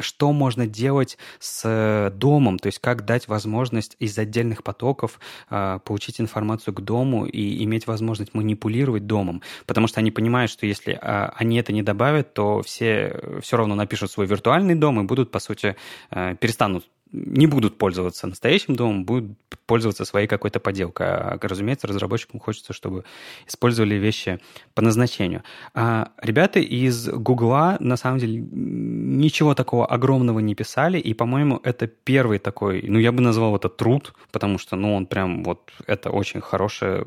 что 0.00 0.32
можно 0.32 0.66
делать 0.66 1.18
с 1.38 2.12
домом, 2.14 2.58
то 2.58 2.66
есть 2.66 2.78
как 2.78 3.04
дать 3.04 3.28
возможность 3.28 3.96
из 3.98 4.18
отдельных 4.18 4.62
потоков 4.62 5.18
получить 5.48 6.20
информацию 6.20 6.74
к 6.74 6.80
дому 6.80 7.26
и 7.26 7.64
иметь 7.64 7.86
возможность 7.86 8.34
манипулировать 8.34 9.06
домом, 9.06 9.42
потому 9.66 9.86
что 9.86 10.00
они 10.00 10.10
понимают, 10.10 10.50
что 10.50 10.66
если 10.66 10.98
э, 11.00 11.30
они 11.36 11.56
это 11.58 11.72
не 11.72 11.82
добавят, 11.82 12.34
то 12.34 12.62
все 12.62 13.20
все 13.40 13.56
равно 13.56 13.74
напишут 13.74 14.10
свой 14.10 14.26
виртуальный 14.26 14.73
дом 14.74 15.00
и 15.00 15.04
будут, 15.04 15.30
по 15.30 15.38
сути, 15.38 15.76
э, 16.10 16.36
перестанут 16.40 16.84
не 17.14 17.46
будут 17.46 17.78
пользоваться 17.78 18.26
настоящим 18.26 18.74
домом, 18.74 19.04
будут 19.04 19.38
пользоваться 19.66 20.04
своей 20.04 20.26
какой-то 20.26 20.58
поделкой. 20.58 21.06
А, 21.06 21.38
разумеется, 21.40 21.86
разработчикам 21.86 22.40
хочется, 22.40 22.72
чтобы 22.72 23.04
использовали 23.46 23.94
вещи 23.94 24.40
по 24.74 24.82
назначению. 24.82 25.42
А 25.74 26.10
ребята 26.20 26.58
из 26.58 27.08
Гугла, 27.08 27.76
на 27.80 27.96
самом 27.96 28.18
деле, 28.18 28.44
ничего 28.50 29.54
такого 29.54 29.86
огромного 29.86 30.40
не 30.40 30.54
писали, 30.54 30.98
и, 30.98 31.14
по-моему, 31.14 31.60
это 31.62 31.86
первый 31.86 32.38
такой, 32.38 32.82
ну, 32.82 32.98
я 32.98 33.12
бы 33.12 33.20
назвал 33.22 33.56
это 33.56 33.68
труд, 33.68 34.12
потому 34.32 34.58
что, 34.58 34.76
ну, 34.76 34.94
он 34.94 35.06
прям 35.06 35.44
вот, 35.44 35.70
это 35.86 36.10
очень 36.10 36.40
хорошая, 36.40 37.06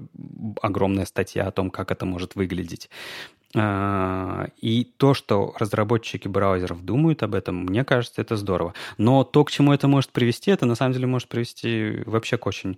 огромная 0.62 1.06
статья 1.06 1.48
о 1.48 1.52
том, 1.52 1.70
как 1.70 1.92
это 1.92 2.06
может 2.06 2.36
выглядеть. 2.36 2.90
А, 3.56 4.48
и 4.58 4.84
то, 4.98 5.14
что 5.14 5.54
разработчики 5.58 6.28
браузеров 6.28 6.84
думают 6.84 7.24
об 7.24 7.34
этом, 7.34 7.64
мне 7.64 7.84
кажется, 7.84 8.22
это 8.22 8.36
здорово. 8.36 8.74
Но 8.98 9.24
то, 9.24 9.44
к 9.46 9.52
чему 9.52 9.74
это 9.74 9.88
может 9.88 10.12
привести, 10.12 10.52
это 10.52 10.66
на 10.66 10.76
самом 10.76 10.94
деле 10.94 11.08
может 11.08 11.28
привести 11.28 12.04
вообще 12.06 12.38
к 12.38 12.46
очень 12.46 12.78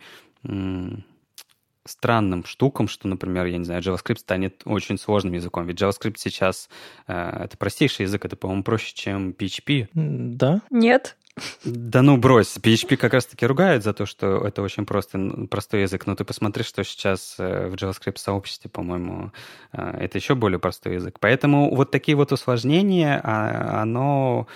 странным 1.85 2.45
штукам, 2.45 2.87
что, 2.87 3.07
например, 3.07 3.45
я 3.45 3.57
не 3.57 3.65
знаю, 3.65 3.81
JavaScript 3.81 4.19
станет 4.19 4.61
очень 4.65 4.97
сложным 4.97 5.33
языком. 5.33 5.65
Ведь 5.65 5.81
JavaScript 5.81 6.15
сейчас 6.17 6.69
э, 7.07 7.43
это 7.45 7.57
простейший 7.57 8.03
язык, 8.03 8.25
это, 8.25 8.35
по-моему, 8.35 8.63
проще, 8.63 8.93
чем 8.93 9.31
PHP. 9.31 9.87
Да? 9.93 10.61
Нет. 10.69 11.17
Да 11.63 12.01
ну 12.01 12.17
брось, 12.17 12.57
PHP 12.57 12.97
как 12.97 13.13
раз-таки 13.13 13.45
ругают 13.45 13.83
за 13.83 13.93
то, 13.93 14.05
что 14.05 14.45
это 14.45 14.61
очень 14.61 14.85
просто, 14.85 15.47
простой 15.49 15.81
язык, 15.81 16.05
но 16.05 16.15
ты 16.15 16.23
посмотри, 16.23 16.63
что 16.63 16.83
сейчас 16.83 17.35
э, 17.39 17.67
в 17.67 17.75
JavaScript-сообществе, 17.75 18.69
по-моему, 18.69 19.31
э, 19.73 19.97
это 20.01 20.17
еще 20.17 20.35
более 20.35 20.59
простой 20.59 20.95
язык. 20.95 21.17
Поэтому 21.19 21.75
вот 21.75 21.91
такие 21.91 22.15
вот 22.15 22.31
усложнения, 22.31 23.21
а, 23.23 23.81
оно 23.81 24.47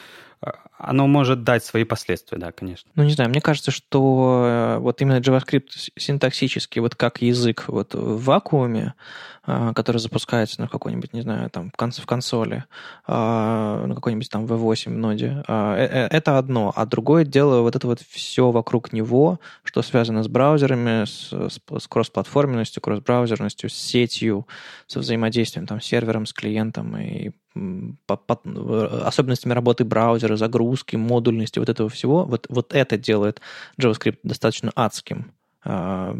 оно 0.77 1.07
может 1.07 1.43
дать 1.43 1.63
свои 1.63 1.83
последствия, 1.83 2.37
да, 2.37 2.51
конечно. 2.51 2.89
Ну, 2.95 3.03
не 3.03 3.11
знаю, 3.11 3.29
мне 3.29 3.41
кажется, 3.41 3.71
что 3.71 4.43
э, 4.45 4.77
вот 4.79 5.01
именно 5.01 5.19
JavaScript 5.19 5.69
синтаксически, 5.97 6.79
вот 6.79 6.95
как 6.95 7.21
язык 7.21 7.65
вот 7.67 7.93
в 7.93 8.23
вакууме, 8.23 8.93
э, 9.45 9.71
который 9.75 9.97
запускается 9.97 10.59
на 10.59 10.67
какой-нибудь, 10.67 11.13
не 11.13 11.21
знаю, 11.21 11.49
там, 11.49 11.71
в 11.71 12.05
консоли, 12.05 12.65
э, 13.07 13.11
на 13.13 13.93
какой-нибудь 13.95 14.29
там 14.29 14.45
V8 14.45 14.89
ноде, 14.89 15.43
это 15.47 16.37
одно. 16.37 16.73
А 16.75 16.85
другое 16.85 17.23
дело 17.23 17.61
вот 17.61 17.75
это 17.75 17.87
вот 17.87 18.01
все 18.01 18.51
вокруг 18.51 18.91
него, 18.93 19.39
что 19.63 19.81
связано 19.83 20.23
с 20.23 20.27
браузерами, 20.27 21.05
с, 21.05 21.31
с, 21.31 21.87
кроссплатформенностью, 21.87 22.81
с 23.69 23.73
сетью, 23.73 24.47
со 24.87 24.99
взаимодействием 24.99 25.67
там, 25.67 25.79
с 25.79 25.85
сервером, 25.85 26.25
с 26.25 26.33
клиентом 26.33 26.97
и 26.97 27.31
по, 28.07 28.17
по, 28.17 28.39
особенностями 29.05 29.53
работы 29.53 29.85
браузера, 29.85 30.35
загрузки, 30.35 30.62
модульности, 30.97 31.59
вот 31.59 31.69
этого 31.69 31.89
всего, 31.89 32.25
вот, 32.25 32.45
вот 32.49 32.73
это 32.73 32.97
делает 32.97 33.41
JavaScript 33.79 34.19
достаточно 34.23 34.71
адским 34.75 35.31
а, 35.65 36.13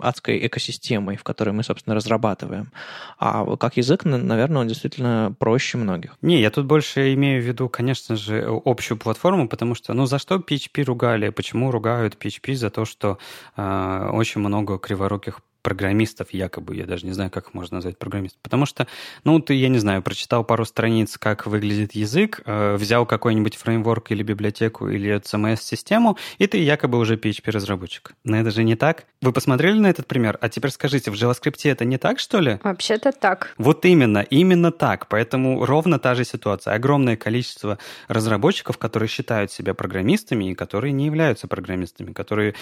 адской 0.00 0.46
экосистемой, 0.46 1.16
в 1.16 1.24
которой 1.24 1.50
мы, 1.50 1.64
собственно, 1.64 1.96
разрабатываем. 1.96 2.70
А 3.18 3.56
как 3.56 3.76
язык, 3.76 4.04
наверное, 4.04 4.60
он 4.60 4.68
действительно 4.68 5.34
проще 5.38 5.76
многих. 5.78 6.16
Не, 6.22 6.40
я 6.40 6.50
тут 6.50 6.66
больше 6.66 7.12
имею 7.14 7.42
в 7.42 7.46
виду, 7.46 7.68
конечно 7.68 8.14
же, 8.14 8.46
общую 8.64 8.96
платформу, 8.96 9.48
потому 9.48 9.74
что, 9.74 9.92
ну, 9.92 10.06
за 10.06 10.18
что 10.18 10.36
PHP 10.36 10.84
ругали? 10.84 11.30
Почему 11.30 11.72
ругают 11.72 12.16
PHP 12.20 12.54
за 12.54 12.70
то, 12.70 12.84
что 12.84 13.18
э, 13.56 14.10
очень 14.12 14.40
много 14.40 14.78
криворуких 14.78 15.40
программистов, 15.66 16.28
якобы, 16.30 16.76
я 16.76 16.86
даже 16.86 17.06
не 17.06 17.12
знаю, 17.12 17.28
как 17.28 17.48
их 17.48 17.54
можно 17.54 17.78
назвать 17.78 17.98
программистом. 17.98 18.38
Потому 18.40 18.66
что, 18.66 18.86
ну, 19.24 19.40
ты, 19.40 19.54
я 19.54 19.68
не 19.68 19.80
знаю, 19.80 20.00
прочитал 20.00 20.44
пару 20.44 20.64
страниц, 20.64 21.18
как 21.18 21.44
выглядит 21.44 21.96
язык, 21.96 22.40
э, 22.46 22.76
взял 22.76 23.04
какой-нибудь 23.04 23.56
фреймворк 23.56 24.12
или 24.12 24.22
библиотеку 24.22 24.88
или 24.88 25.20
CMS-систему, 25.20 26.18
и 26.38 26.46
ты 26.46 26.58
якобы 26.58 26.98
уже 26.98 27.16
PHP-разработчик. 27.16 28.14
Но 28.22 28.36
это 28.36 28.52
же 28.52 28.62
не 28.62 28.76
так. 28.76 29.06
Вы 29.20 29.32
посмотрели 29.32 29.76
на 29.76 29.88
этот 29.88 30.06
пример? 30.06 30.38
А 30.40 30.48
теперь 30.48 30.70
скажите, 30.70 31.10
в 31.10 31.14
JavaScript 31.14 31.58
это 31.64 31.84
не 31.84 31.98
так, 31.98 32.20
что 32.20 32.38
ли? 32.38 32.60
Вообще-то 32.62 33.10
так. 33.10 33.52
Вот 33.58 33.84
именно, 33.86 34.18
именно 34.18 34.70
так. 34.70 35.08
Поэтому 35.08 35.66
ровно 35.66 35.98
та 35.98 36.14
же 36.14 36.24
ситуация. 36.24 36.74
Огромное 36.74 37.16
количество 37.16 37.78
разработчиков, 38.06 38.78
которые 38.78 39.08
считают 39.08 39.50
себя 39.50 39.74
программистами 39.74 40.52
и 40.52 40.54
которые 40.54 40.92
не 40.92 41.06
являются 41.06 41.48
программистами, 41.48 42.12
которые 42.12 42.54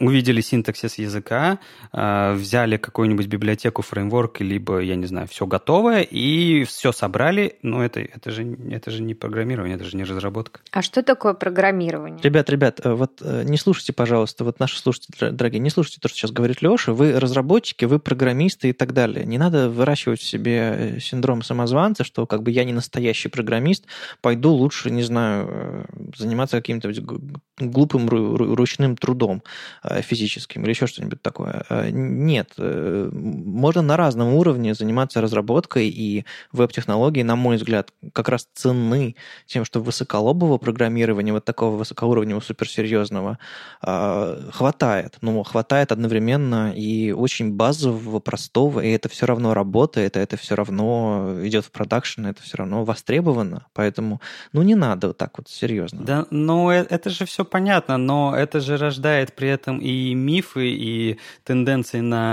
увидели 0.00 0.40
синтаксис 0.40 0.98
языка, 0.98 1.60
э, 1.92 2.34
взяли 2.48 2.78
какую-нибудь 2.78 3.26
библиотеку, 3.26 3.82
фреймворк, 3.82 4.40
либо, 4.40 4.78
я 4.78 4.96
не 4.96 5.04
знаю, 5.04 5.26
все 5.28 5.46
готовое, 5.46 6.00
и 6.00 6.64
все 6.64 6.92
собрали, 6.92 7.58
но 7.62 7.84
это, 7.84 8.00
это, 8.00 8.30
же, 8.30 8.56
это 8.70 8.90
же 8.90 9.02
не 9.02 9.14
программирование, 9.14 9.76
это 9.76 9.84
же 9.84 9.96
не 9.98 10.04
разработка. 10.04 10.60
А 10.72 10.80
что 10.80 11.02
такое 11.02 11.34
программирование? 11.34 12.18
Ребят, 12.22 12.48
ребят, 12.48 12.80
э, 12.82 12.94
вот 12.94 13.20
э, 13.20 13.42
не 13.44 13.58
слушайте, 13.58 13.92
пожалуйста, 13.92 14.44
вот 14.44 14.60
наши 14.60 14.78
слушатели, 14.78 15.28
дорогие, 15.28 15.58
не 15.58 15.68
слушайте 15.68 16.00
то, 16.00 16.08
что 16.08 16.16
сейчас 16.16 16.30
говорит 16.30 16.62
Леша, 16.62 16.94
вы 16.94 17.20
разработчики, 17.20 17.84
вы 17.84 17.98
программисты 17.98 18.70
и 18.70 18.72
так 18.72 18.94
далее. 18.94 19.26
Не 19.26 19.36
надо 19.36 19.68
выращивать 19.68 20.20
в 20.20 20.26
себе 20.26 20.74
э, 20.78 21.00
синдром 21.00 21.42
самозванца, 21.42 22.02
что 22.02 22.26
как 22.26 22.42
бы 22.42 22.50
я 22.50 22.64
не 22.64 22.72
настоящий 22.72 23.28
программист, 23.28 23.84
пойду 24.22 24.52
лучше, 24.52 24.90
не 24.90 25.02
знаю, 25.02 25.86
заниматься 26.16 26.56
каким-то 26.56 26.90
глупым 27.58 28.08
ручным 28.08 28.96
трудом 28.96 29.42
физическим 30.00 30.62
или 30.62 30.70
еще 30.70 30.86
что-нибудь 30.86 31.20
такое. 31.20 31.66
Нет, 31.90 32.37
нет. 32.38 32.54
Э, 32.58 33.10
можно 33.12 33.82
на 33.82 33.96
разном 33.96 34.34
уровне 34.34 34.74
заниматься 34.74 35.20
разработкой, 35.20 35.88
и 35.88 36.24
веб-технологии, 36.52 37.22
на 37.22 37.36
мой 37.36 37.56
взгляд, 37.56 37.92
как 38.12 38.28
раз 38.28 38.48
ценны 38.54 39.14
тем, 39.46 39.64
что 39.64 39.80
высоколобового 39.80 40.58
программирования, 40.58 41.32
вот 41.32 41.44
такого 41.44 41.76
высокоуровневого, 41.76 42.42
суперсерьезного, 42.42 43.38
а, 43.82 44.38
хватает. 44.52 45.18
Ну, 45.20 45.42
хватает 45.42 45.92
одновременно 45.92 46.72
и 46.72 47.12
очень 47.12 47.52
базового, 47.52 48.20
простого, 48.20 48.80
и 48.80 48.90
это 48.90 49.08
все 49.08 49.26
равно 49.26 49.54
работает, 49.54 50.16
это 50.16 50.36
все 50.36 50.54
равно 50.54 51.38
идет 51.42 51.64
в 51.64 51.70
продакшн, 51.70 52.26
это 52.26 52.42
все 52.42 52.56
равно 52.58 52.84
востребовано. 52.84 53.66
Поэтому, 53.72 54.20
ну, 54.52 54.62
не 54.62 54.74
надо 54.74 55.08
вот 55.08 55.18
так 55.18 55.38
вот 55.38 55.48
серьезно. 55.48 56.04
Да, 56.04 56.26
ну, 56.30 56.70
э, 56.70 56.86
это 56.90 57.10
же 57.10 57.24
все 57.24 57.44
понятно, 57.44 57.96
но 57.96 58.34
это 58.36 58.60
же 58.60 58.76
рождает 58.76 59.32
при 59.32 59.48
этом 59.48 59.78
и 59.78 60.14
мифы, 60.14 60.68
и 60.68 61.18
тенденции 61.44 62.00
на 62.00 62.27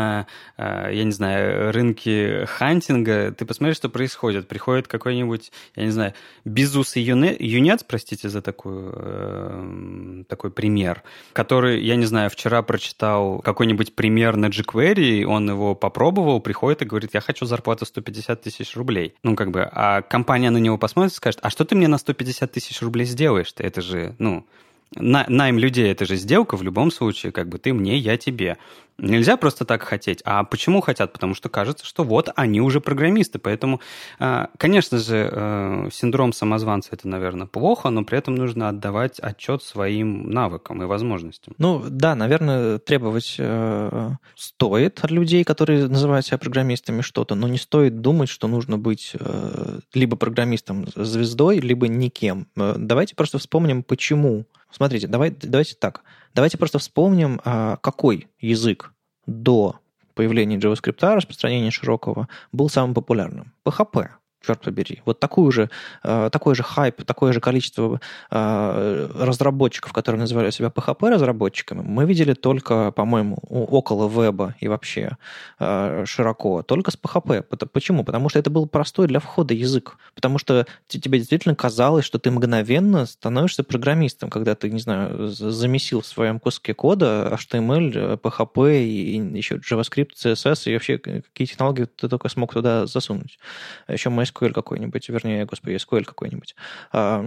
э, 0.58 0.90
я 0.94 1.04
не 1.04 1.12
знаю, 1.12 1.72
рынке 1.72 2.46
хантинга, 2.46 3.32
ты 3.32 3.46
посмотри, 3.46 3.76
что 3.76 3.90
происходит. 3.90 4.48
Приходит 4.48 4.88
какой-нибудь, 4.88 5.52
я 5.76 5.84
не 5.84 5.92
знаю, 5.92 6.14
безусый 6.46 7.04
юнец, 7.04 7.84
простите 7.84 8.30
за 8.30 8.42
такую, 8.42 8.94
э, 8.96 10.24
такой 10.28 10.52
пример, 10.52 11.04
который, 11.34 11.84
я 11.84 11.96
не 11.96 12.06
знаю, 12.06 12.30
вчера 12.30 12.62
прочитал 12.62 13.40
какой-нибудь 13.40 13.96
пример 13.96 14.36
на 14.36 14.48
jQuery, 14.48 15.24
он 15.24 15.50
его 15.50 15.76
попробовал, 15.76 16.40
приходит 16.40 16.82
и 16.82 16.86
говорит, 16.86 17.12
я 17.14 17.22
хочу 17.22 17.46
зарплату 17.46 17.86
150 17.86 18.42
тысяч 18.42 18.76
рублей. 18.76 19.16
Ну, 19.24 19.36
как 19.36 19.52
бы, 19.52 19.68
а 19.72 20.02
компания 20.02 20.50
на 20.50 20.58
него 20.58 20.78
посмотрит 20.78 21.14
и 21.14 21.16
скажет, 21.16 21.40
а 21.42 21.50
что 21.50 21.66
ты 21.66 21.76
мне 21.76 21.88
на 21.88 21.98
150 21.98 22.52
тысяч 22.52 22.82
рублей 22.82 23.06
сделаешь-то? 23.06 23.64
Это 23.64 23.82
же, 23.82 24.16
ну, 24.20 24.46
на, 24.94 25.26
найм 25.28 25.58
людей 25.58 25.92
это 25.92 26.06
же 26.06 26.16
сделка 26.16 26.58
в 26.58 26.64
любом 26.64 26.92
случае, 26.92 27.32
как 27.32 27.50
бы 27.50 27.58
ты 27.58 27.74
мне, 27.74 27.98
я 27.98 28.18
тебе. 28.18 28.58
Нельзя 28.98 29.36
просто 29.36 29.66
так 29.66 29.84
хотеть. 29.84 30.22
А 30.24 30.46
почему 30.46 30.80
хотят? 30.80 31.12
Потому 31.12 31.36
что 31.36 31.50
кажется, 31.50 31.86
что 31.86 32.06
вот 32.06 32.30
они 32.38 32.62
уже 32.62 32.80
программисты. 32.80 33.40
Поэтому, 33.40 33.82
а, 34.20 34.50
конечно 34.58 35.00
же, 35.00 35.30
э, 35.30 35.90
синдром 35.92 36.32
самозванца 36.32 36.92
это, 36.94 37.06
наверное, 37.06 37.46
плохо, 37.46 37.90
но 37.90 38.06
при 38.06 38.18
этом 38.18 38.36
нужно 38.36 38.70
отдавать 38.70 39.20
отчет 39.20 39.64
своим 39.64 40.30
навыкам 40.30 40.82
и 40.82 40.86
возможностям. 40.86 41.56
Ну 41.58 41.84
да, 41.90 42.16
наверное, 42.16 42.78
требовать 42.78 43.36
э, 43.38 44.12
стоит 44.36 45.04
от 45.04 45.12
людей, 45.12 45.44
которые 45.44 45.90
называют 45.90 46.26
себя 46.26 46.38
программистами 46.38 47.02
что-то, 47.02 47.36
но 47.36 47.50
не 47.50 47.58
стоит 47.58 48.00
думать, 48.00 48.30
что 48.30 48.48
нужно 48.48 48.78
быть 48.78 49.12
э, 49.20 49.80
либо 49.94 50.16
программистом 50.16 50.88
звездой, 50.96 51.60
либо 51.60 51.90
никем. 51.90 52.48
Э, 52.56 52.76
давайте 52.78 53.16
просто 53.16 53.40
вспомним, 53.40 53.84
почему 53.84 54.46
Смотрите, 54.76 55.08
давай, 55.08 55.32
давайте 55.32 55.76
так. 55.76 56.04
Давайте 56.34 56.58
просто 56.58 56.80
вспомним, 56.80 57.40
а, 57.46 57.78
какой 57.78 58.28
язык 58.42 58.92
до 59.26 59.80
появления 60.16 60.58
JavaScript, 60.58 61.00
распространения 61.16 61.72
широкого, 61.72 62.28
был 62.52 62.68
самым 62.68 62.94
популярным. 62.94 63.54
PHP 63.64 64.10
черт 64.46 64.62
побери. 64.62 65.02
Вот 65.06 65.20
такую 65.20 65.52
же, 65.52 65.70
э, 66.04 66.30
такой 66.32 66.56
же 66.56 66.64
хайп, 66.64 67.04
такое 67.04 67.34
же 67.34 67.40
количество 67.40 68.00
э, 68.32 69.10
разработчиков, 69.20 69.94
которые 69.94 70.20
называли 70.20 70.52
себя 70.52 70.70
PHP-разработчиками, 70.70 71.82
мы 71.82 72.06
видели 72.06 72.34
только, 72.34 72.92
по-моему, 72.92 73.38
около 73.50 74.10
веба 74.10 74.56
и 74.60 74.68
вообще 74.68 75.18
э, 75.60 76.04
широко, 76.06 76.62
только 76.64 76.92
с 76.92 76.98
PHP. 76.98 77.44
Почему? 77.68 78.04
Потому 78.04 78.30
что 78.30 78.40
это 78.40 78.50
был 78.50 78.68
простой 78.68 79.08
для 79.08 79.20
входа 79.20 79.54
язык. 79.54 79.98
Потому 80.14 80.38
что 80.38 80.66
тебе 80.88 81.20
действительно 81.20 81.56
казалось, 81.56 82.06
что 82.06 82.20
ты 82.20 82.32
мгновенно 82.32 83.06
становишься 83.06 83.64
программистом, 83.64 84.30
когда 84.30 84.56
ты, 84.56 84.70
не 84.70 84.80
знаю, 84.80 85.28
замесил 85.28 86.02
в 86.02 86.06
своем 86.06 86.40
куске 86.40 86.74
кода 86.74 87.32
HTML, 87.34 88.20
PHP 88.22 88.84
и 88.84 89.18
еще 89.38 89.56
JavaScript, 89.56 90.12
CSS 90.16 90.70
и 90.70 90.74
вообще 90.74 90.98
какие 90.98 91.48
технологии 91.48 91.86
ты 91.86 92.08
только 92.10 92.30
смог 92.30 92.54
туда 92.54 92.86
засунуть. 92.86 93.40
Еще 93.88 94.10
MySQL 94.10 94.35
MySQL 94.36 94.54
какой-нибудь, 94.54 95.10
вернее, 95.10 95.46
господи, 95.46 95.76
SQL 95.76 96.04
какой-нибудь. 96.04 96.56
А, 96.92 97.26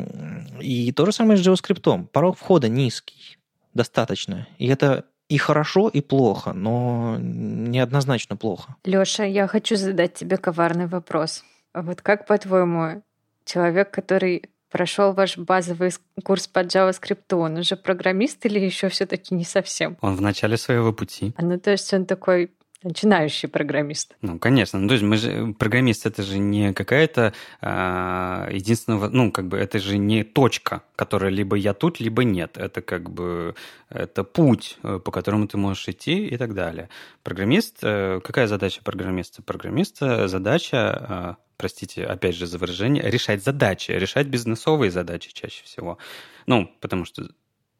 и 0.60 0.92
то 0.92 1.06
же 1.06 1.12
самое 1.12 1.38
с 1.38 1.46
JavaScript. 1.46 2.06
Порог 2.08 2.36
входа 2.36 2.68
низкий, 2.68 3.38
достаточно. 3.74 4.46
И 4.58 4.66
это 4.66 5.04
и 5.28 5.36
хорошо, 5.36 5.88
и 5.88 6.00
плохо, 6.00 6.52
но 6.52 7.16
неоднозначно 7.20 8.36
плохо. 8.36 8.76
Леша, 8.84 9.24
я 9.24 9.46
хочу 9.46 9.76
задать 9.76 10.14
тебе 10.14 10.36
коварный 10.38 10.86
вопрос. 10.86 11.44
А 11.72 11.82
вот 11.82 12.00
как, 12.00 12.26
по-твоему, 12.26 13.02
человек, 13.44 13.90
который 13.90 14.44
прошел 14.70 15.12
ваш 15.12 15.36
базовый 15.36 15.92
курс 16.24 16.46
по 16.46 16.60
JavaScript, 16.60 17.34
он 17.34 17.58
уже 17.58 17.76
программист 17.76 18.44
или 18.46 18.58
еще 18.58 18.88
все-таки 18.88 19.34
не 19.34 19.44
совсем? 19.44 19.96
Он 20.00 20.16
в 20.16 20.20
начале 20.20 20.56
своего 20.56 20.92
пути. 20.92 21.34
А 21.36 21.42
ну 21.42 21.58
то 21.58 21.70
есть 21.70 21.92
он 21.92 22.06
такой 22.06 22.52
начинающий 22.82 23.48
программист. 23.48 24.16
Ну, 24.22 24.38
конечно. 24.38 24.78
Ну, 24.78 24.88
то 24.88 24.94
есть 24.94 25.04
мы 25.04 25.16
же, 25.16 25.54
программист 25.58 26.06
это 26.06 26.22
же 26.22 26.38
не 26.38 26.72
какая-то 26.72 27.32
а, 27.60 28.48
единственного, 28.50 29.08
ну, 29.08 29.32
как 29.32 29.48
бы 29.48 29.58
это 29.58 29.78
же 29.78 29.98
не 29.98 30.22
точка, 30.22 30.82
которая 30.94 31.30
либо 31.30 31.56
я 31.56 31.74
тут, 31.74 32.00
либо 32.00 32.24
нет. 32.24 32.56
Это 32.56 32.80
как 32.80 33.10
бы, 33.10 33.54
это 33.90 34.22
путь, 34.24 34.78
э, 34.82 35.00
по 35.04 35.10
которому 35.10 35.48
ты 35.48 35.56
можешь 35.56 35.88
идти 35.88 36.26
и 36.26 36.36
так 36.36 36.54
далее. 36.54 36.88
Программист, 37.22 37.78
э, 37.82 38.20
какая 38.22 38.46
задача 38.46 38.80
программиста? 38.82 39.42
Программиста 39.42 40.28
задача, 40.28 40.78
а, 40.78 41.36
простите, 41.56 42.04
опять 42.04 42.36
же 42.36 42.46
за 42.46 42.58
выражение, 42.58 43.02
решать 43.02 43.42
задачи, 43.42 43.90
решать 43.90 44.28
бизнесовые 44.28 44.90
задачи 44.90 45.32
чаще 45.32 45.64
всего. 45.64 45.98
Ну, 46.46 46.70
потому 46.80 47.04
что, 47.04 47.28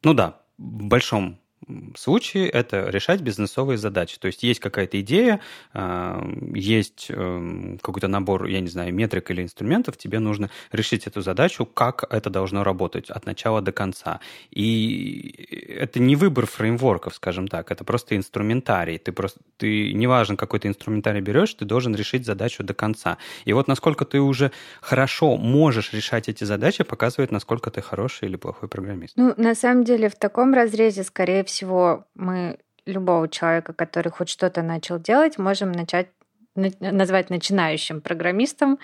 ну 0.03 0.13
да, 0.13 0.41
в 0.57 0.83
большом 0.83 1.39
случае 1.97 2.49
это 2.49 2.89
решать 2.89 3.21
бизнесовые 3.21 3.77
задачи. 3.77 4.17
То 4.19 4.27
есть 4.27 4.43
есть 4.43 4.59
какая-то 4.59 4.99
идея, 5.01 5.39
а, 5.73 6.23
есть 6.53 7.07
эм, 7.09 7.79
какой-то 7.81 8.07
набор, 8.07 8.45
я 8.45 8.59
не 8.59 8.69
знаю, 8.69 8.93
метрик 8.93 9.29
или 9.31 9.41
инструментов, 9.41 9.97
тебе 9.97 10.19
нужно 10.19 10.49
решить 10.71 11.07
эту 11.07 11.21
задачу, 11.21 11.65
как 11.65 12.05
это 12.09 12.29
должно 12.29 12.63
работать 12.63 13.09
от 13.09 13.25
начала 13.25 13.61
до 13.61 13.71
конца. 13.71 14.19
И 14.51 15.75
это 15.77 15.99
не 15.99 16.15
выбор 16.15 16.45
фреймворков, 16.45 17.15
скажем 17.15 17.47
так, 17.47 17.71
это 17.71 17.83
просто 17.83 18.15
инструментарий. 18.15 18.97
Ты 18.97 19.11
просто, 19.11 19.39
ты, 19.57 19.93
неважно, 19.93 20.37
какой 20.37 20.59
ты 20.59 20.67
инструментарий 20.67 21.21
берешь, 21.21 21.53
ты 21.53 21.65
должен 21.65 21.95
решить 21.95 22.25
задачу 22.25 22.63
до 22.63 22.73
конца. 22.73 23.17
И 23.45 23.53
вот 23.53 23.67
насколько 23.67 24.05
ты 24.05 24.19
уже 24.19 24.51
хорошо 24.81 25.37
можешь 25.37 25.93
решать 25.93 26.29
эти 26.29 26.43
задачи, 26.43 26.83
показывает, 26.83 27.31
насколько 27.31 27.69
ты 27.69 27.81
хороший 27.81 28.27
или 28.29 28.37
плохой 28.37 28.69
программист. 28.69 29.13
Ну, 29.17 29.33
на 29.37 29.55
самом 29.55 29.83
деле, 29.83 30.09
в 30.09 30.15
таком 30.15 30.53
разрезе, 30.53 31.03
скорее 31.03 31.43
всего, 31.49 32.05
мы 32.15 32.59
любого 32.85 33.27
человека, 33.27 33.73
который 33.73 34.11
хоть 34.11 34.29
что-то 34.29 34.61
начал 34.61 34.99
делать, 34.99 35.37
можем 35.37 35.71
начать 35.71 36.09
назвать 36.55 37.29
начинающим 37.29 38.01
программистом 38.01 38.79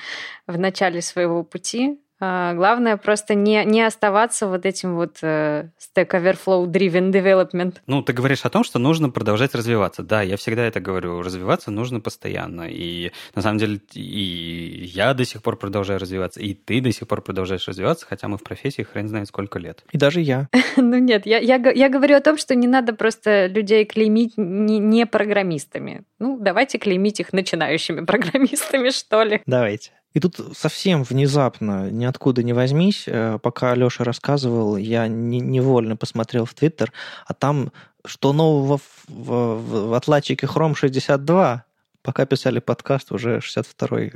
в 0.48 0.58
начале 0.58 1.02
своего 1.02 1.44
пути, 1.44 2.00
главное 2.20 2.98
просто 2.98 3.36
не, 3.36 3.64
не 3.66 3.82
оставаться 3.82 4.48
вот 4.48 4.66
этим 4.66 4.96
вот 4.96 5.18
э, 5.22 5.70
Stack 5.80 6.10
Overflow 6.12 6.66
Driven 6.68 7.12
Development. 7.12 7.76
Ну, 7.88 8.02
ты 8.02 8.14
говоришь 8.14 8.46
о 8.46 8.50
том, 8.50 8.64
что 8.64 8.80
нужно 8.80 9.10
продолжать 9.10 9.54
развиваться. 9.56 10.04
Да, 10.04 10.22
я 10.22 10.38
всегда 10.38 10.64
это 10.64 10.80
говорю. 10.80 11.22
Развиваться 11.22 11.72
нужно 11.72 12.00
постоянно. 12.00 12.68
И 12.70 13.12
на 13.36 13.42
самом 13.42 13.58
деле 13.58 13.80
и 13.94 14.86
я 14.94 15.14
до 15.14 15.26
сих 15.26 15.42
пор 15.42 15.58
продолжаю 15.58 16.00
развиваться, 16.00 16.40
и 16.40 16.54
ты 16.54 16.82
до 16.82 16.92
сих 16.92 17.08
пор 17.08 17.22
продолжаешь 17.22 17.68
развиваться, 17.68 18.06
хотя 18.06 18.28
мы 18.28 18.38
в 18.38 18.44
профессии 18.44 18.84
хрен 18.84 19.08
знает 19.08 19.28
сколько 19.28 19.60
лет. 19.60 19.84
И 19.92 19.98
даже 19.98 20.22
я. 20.22 20.48
ну 20.78 20.98
нет, 20.98 21.26
я, 21.26 21.38
я, 21.40 21.56
я 21.56 21.90
говорю 21.90 22.16
о 22.16 22.22
том, 22.22 22.38
что 22.38 22.56
не 22.56 22.68
надо 22.68 22.94
просто 22.94 23.48
людей 23.48 23.86
клеймить 23.86 24.34
не, 24.38 24.80
не 24.80 25.06
программистами. 25.06 26.04
Ну, 26.20 26.40
давайте 26.40 26.78
клеймить 26.78 27.20
их 27.20 27.34
начинающими 27.34 28.02
программистами, 28.06 28.90
что 28.90 29.24
ли. 29.24 29.42
Давайте. 29.46 29.92
И 30.16 30.20
тут 30.22 30.40
совсем 30.58 31.04
внезапно, 31.04 31.92
ниоткуда 31.92 32.42
не 32.42 32.54
возьмись, 32.54 33.04
э, 33.06 33.38
пока 33.44 33.74
Алеша 33.74 34.06
рассказывал, 34.06 34.78
я 34.78 35.10
невольно 35.10 35.98
посмотрел 35.98 36.46
в 36.46 36.54
Твиттер, 36.54 36.94
а 37.28 37.34
там 37.34 37.74
что 38.06 38.32
нового 38.32 38.78
в, 38.78 39.08
в, 39.10 39.90
в 39.90 39.94
отладчике 39.94 40.48
Chrome 40.48 40.74
62? 40.74 41.66
Пока 42.02 42.26
писали 42.26 42.60
подкаст, 42.60 43.12
уже 43.12 43.40
62-й 43.40 44.14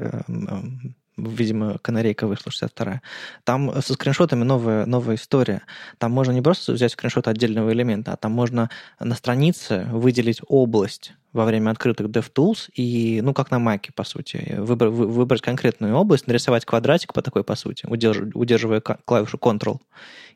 видимо, 1.17 1.77
канарейка 1.79 2.27
вышла 2.27 2.49
62-я. 2.49 3.01
Там 3.43 3.81
со 3.81 3.93
скриншотами 3.93 4.45
новая, 4.45 4.85
новая 4.85 5.15
история. 5.15 5.63
Там 5.97 6.13
можно 6.13 6.31
не 6.31 6.41
просто 6.41 6.71
взять 6.71 6.93
скриншот 6.93 7.27
отдельного 7.27 7.73
элемента, 7.73 8.13
а 8.13 8.15
там 8.15 8.31
можно 8.31 8.69
на 9.01 9.15
странице 9.15 9.85
выделить 9.91 10.39
область 10.47 11.13
во 11.33 11.45
время 11.45 11.71
открытых 11.71 12.07
DevTools 12.07 12.69
и, 12.73 13.21
ну, 13.21 13.33
как 13.33 13.51
на 13.51 13.59
Маке, 13.59 13.91
по 13.93 14.03
сути, 14.03 14.55
выбрать, 14.57 14.91
выбрать 14.91 15.41
конкретную 15.41 15.95
область, 15.95 16.27
нарисовать 16.27 16.65
квадратик 16.65 17.13
по 17.13 17.21
такой, 17.21 17.43
по 17.43 17.55
сути, 17.55 17.85
удерживая 17.85 18.81
клавишу 18.81 19.37
Ctrl, 19.37 19.77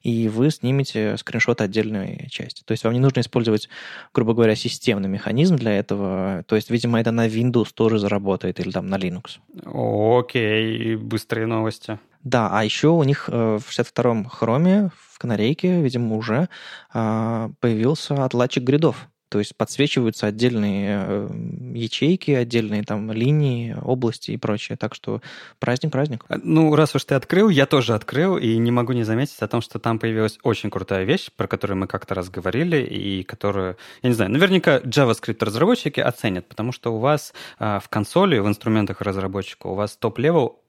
и 0.01 0.27
вы 0.29 0.51
снимете 0.51 1.17
скриншот 1.17 1.62
отдельной 1.62 2.27
части. 2.29 2.63
То 2.63 2.73
есть 2.73 2.84
вам 2.84 2.93
не 2.93 2.99
нужно 2.99 3.21
использовать, 3.21 3.69
грубо 4.13 4.34
говоря, 4.34 4.56
системный 4.56 5.10
механизм 5.10 5.56
для 5.56 5.77
этого. 5.77 6.43
То 6.47 6.56
есть, 6.56 6.69
видимо, 6.69 6.99
это 6.99 7.12
на 7.12 7.27
Windows 7.27 7.69
тоже 7.73 7.99
заработает 7.99 8.60
или 8.60 8.71
там 8.71 8.88
на 8.88 8.97
Linux. 8.97 9.39
Окей, 9.65 10.95
быстрые 10.95 11.47
новости. 11.47 11.99
Да, 12.23 12.49
а 12.51 12.63
еще 12.63 12.89
у 12.89 13.03
них 13.03 13.29
э, 13.29 13.58
в 13.58 13.69
62-м 13.69 14.25
хроме, 14.25 14.91
в 14.95 15.19
канарейке, 15.19 15.82
видимо, 15.82 16.15
уже 16.15 16.49
а, 16.93 17.51
появился 17.60 18.23
отладчик 18.23 18.63
гридов. 18.63 19.10
То 19.34 19.39
есть 19.39 19.58
подсвечиваются 19.58 20.28
отдельные 20.28 21.06
э, 21.08 21.30
ячейки, 21.74 22.30
отдельные 22.30 22.84
там 22.84 23.12
линии, 23.12 23.76
области 23.82 24.30
и 24.30 24.38
прочее. 24.38 24.78
Так 24.78 24.93
что 24.93 25.24
праздник-праздник. 25.58 26.24
А, 26.30 26.38
ну, 26.43 26.76
раз 26.76 26.93
уж 26.93 27.04
ты 27.06 27.15
открыл, 27.15 27.50
я 27.50 27.65
тоже 27.65 27.96
открыл, 27.96 28.38
и 28.38 28.58
не 28.58 28.69
могу 28.69 28.93
не 28.93 29.02
заметить 29.02 29.39
о 29.39 29.48
том, 29.48 29.62
что 29.62 29.80
там 29.80 29.98
появилась 29.98 30.38
очень 30.43 30.69
крутая 30.69 31.04
вещь, 31.04 31.32
про 31.36 31.48
которую 31.48 31.80
мы 31.80 31.88
как-то 31.88 32.13
раз 32.13 32.30
говорили, 32.30 32.78
и 32.78 33.24
которую, 33.24 33.76
я 34.04 34.10
не 34.10 34.13
знаю, 34.13 34.30
наверняка 34.30 34.78
JavaScript-разработчики 34.78 36.00
оценят, 36.00 36.48
потому 36.48 36.72
что 36.72 36.93
у 36.93 37.00
вас 37.00 37.34
а, 37.58 37.80
в 37.80 37.89
консоли, 37.89 38.38
в 38.38 38.48
инструментах 38.48 39.02
разработчика, 39.02 39.65
у 39.65 39.74
вас 39.74 39.98
top-level 39.97 40.62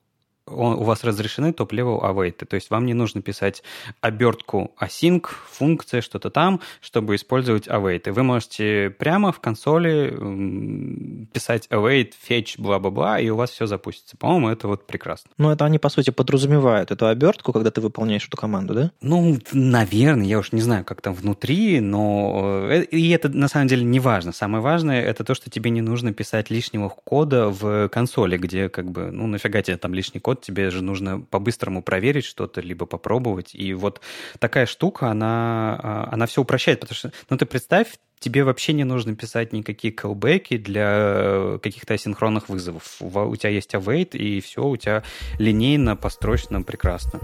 он, 0.47 0.75
у 0.75 0.83
вас 0.83 1.03
разрешены 1.03 1.53
топ-level 1.53 2.01
await, 2.01 2.45
то 2.45 2.55
есть 2.55 2.69
вам 2.69 2.85
не 2.85 2.93
нужно 2.93 3.21
писать 3.21 3.63
обертку 4.01 4.71
async, 4.79 5.27
функция, 5.49 6.01
что-то 6.01 6.29
там, 6.29 6.61
чтобы 6.81 7.15
использовать 7.15 7.67
await. 7.67 8.11
Вы 8.11 8.23
можете 8.23 8.89
прямо 8.91 9.31
в 9.31 9.39
консоли 9.39 10.11
писать 11.33 11.67
await, 11.69 12.13
fetch, 12.29 12.55
бла-бла-бла, 12.59 13.19
и 13.19 13.29
у 13.29 13.35
вас 13.35 13.51
все 13.51 13.65
запустится. 13.65 14.17
По-моему, 14.17 14.49
это 14.49 14.67
вот 14.67 14.85
прекрасно. 14.85 15.31
Ну, 15.37 15.49
это 15.49 15.65
они, 15.65 15.79
по 15.79 15.89
сути, 15.89 16.11
подразумевают 16.11 16.91
эту 16.91 17.07
обертку, 17.07 17.51
когда 17.51 17.71
ты 17.71 17.81
выполняешь 17.81 18.27
эту 18.27 18.37
команду, 18.37 18.73
да? 18.73 18.91
Ну, 19.01 19.37
наверное, 19.51 20.25
я 20.25 20.39
уж 20.39 20.51
не 20.51 20.61
знаю, 20.61 20.85
как 20.85 21.01
там 21.01 21.13
внутри, 21.13 21.79
но 21.79 22.67
э, 22.69 22.83
и 22.83 23.09
это 23.09 23.29
на 23.29 23.47
самом 23.47 23.67
деле 23.67 23.83
не 23.83 23.99
важно. 23.99 24.31
Самое 24.31 24.63
важное 24.63 25.01
это 25.01 25.23
то, 25.23 25.33
что 25.33 25.49
тебе 25.49 25.69
не 25.69 25.81
нужно 25.81 26.13
писать 26.13 26.49
лишнего 26.49 26.89
кода 26.89 27.49
в 27.49 27.89
консоли, 27.89 28.37
где 28.37 28.69
как 28.69 28.91
бы, 28.91 29.11
ну, 29.11 29.27
нафига 29.27 29.61
тебе 29.61 29.77
там 29.77 29.93
лишний 29.93 30.19
код, 30.19 30.34
вот 30.35 30.41
тебе 30.41 30.69
же 30.69 30.83
нужно 30.83 31.21
по-быстрому 31.21 31.81
проверить 31.81 32.25
что-то, 32.25 32.59
либо 32.59 32.85
попробовать. 32.85 33.55
И 33.55 33.73
вот 33.73 34.01
такая 34.39 34.65
штука, 34.65 35.09
она, 35.09 35.79
а, 35.81 36.09
она 36.11 36.25
все 36.25 36.41
упрощает, 36.41 36.81
потому 36.81 36.95
что, 36.95 37.11
ну, 37.29 37.37
ты 37.37 37.45
представь, 37.45 37.87
тебе 38.19 38.43
вообще 38.43 38.73
не 38.73 38.83
нужно 38.83 39.15
писать 39.15 39.53
никакие 39.53 39.93
колбеки 39.93 40.57
для 40.57 41.57
каких-то 41.63 41.93
асинхронных 41.93 42.49
вызовов. 42.49 42.97
У 42.99 43.35
тебя 43.35 43.49
есть 43.49 43.73
await, 43.73 44.17
и 44.17 44.41
все, 44.41 44.63
у 44.63 44.75
тебя 44.75 45.03
линейно, 45.39 45.95
построчно, 45.95 46.61
прекрасно. 46.61 47.19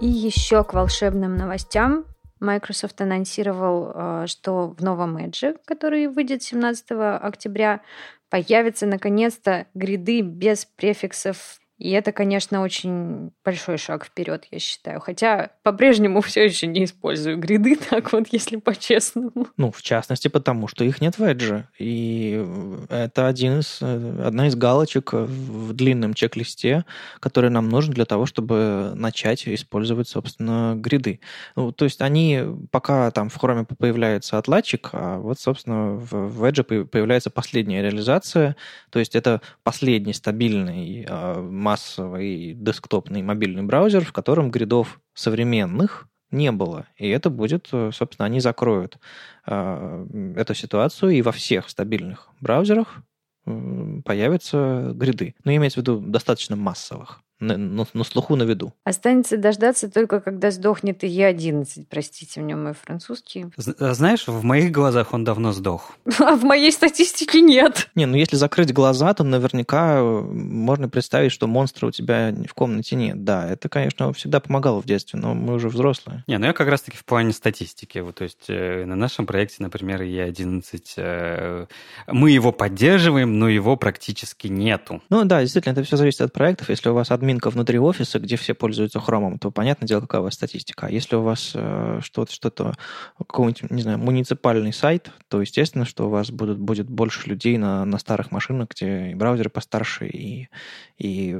И 0.00 0.06
еще 0.06 0.64
к 0.64 0.74
волшебным 0.74 1.36
новостям. 1.36 2.04
Microsoft 2.40 3.00
анонсировал, 3.00 3.90
э, 3.92 4.24
что 4.28 4.68
в 4.68 4.80
новом 4.80 5.16
Edge, 5.16 5.56
который 5.64 6.06
выйдет 6.06 6.42
17 6.42 7.18
октября, 7.18 7.80
появятся 8.28 8.86
наконец-то 8.86 9.66
гриды 9.74 10.20
без 10.20 10.64
префиксов 10.64 11.60
и 11.78 11.90
это, 11.90 12.10
конечно, 12.10 12.62
очень 12.62 13.30
большой 13.44 13.78
шаг 13.78 14.04
вперед, 14.04 14.46
я 14.50 14.58
считаю. 14.58 15.00
Хотя 15.00 15.50
по-прежнему 15.62 16.20
все 16.22 16.44
еще 16.44 16.66
не 16.66 16.84
использую 16.84 17.38
гриды, 17.38 17.76
так 17.90 18.12
вот, 18.12 18.28
если 18.32 18.56
по-честному. 18.56 19.48
Ну, 19.56 19.70
в 19.70 19.82
частности, 19.82 20.28
потому 20.28 20.66
что 20.66 20.84
их 20.84 21.00
нет 21.00 21.18
в 21.18 21.22
Edge. 21.22 21.64
И 21.78 22.44
это 22.88 23.28
один 23.28 23.60
из, 23.60 23.80
одна 23.80 24.48
из 24.48 24.56
галочек 24.56 25.12
в 25.12 25.72
длинном 25.72 26.14
чек-листе, 26.14 26.84
который 27.20 27.50
нам 27.50 27.68
нужен 27.68 27.94
для 27.94 28.04
того, 28.04 28.26
чтобы 28.26 28.92
начать 28.96 29.46
использовать, 29.46 30.08
собственно, 30.08 30.74
гриды. 30.76 31.20
Ну, 31.54 31.70
то 31.70 31.84
есть 31.84 32.00
они, 32.00 32.40
пока 32.72 33.10
там 33.12 33.28
в 33.28 33.36
Chrome 33.36 33.66
появляется 33.78 34.38
отладчик, 34.38 34.90
а 34.92 35.18
вот, 35.18 35.38
собственно, 35.38 35.94
в 35.94 36.44
Edge 36.44 36.84
появляется 36.86 37.30
последняя 37.30 37.82
реализация, 37.82 38.56
то 38.90 38.98
есть 38.98 39.14
это 39.14 39.40
последний 39.62 40.12
стабильный 40.12 41.06
а, 41.08 41.40
массовый 41.68 42.54
десктопный 42.54 43.20
мобильный 43.20 43.62
браузер, 43.62 44.02
в 44.02 44.12
котором 44.12 44.50
гридов 44.50 45.00
современных 45.12 46.08
не 46.30 46.50
было. 46.50 46.86
И 46.96 47.06
это 47.08 47.28
будет, 47.28 47.68
э, 47.72 47.90
собственно, 47.92 48.24
они 48.24 48.40
закроют 48.40 48.98
э, 49.46 50.06
эту 50.36 50.54
ситуацию, 50.54 51.10
и 51.10 51.20
во 51.20 51.32
всех 51.32 51.68
стабильных 51.68 52.28
браузерах 52.40 53.02
появятся 53.44 54.92
гриды. 54.94 55.34
Но 55.44 55.52
имеется 55.52 55.80
в 55.80 55.82
виду 55.82 56.00
достаточно 56.00 56.56
массовых 56.56 57.20
на, 57.40 57.56
на, 57.56 57.86
на 57.92 58.04
слуху, 58.04 58.36
на 58.36 58.42
виду. 58.42 58.72
Останется 58.84 59.36
дождаться 59.36 59.90
только, 59.90 60.20
когда 60.20 60.50
сдохнет 60.50 61.04
и 61.04 61.08
Е11. 61.08 61.86
Простите 61.88 62.40
мне 62.40 62.56
мой 62.56 62.74
французский. 62.74 63.46
А 63.78 63.94
знаешь, 63.94 64.26
в 64.26 64.42
моих 64.42 64.72
глазах 64.72 65.14
он 65.14 65.24
давно 65.24 65.52
сдох. 65.52 65.96
А 66.28 66.36
в 66.36 66.44
моей 66.44 66.72
статистике 66.72 67.40
нет. 67.40 67.88
Не, 67.94 68.06
ну 68.06 68.16
если 68.16 68.36
закрыть 68.36 68.72
глаза, 68.72 69.14
то 69.14 69.24
наверняка 69.24 69.98
э, 69.98 70.02
можно 70.02 70.88
представить, 70.88 71.32
что 71.32 71.46
монстра 71.46 71.86
у 71.86 71.90
тебя 71.90 72.34
в 72.46 72.54
комнате 72.54 72.96
нет. 72.96 73.24
Да, 73.24 73.48
это, 73.48 73.68
конечно, 73.68 74.12
всегда 74.12 74.40
помогало 74.40 74.82
в 74.82 74.84
детстве, 74.84 75.18
но 75.18 75.34
мы 75.34 75.54
уже 75.54 75.68
взрослые. 75.68 76.24
Не, 76.26 76.38
ну 76.38 76.46
я 76.46 76.52
как 76.52 76.68
раз-таки 76.68 76.98
в 76.98 77.04
плане 77.04 77.32
статистики. 77.32 77.98
Вот, 77.98 78.16
то 78.16 78.24
есть 78.24 78.44
э, 78.48 78.84
на 78.84 78.94
нашем 78.94 79.26
проекте, 79.26 79.62
например, 79.62 80.02
Е11, 80.02 80.82
э, 80.96 81.66
мы 82.08 82.30
его 82.30 82.52
поддерживаем, 82.52 83.38
но 83.38 83.48
его 83.48 83.76
практически 83.76 84.48
нету. 84.48 85.02
Ну 85.08 85.24
да, 85.24 85.40
действительно, 85.40 85.72
это 85.72 85.84
все 85.84 85.96
зависит 85.96 86.20
от 86.20 86.32
проектов. 86.32 86.68
Если 86.68 86.88
у 86.88 86.94
вас 86.94 87.10
админ 87.10 87.27
админка 87.28 87.50
внутри 87.50 87.78
офиса, 87.78 88.18
где 88.18 88.36
все 88.36 88.54
пользуются 88.54 89.00
хромом, 89.00 89.38
то 89.38 89.50
понятное 89.50 89.86
дело, 89.86 90.00
какая 90.00 90.22
у 90.22 90.24
вас 90.24 90.34
статистика. 90.34 90.86
А 90.86 90.90
если 90.90 91.16
у 91.16 91.20
вас 91.20 91.52
э, 91.54 92.00
что-то, 92.02 92.32
что-то, 92.32 92.74
какой-нибудь, 93.18 93.70
не 93.70 93.82
знаю, 93.82 93.98
муниципальный 93.98 94.72
сайт, 94.72 95.10
то 95.28 95.42
естественно, 95.42 95.84
что 95.84 96.06
у 96.06 96.08
вас 96.08 96.30
будут, 96.30 96.58
будет 96.58 96.88
больше 96.88 97.28
людей 97.28 97.58
на, 97.58 97.84
на 97.84 97.98
старых 97.98 98.30
машинах, 98.30 98.68
где 98.70 99.10
и 99.10 99.14
браузеры 99.14 99.50
постарше, 99.50 100.06
и, 100.06 100.48
и 100.96 101.38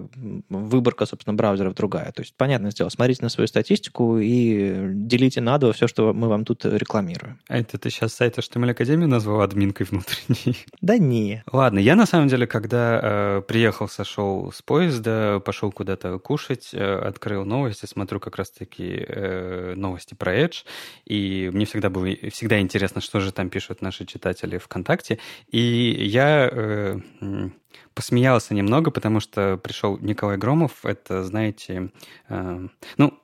выборка, 0.51 1.07
собственно, 1.07 1.35
браузеров 1.35 1.75
другая. 1.75 2.13
То 2.13 2.21
есть, 2.21 2.35
понятное 2.37 2.71
дело, 2.71 2.91
смотрите 2.91 3.23
на 3.23 3.31
свою 3.31 3.49
статистику 3.49 4.19
и 4.19 4.91
делите 4.93 5.41
на 5.41 5.57
два 5.57 5.73
все, 5.73 5.87
что 5.87 6.13
мы 6.13 6.29
вам 6.29 6.45
тут 6.45 6.67
рекламируем. 6.67 7.39
А 7.49 7.57
это 7.57 7.79
ты 7.79 7.89
сейчас 7.89 8.13
сайт 8.13 8.37
HTML 8.37 8.73
Академии 8.73 9.07
назвал 9.07 9.41
админкой 9.41 9.87
внутренней? 9.91 10.67
Да 10.83 10.99
не. 10.99 11.43
Ладно, 11.51 11.79
я 11.79 11.97
на 11.97 12.05
самом 12.05 12.29
деле, 12.29 12.47
когда 12.47 13.01
э, 13.03 13.43
приехал, 13.49 13.89
сошел 13.89 14.53
с 14.53 14.61
поезда, 14.61 15.41
пошел 15.45 15.73
куда-то 15.79 16.19
кушать, 16.19 16.71
э, 16.73 16.99
открыл 16.99 17.45
новости, 17.45 17.87
смотрю 17.87 18.19
как 18.19 18.35
раз-таки 18.37 19.05
э, 19.09 19.75
новости 19.77 20.15
про 20.15 20.37
Edge, 20.37 20.65
и 21.05 21.51
мне 21.53 21.67
всегда 21.67 21.89
было 21.89 22.09
всегда 22.33 22.59
интересно, 22.59 23.01
что 23.01 23.21
же 23.21 23.31
там 23.31 23.49
пишут 23.49 23.81
наши 23.81 24.05
читатели 24.05 24.59
ВКонтакте, 24.59 25.21
и 25.47 25.61
я 25.61 26.51
э, 26.51 26.99
посмеялся 27.95 28.55
немного, 28.55 28.91
потому 28.91 29.21
что 29.21 29.57
пришел 29.57 29.99
Николай 29.99 30.37
Громов, 30.37 30.85
это, 30.85 31.23
знаете, 31.23 31.91
ну, 32.29 33.19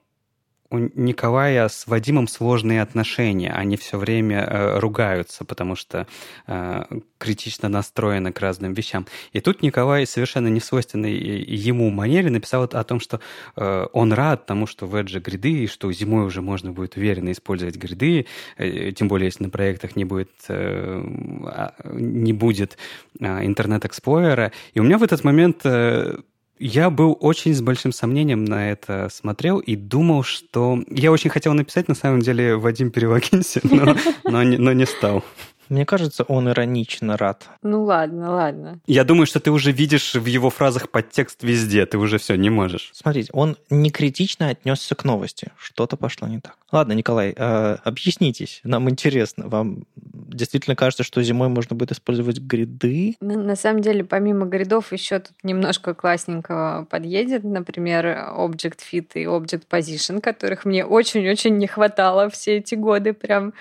у 0.74 0.90
Николая 0.94 1.68
с 1.68 1.86
Вадимом 1.86 2.26
сложные 2.26 2.82
отношения. 2.82 3.52
Они 3.52 3.76
все 3.76 3.96
время 3.96 4.40
э, 4.40 4.78
ругаются, 4.78 5.44
потому 5.44 5.76
что 5.76 6.06
э, 6.46 6.84
критично 7.18 7.68
настроены 7.68 8.32
к 8.32 8.40
разным 8.40 8.74
вещам. 8.74 9.06
И 9.32 9.40
тут 9.40 9.62
Николай 9.62 10.06
совершенно 10.06 10.48
не 10.48 10.60
свойственной 10.60 11.14
ему 11.14 11.90
манере 11.90 12.30
написал 12.30 12.64
о 12.64 12.84
том, 12.84 13.00
что 13.00 13.20
э, 13.56 13.86
он 13.92 14.12
рад 14.12 14.46
тому, 14.46 14.66
что 14.66 14.86
в 14.86 14.94
Edge 14.96 15.20
гриды, 15.20 15.52
и 15.64 15.66
что 15.66 15.92
зимой 15.92 16.24
уже 16.24 16.42
можно 16.42 16.72
будет 16.72 16.96
уверенно 16.96 17.30
использовать 17.30 17.76
гриды, 17.76 18.26
э, 18.58 18.92
тем 18.92 19.08
более, 19.08 19.26
если 19.26 19.44
на 19.44 19.50
проектах 19.50 19.96
не 19.96 20.04
будет, 20.04 20.32
э, 20.48 21.02
а, 21.46 21.74
не 21.92 22.32
будет 22.32 22.76
э, 23.20 23.46
интернет-эксплойера. 23.46 24.52
И 24.74 24.80
у 24.80 24.82
меня 24.82 24.98
в 24.98 25.02
этот 25.02 25.22
момент... 25.24 25.60
Э, 25.64 26.16
я 26.58 26.90
был 26.90 27.16
очень 27.20 27.54
с 27.54 27.60
большим 27.60 27.92
сомнением 27.92 28.44
на 28.44 28.70
это 28.70 29.08
смотрел 29.12 29.58
и 29.58 29.76
думал, 29.76 30.22
что... 30.22 30.82
Я 30.88 31.10
очень 31.12 31.30
хотел 31.30 31.52
написать, 31.54 31.88
на 31.88 31.94
самом 31.94 32.20
деле, 32.20 32.56
Вадим, 32.56 32.90
перелогинься, 32.90 33.60
но, 33.64 33.96
но, 34.24 34.42
но 34.42 34.72
не 34.72 34.86
стал. 34.86 35.24
Мне 35.68 35.86
кажется, 35.86 36.24
он 36.24 36.48
иронично 36.48 37.16
рад. 37.16 37.48
Ну 37.62 37.84
ладно, 37.84 38.32
ладно. 38.32 38.80
Я 38.86 39.04
думаю, 39.04 39.26
что 39.26 39.40
ты 39.40 39.50
уже 39.50 39.72
видишь 39.72 40.14
в 40.14 40.26
его 40.26 40.50
фразах 40.50 40.90
подтекст 40.90 41.42
везде, 41.42 41.86
ты 41.86 41.98
уже 41.98 42.18
все, 42.18 42.34
не 42.36 42.50
можешь. 42.50 42.90
Смотрите, 42.92 43.30
он 43.32 43.56
не 43.70 43.90
критично 43.90 44.48
отнесся 44.48 44.94
к 44.94 45.04
новости. 45.04 45.52
Что-то 45.56 45.96
пошло 45.96 46.28
не 46.28 46.40
так. 46.40 46.56
Ладно, 46.72 46.92
Николай, 46.92 47.32
э, 47.36 47.76
объяснитесь, 47.84 48.60
нам 48.64 48.90
интересно. 48.90 49.48
Вам 49.48 49.84
действительно 49.94 50.74
кажется, 50.74 51.04
что 51.04 51.22
зимой 51.22 51.48
можно 51.48 51.76
будет 51.76 51.92
использовать 51.92 52.38
гриды? 52.40 53.16
На, 53.20 53.36
на 53.36 53.56
самом 53.56 53.80
деле, 53.80 54.04
помимо 54.04 54.46
гридов, 54.46 54.92
еще 54.92 55.20
тут 55.20 55.36
немножко 55.42 55.94
классненького 55.94 56.86
подъедет. 56.90 57.44
Например, 57.44 58.06
Object 58.06 58.80
Fit 58.92 59.10
и 59.14 59.24
Object 59.24 59.62
Position, 59.70 60.20
которых 60.20 60.64
мне 60.64 60.84
очень-очень 60.84 61.56
не 61.56 61.66
хватало 61.66 62.28
все 62.28 62.56
эти 62.56 62.74
годы. 62.74 63.12
Прям 63.12 63.52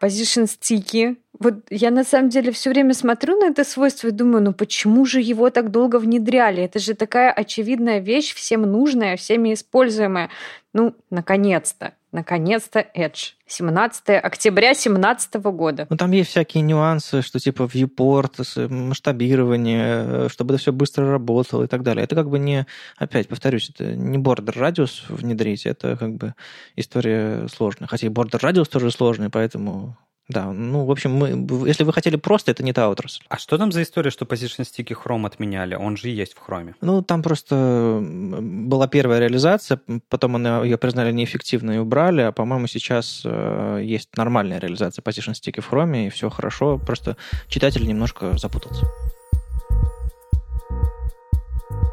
Position 0.00 0.46
стики. 0.46 1.16
Вот 1.40 1.54
я 1.70 1.90
на 1.90 2.04
самом 2.04 2.30
деле 2.30 2.50
все 2.50 2.70
время 2.70 2.94
смотрю 2.94 3.38
на 3.38 3.46
это 3.46 3.62
свойство 3.62 4.08
и 4.08 4.12
думаю, 4.12 4.42
ну 4.42 4.52
почему 4.52 5.04
же 5.04 5.20
его 5.20 5.50
так 5.50 5.70
долго 5.70 5.98
внедряли? 5.98 6.62
Это 6.62 6.80
же 6.80 6.94
такая 6.94 7.30
очевидная 7.30 8.00
вещь, 8.00 8.34
всем 8.34 8.62
нужная, 8.62 9.16
всеми 9.16 9.54
используемая. 9.54 10.30
Ну, 10.74 10.94
наконец-то, 11.10 11.94
наконец-то 12.12 12.84
Edge. 12.94 13.34
17 13.46 14.10
октября 14.22 14.68
2017 14.68 15.34
года. 15.36 15.86
Ну, 15.88 15.96
там 15.96 16.10
есть 16.10 16.30
всякие 16.30 16.62
нюансы, 16.62 17.22
что 17.22 17.38
типа 17.38 17.62
viewport, 17.62 18.68
масштабирование, 18.68 20.04
э, 20.04 20.28
чтобы 20.28 20.54
это 20.54 20.62
все 20.62 20.72
быстро 20.72 21.10
работало 21.10 21.64
и 21.64 21.66
так 21.66 21.82
далее. 21.82 22.04
Это 22.04 22.14
как 22.14 22.28
бы 22.28 22.38
не, 22.38 22.66
опять 22.96 23.28
повторюсь, 23.28 23.70
это 23.70 23.94
не 23.94 24.18
border 24.18 24.58
радиус 24.58 25.04
внедрить, 25.08 25.66
это 25.66 25.96
как 25.96 26.14
бы 26.14 26.34
история 26.76 27.46
сложная. 27.48 27.88
Хотя 27.88 28.08
и 28.08 28.10
border 28.10 28.38
радиус 28.40 28.68
тоже 28.68 28.90
сложный, 28.90 29.30
поэтому 29.30 29.96
да, 30.28 30.52
ну, 30.52 30.84
в 30.84 30.90
общем, 30.90 31.12
мы, 31.12 31.28
если 31.66 31.84
вы 31.84 31.92
хотели 31.94 32.16
просто, 32.16 32.50
это 32.50 32.62
не 32.62 32.74
та 32.74 32.90
отрасль. 32.90 33.22
А 33.28 33.38
что 33.38 33.56
там 33.56 33.72
за 33.72 33.82
история, 33.82 34.10
что 34.10 34.26
Position 34.26 34.60
Stick 34.60 34.94
Chrome 34.94 35.26
отменяли? 35.26 35.74
Он 35.74 35.96
же 35.96 36.10
есть 36.10 36.34
в 36.34 36.46
Chrome. 36.46 36.74
Ну, 36.82 37.02
там 37.02 37.22
просто 37.22 37.98
была 38.02 38.88
первая 38.88 39.20
реализация, 39.20 39.80
потом 40.10 40.36
она, 40.36 40.62
ее 40.62 40.76
признали 40.76 41.12
неэффективной 41.12 41.76
и 41.76 41.78
убрали, 41.78 42.20
а, 42.20 42.32
по-моему, 42.32 42.66
сейчас 42.66 43.22
э, 43.24 43.80
есть 43.82 44.14
нормальная 44.16 44.58
реализация 44.60 45.02
Position 45.02 45.32
Stick 45.32 45.62
в 45.62 45.72
Chrome, 45.72 46.06
и 46.06 46.10
все 46.10 46.28
хорошо, 46.28 46.76
просто 46.78 47.16
читатель 47.48 47.86
немножко 47.86 48.36
запутался. 48.36 48.86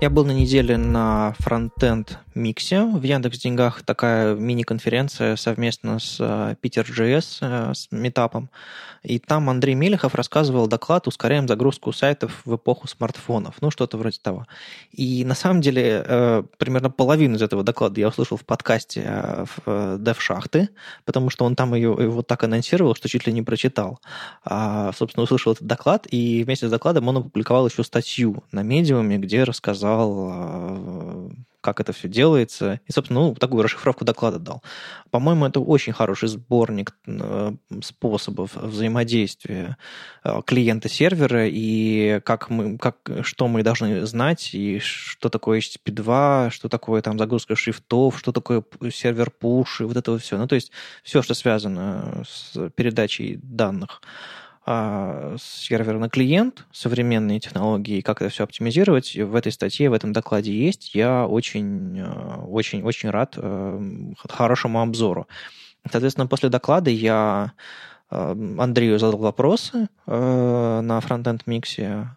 Я 0.02 0.10
был 0.10 0.26
на 0.26 0.32
неделе 0.32 0.76
на 0.76 1.34
фронтенд 1.40 2.20
Миксе 2.36 2.84
в 2.84 3.02
Яндекс 3.02 3.40
Деньгах 3.40 3.82
такая 3.84 4.36
мини-конференция 4.36 5.38
совместно 5.38 6.00
с 6.00 6.58
Питер.js, 6.62 7.74
с 7.74 7.88
метапом. 7.92 8.50
И 9.04 9.20
там 9.20 9.50
Андрей 9.50 9.74
Мелехов 9.74 10.16
рассказывал 10.16 10.68
доклад 10.68 11.08
«Ускоряем 11.08 11.48
загрузку 11.48 11.94
сайтов 11.94 12.42
в 12.44 12.56
эпоху 12.56 12.88
смартфонов». 12.88 13.56
Ну, 13.62 13.72
что-то 13.72 13.98
вроде 13.98 14.20
того. 14.22 14.46
И 14.92 15.24
на 15.24 15.36
самом 15.36 15.62
деле 15.62 16.44
примерно 16.58 16.90
половину 16.90 17.38
из 17.38 17.42
этого 17.42 17.64
доклада 17.64 18.00
я 18.02 18.10
услышал 18.10 18.38
в 18.38 18.46
подкасте 18.46 19.46
в 19.46 19.68
Dev 19.98 20.20
Шахты, 20.20 20.70
потому 21.06 21.30
что 21.30 21.46
он 21.46 21.56
там 21.56 21.74
ее, 21.74 21.96
его 21.98 22.22
так 22.22 22.44
анонсировал, 22.44 22.96
что 22.96 23.08
чуть 23.08 23.26
ли 23.28 23.34
не 23.34 23.44
прочитал. 23.44 24.00
А, 24.44 24.92
собственно, 24.94 25.24
услышал 25.24 25.54
этот 25.54 25.66
доклад, 25.68 26.06
и 26.10 26.44
вместе 26.44 26.68
с 26.68 26.72
докладом 26.72 27.08
он 27.08 27.18
опубликовал 27.18 27.68
еще 27.68 27.84
статью 27.84 28.44
на 28.52 28.62
медиуме, 28.64 29.18
где 29.18 29.44
рассказал, 29.44 31.32
как 31.66 31.80
это 31.80 31.94
все 31.94 32.08
делается, 32.08 32.80
и, 32.86 32.92
собственно, 32.92 33.22
ну, 33.22 33.34
такую 33.34 33.64
расшифровку 33.64 34.06
доклада 34.06 34.38
дал. 34.38 34.62
По-моему, 35.10 35.48
это 35.48 35.60
очень 35.60 35.94
хороший 35.94 36.30
сборник 36.30 36.96
э, 37.08 37.54
способов 37.82 38.56
взаимодействия 38.56 39.78
э, 40.24 40.42
клиента-сервера 40.46 41.48
и 41.48 42.20
как 42.24 42.52
мы, 42.52 42.78
как, 42.78 42.98
что 43.24 43.48
мы 43.48 43.64
должны 43.64 44.06
знать, 44.06 44.54
и 44.54 44.78
что 44.78 45.30
такое 45.30 45.60
HTTP2, 45.60 46.52
что 46.52 46.70
такое 46.70 47.02
там 47.02 47.18
загрузка 47.18 47.56
шрифтов, 47.56 48.20
что 48.20 48.32
такое 48.32 48.64
сервер-пуш, 48.92 49.82
и 49.82 49.84
вот 49.86 49.98
это 49.98 50.20
все. 50.20 50.38
Ну, 50.38 50.48
то 50.48 50.54
есть 50.54 50.72
все, 51.02 51.24
что 51.24 51.34
связано 51.34 52.24
с 52.28 52.70
передачей 52.76 53.40
данных 53.42 54.02
а, 54.68 55.36
сервер 55.40 56.00
на 56.00 56.10
клиент, 56.10 56.66
современные 56.72 57.40
технологии, 57.40 58.02
как 58.02 58.24
это 58.24 58.32
все 58.32 58.44
оптимизировать, 58.44 59.16
в 59.16 59.36
этой 59.36 59.52
статье, 59.52 59.92
в 59.92 59.94
этом 59.94 60.12
докладе 60.12 60.58
есть. 60.58 60.96
Я 60.96 61.28
очень, 61.28 62.00
э, 62.00 62.42
очень, 62.48 62.82
очень 62.82 63.12
рад 63.12 63.36
э, 63.38 63.82
хорошему 64.28 64.82
обзору. 64.82 65.28
Соответственно, 65.88 66.26
после 66.26 66.50
доклада 66.50 66.90
я 66.90 67.54
э, 68.10 68.36
Андрею 68.58 68.98
задал 68.98 69.20
вопросы 69.20 69.88
на 70.08 71.00
фронтенд 71.00 71.46
миксе. 71.46 72.10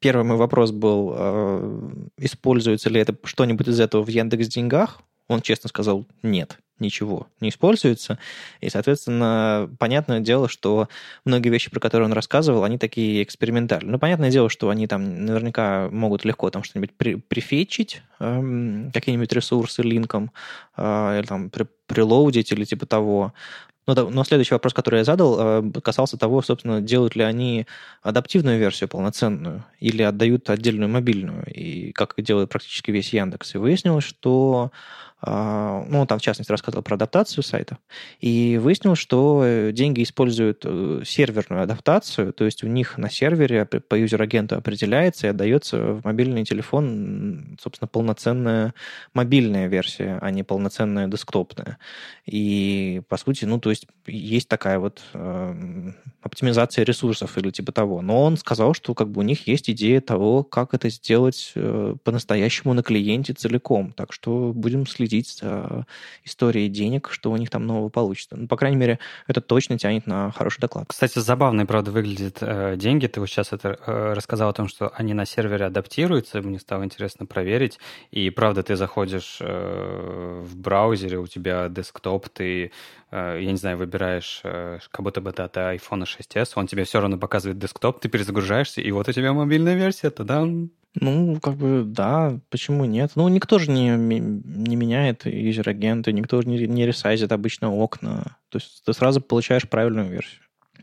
Первый 0.00 0.24
мой 0.24 0.36
вопрос 0.36 0.70
был, 0.70 2.12
используется 2.18 2.90
ли 2.90 3.00
это 3.00 3.16
что-нибудь 3.24 3.68
из 3.68 3.80
этого 3.80 4.02
в 4.02 4.08
Яндекс 4.08 4.48
Деньгах? 4.48 5.00
Он 5.28 5.40
честно 5.40 5.68
сказал, 5.68 6.06
нет 6.22 6.58
ничего 6.78 7.28
не 7.40 7.48
используется. 7.48 8.18
И, 8.60 8.68
соответственно, 8.68 9.70
понятное 9.78 10.20
дело, 10.20 10.48
что 10.48 10.88
многие 11.24 11.48
вещи, 11.48 11.70
про 11.70 11.80
которые 11.80 12.06
он 12.06 12.12
рассказывал, 12.12 12.64
они 12.64 12.78
такие 12.78 13.22
экспериментальные. 13.22 13.92
Ну, 13.92 13.98
понятное 13.98 14.30
дело, 14.30 14.48
что 14.50 14.70
они 14.70 14.86
там 14.86 15.24
наверняка 15.24 15.88
могут 15.90 16.24
легко 16.24 16.50
там 16.50 16.64
что-нибудь 16.64 16.92
при, 16.96 17.14
прифетчить, 17.14 18.02
эм, 18.20 18.90
какие-нибудь 18.92 19.32
ресурсы 19.32 19.82
линком, 19.82 20.32
э, 20.76 21.18
или 21.18 21.26
там 21.26 21.50
при, 21.50 21.66
прилоудить 21.86 22.52
или 22.52 22.64
типа 22.64 22.86
того. 22.86 23.32
Но, 23.86 23.94
но 24.10 24.24
следующий 24.24 24.54
вопрос, 24.54 24.74
который 24.74 24.98
я 24.98 25.04
задал, 25.04 25.36
э, 25.38 25.80
касался 25.80 26.18
того, 26.18 26.42
собственно, 26.42 26.80
делают 26.80 27.14
ли 27.14 27.22
они 27.22 27.66
адаптивную 28.02 28.58
версию 28.58 28.88
полноценную 28.88 29.64
или 29.78 30.02
отдают 30.02 30.50
отдельную 30.50 30.88
мобильную, 30.88 31.44
и 31.46 31.92
как 31.92 32.14
делает 32.18 32.50
практически 32.50 32.90
весь 32.90 33.12
Яндекс. 33.12 33.54
И 33.54 33.58
выяснилось, 33.58 34.04
что 34.04 34.72
ну, 35.24 36.00
он 36.00 36.06
там, 36.06 36.18
в 36.18 36.22
частности, 36.22 36.52
рассказывал 36.52 36.82
про 36.82 36.94
адаптацию 36.94 37.42
сайта, 37.42 37.78
и 38.20 38.58
выяснилось, 38.62 38.98
что 38.98 39.42
э, 39.44 39.72
деньги 39.72 40.02
используют 40.02 40.62
э, 40.64 41.02
серверную 41.04 41.62
адаптацию, 41.62 42.32
то 42.32 42.44
есть 42.44 42.62
у 42.62 42.66
них 42.66 42.98
на 42.98 43.10
сервере 43.10 43.64
по 43.64 43.94
юзер-агенту 43.94 44.56
определяется 44.56 45.26
и 45.26 45.30
отдается 45.30 45.78
в 45.78 46.04
мобильный 46.04 46.44
телефон, 46.44 47.56
собственно, 47.60 47.88
полноценная 47.88 48.74
мобильная 49.14 49.68
версия, 49.68 50.18
а 50.20 50.30
не 50.30 50.42
полноценная 50.42 51.08
десктопная. 51.08 51.78
И, 52.26 53.02
по 53.08 53.16
сути, 53.16 53.46
ну, 53.46 53.58
то 53.58 53.70
есть 53.70 53.86
есть 54.06 54.48
такая 54.48 54.78
вот 54.78 55.02
э, 55.14 55.92
оптимизация 56.20 56.84
ресурсов 56.84 57.38
или 57.38 57.50
типа 57.50 57.72
того. 57.72 58.02
Но 58.02 58.22
он 58.22 58.36
сказал, 58.36 58.74
что 58.74 58.94
как 58.94 59.10
бы 59.10 59.20
у 59.20 59.24
них 59.24 59.46
есть 59.46 59.70
идея 59.70 60.00
того, 60.00 60.44
как 60.44 60.74
это 60.74 60.90
сделать 60.90 61.52
э, 61.54 61.94
по-настоящему 62.04 62.74
на 62.74 62.82
клиенте 62.82 63.32
целиком. 63.32 63.92
Так 63.92 64.12
что 64.12 64.52
будем 64.54 64.86
следить 64.86 65.05
следить 65.06 65.38
за 65.40 65.86
историей 66.24 66.68
денег, 66.68 67.08
что 67.10 67.30
у 67.30 67.36
них 67.36 67.50
там 67.50 67.66
нового 67.66 67.88
получится. 67.88 68.36
Ну, 68.36 68.48
по 68.48 68.56
крайней 68.56 68.76
мере, 68.76 68.98
это 69.26 69.40
точно 69.40 69.78
тянет 69.78 70.06
на 70.06 70.30
хороший 70.32 70.60
доклад. 70.60 70.86
Кстати, 70.88 71.18
забавно, 71.18 71.66
правда, 71.66 71.90
выглядят 71.90 72.38
э, 72.40 72.76
деньги. 72.76 73.06
Ты 73.06 73.20
вот 73.20 73.28
сейчас 73.28 73.52
это 73.52 73.78
э, 73.86 74.12
рассказал 74.14 74.50
о 74.50 74.52
том, 74.52 74.68
что 74.68 74.92
они 74.94 75.14
на 75.14 75.24
сервере 75.24 75.66
адаптируются. 75.66 76.42
Мне 76.42 76.58
стало 76.58 76.84
интересно 76.84 77.26
проверить. 77.26 77.78
И 78.10 78.30
правда, 78.30 78.62
ты 78.62 78.76
заходишь 78.76 79.38
э, 79.40 80.42
в 80.44 80.56
браузере, 80.56 81.18
у 81.18 81.26
тебя 81.26 81.68
десктоп, 81.68 82.28
ты 82.28 82.72
э, 83.10 83.38
я 83.40 83.50
не 83.50 83.56
знаю, 83.56 83.76
выбираешь, 83.78 84.40
э, 84.44 84.78
как 84.90 85.02
будто 85.02 85.20
бы 85.20 85.30
это 85.30 85.44
iPhone 85.74 86.04
6s, 86.04 86.52
он 86.56 86.66
тебе 86.66 86.84
все 86.84 87.00
равно 87.00 87.18
показывает 87.18 87.58
десктоп, 87.58 88.00
ты 88.00 88.08
перезагружаешься, 88.08 88.80
и 88.80 88.90
вот 88.90 89.08
у 89.08 89.12
тебя 89.12 89.32
мобильная 89.32 89.74
версия, 89.74 90.10
тогда 90.10 90.44
ну, 91.00 91.38
как 91.40 91.56
бы, 91.56 91.84
да, 91.84 92.38
почему 92.48 92.84
нет? 92.84 93.12
Ну, 93.14 93.28
никто 93.28 93.58
же 93.58 93.70
не, 93.70 93.90
не 93.90 94.76
меняет 94.76 95.26
юзер-агенты, 95.26 96.12
никто 96.12 96.40
же 96.40 96.48
не, 96.48 96.66
не 96.66 96.86
ресайзит 96.86 97.32
обычно 97.32 97.72
окна. 97.72 98.36
То 98.48 98.58
есть 98.58 98.82
ты 98.84 98.92
сразу 98.92 99.20
получаешь 99.20 99.68
правильную 99.68 100.08
версию. 100.08 100.40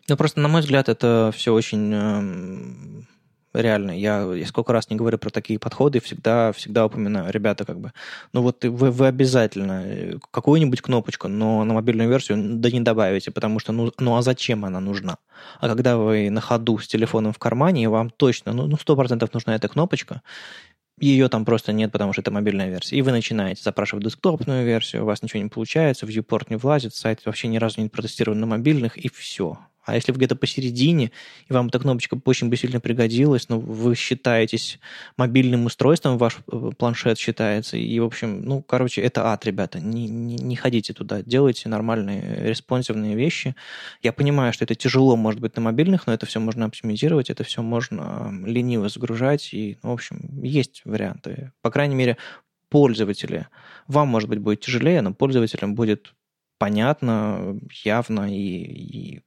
Ну, 0.07 0.17
просто, 0.17 0.39
на 0.39 0.49
мой 0.49 0.61
взгляд, 0.61 0.89
это 0.89 1.31
все 1.33 1.53
очень 1.53 1.93
эм, 1.93 3.07
реально. 3.53 3.91
Я, 3.91 4.33
я 4.33 4.45
сколько 4.45 4.73
раз 4.73 4.89
не 4.89 4.95
говорю 4.95 5.17
про 5.17 5.29
такие 5.29 5.59
подходы, 5.59 5.99
всегда, 5.99 6.51
всегда 6.51 6.85
упоминаю. 6.85 7.31
Ребята, 7.31 7.65
как 7.65 7.79
бы, 7.79 7.93
ну 8.33 8.41
вот 8.41 8.63
вы, 8.65 8.91
вы 8.91 9.07
обязательно 9.07 9.83
э, 9.85 10.17
какую-нибудь 10.31 10.81
кнопочку, 10.81 11.27
но 11.27 11.63
на 11.63 11.73
мобильную 11.73 12.09
версию 12.09 12.37
да 12.59 12.71
не 12.71 12.81
добавите, 12.81 13.31
потому 13.31 13.59
что, 13.59 13.71
ну, 13.71 13.91
ну 13.99 14.15
а 14.17 14.21
зачем 14.21 14.65
она 14.65 14.79
нужна? 14.79 15.17
А 15.59 15.67
когда 15.67 15.97
вы 15.97 16.29
на 16.29 16.41
ходу 16.41 16.77
с 16.79 16.87
телефоном 16.87 17.33
в 17.33 17.39
кармане, 17.39 17.89
вам 17.89 18.09
точно, 18.09 18.53
ну, 18.53 18.67
ну 18.67 18.75
100% 18.75 19.29
нужна 19.33 19.55
эта 19.55 19.67
кнопочка, 19.67 20.21
ее 20.99 21.27
там 21.27 21.43
просто 21.43 21.73
нет, 21.73 21.91
потому 21.91 22.13
что 22.13 22.21
это 22.21 22.31
мобильная 22.31 22.69
версия. 22.69 22.97
И 22.97 23.01
вы 23.01 23.11
начинаете 23.11 23.61
запрашивать 23.63 24.05
десктопную 24.05 24.65
версию, 24.65 25.03
у 25.03 25.05
вас 25.05 25.21
ничего 25.21 25.41
не 25.41 25.49
получается, 25.49 26.05
в 26.05 26.09
viewport 26.09 26.47
не 26.49 26.55
влазит, 26.55 26.95
сайт 26.95 27.25
вообще 27.25 27.47
ни 27.47 27.57
разу 27.57 27.81
не 27.81 27.89
протестирован 27.89 28.39
на 28.39 28.45
мобильных, 28.45 28.97
и 28.97 29.09
все. 29.09 29.57
А 29.85 29.95
если 29.95 30.11
вы 30.11 30.17
где-то 30.17 30.35
посередине, 30.35 31.11
и 31.47 31.53
вам 31.53 31.67
эта 31.67 31.79
кнопочка 31.79 32.19
очень 32.23 32.49
бы 32.49 32.55
сильно 32.55 32.79
пригодилась, 32.79 33.49
но 33.49 33.59
вы 33.59 33.95
считаетесь 33.95 34.79
мобильным 35.17 35.65
устройством, 35.65 36.17
ваш 36.17 36.37
э, 36.51 36.71
планшет 36.77 37.17
считается, 37.17 37.77
и, 37.77 37.99
в 37.99 38.05
общем, 38.05 38.41
ну, 38.43 38.61
короче, 38.61 39.01
это 39.01 39.31
ад, 39.31 39.45
ребята, 39.45 39.79
не, 39.79 40.07
не, 40.07 40.35
не 40.35 40.55
ходите 40.55 40.93
туда, 40.93 41.21
делайте 41.21 41.69
нормальные 41.69 42.47
респонсивные 42.47 43.15
вещи. 43.15 43.55
Я 44.01 44.13
понимаю, 44.13 44.53
что 44.53 44.63
это 44.63 44.75
тяжело, 44.75 45.15
может 45.15 45.41
быть, 45.41 45.55
на 45.55 45.61
мобильных, 45.61 46.07
но 46.07 46.13
это 46.13 46.25
все 46.25 46.39
можно 46.39 46.65
оптимизировать, 46.65 47.29
это 47.29 47.43
все 47.43 47.61
можно 47.61 48.33
лениво 48.45 48.87
загружать, 48.89 49.53
и, 49.53 49.77
ну, 49.83 49.89
в 49.89 49.93
общем, 49.93 50.41
есть 50.41 50.81
варианты. 50.85 51.51
По 51.61 51.71
крайней 51.71 51.95
мере, 51.95 52.17
пользователи. 52.69 53.47
Вам, 53.87 54.07
может 54.07 54.29
быть, 54.29 54.39
будет 54.39 54.61
тяжелее, 54.61 55.01
но 55.01 55.13
пользователям 55.13 55.75
будет 55.75 56.15
понятно, 56.57 57.59
явно 57.83 58.33
и, 58.33 58.39
и 58.39 59.21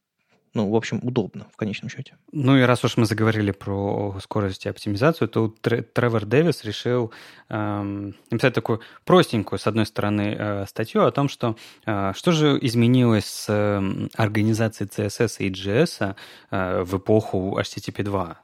ну, 0.57 0.71
в 0.71 0.75
общем, 0.75 1.01
удобно 1.03 1.47
в 1.53 1.57
конечном 1.57 1.91
счете. 1.91 2.17
Ну 2.33 2.57
и 2.57 2.63
раз 2.63 2.83
уж 2.83 2.97
мы 2.97 3.05
заговорили 3.05 3.51
про 3.51 4.17
скорость 4.23 4.65
и 4.65 4.71
оптимизацию, 4.71 5.29
то 5.29 5.49
Тревор 5.61 6.25
Дэвис 6.25 6.65
решил 6.65 7.13
эм, 7.51 8.15
написать 8.31 8.55
такую 8.55 8.81
простенькую, 9.05 9.59
с 9.59 9.67
одной 9.67 9.85
стороны, 9.85 10.35
э, 10.39 10.67
статью 10.67 11.05
о 11.05 11.11
том, 11.11 11.29
что 11.29 11.57
э, 11.85 12.13
что 12.17 12.33
же 12.33 12.59
изменилось 12.63 13.27
с 13.27 13.47
э, 13.49 14.09
организацией 14.15 14.89
CSS 14.89 15.37
и 15.41 15.51
JS 15.51 16.17
э, 16.51 16.83
в 16.83 16.97
эпоху 16.97 17.59
HTTP 17.61 18.03
2 18.03 18.39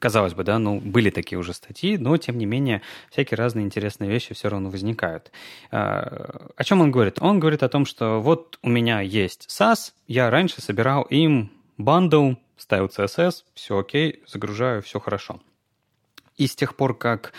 казалось 0.00 0.34
бы, 0.34 0.42
да, 0.42 0.58
ну, 0.58 0.80
были 0.80 1.10
такие 1.10 1.38
уже 1.38 1.52
статьи, 1.52 1.96
но, 1.96 2.16
тем 2.16 2.38
не 2.38 2.46
менее, 2.46 2.82
всякие 3.10 3.36
разные 3.36 3.64
интересные 3.64 4.10
вещи 4.10 4.34
все 4.34 4.48
равно 4.48 4.70
возникают. 4.70 5.30
А, 5.70 6.48
о 6.56 6.64
чем 6.64 6.80
он 6.80 6.90
говорит? 6.90 7.18
Он 7.20 7.38
говорит 7.38 7.62
о 7.62 7.68
том, 7.68 7.86
что 7.86 8.20
вот 8.20 8.58
у 8.62 8.68
меня 8.68 9.00
есть 9.00 9.46
Sass, 9.48 9.92
я 10.08 10.30
раньше 10.30 10.60
собирал 10.60 11.02
им 11.02 11.52
bundle, 11.78 12.32
ставил 12.56 12.86
CSS, 12.86 13.44
все 13.54 13.78
окей, 13.78 14.22
загружаю, 14.26 14.82
все 14.82 14.98
хорошо. 14.98 15.40
И 16.36 16.46
с 16.46 16.56
тех 16.56 16.74
пор, 16.74 16.96
как 16.96 17.32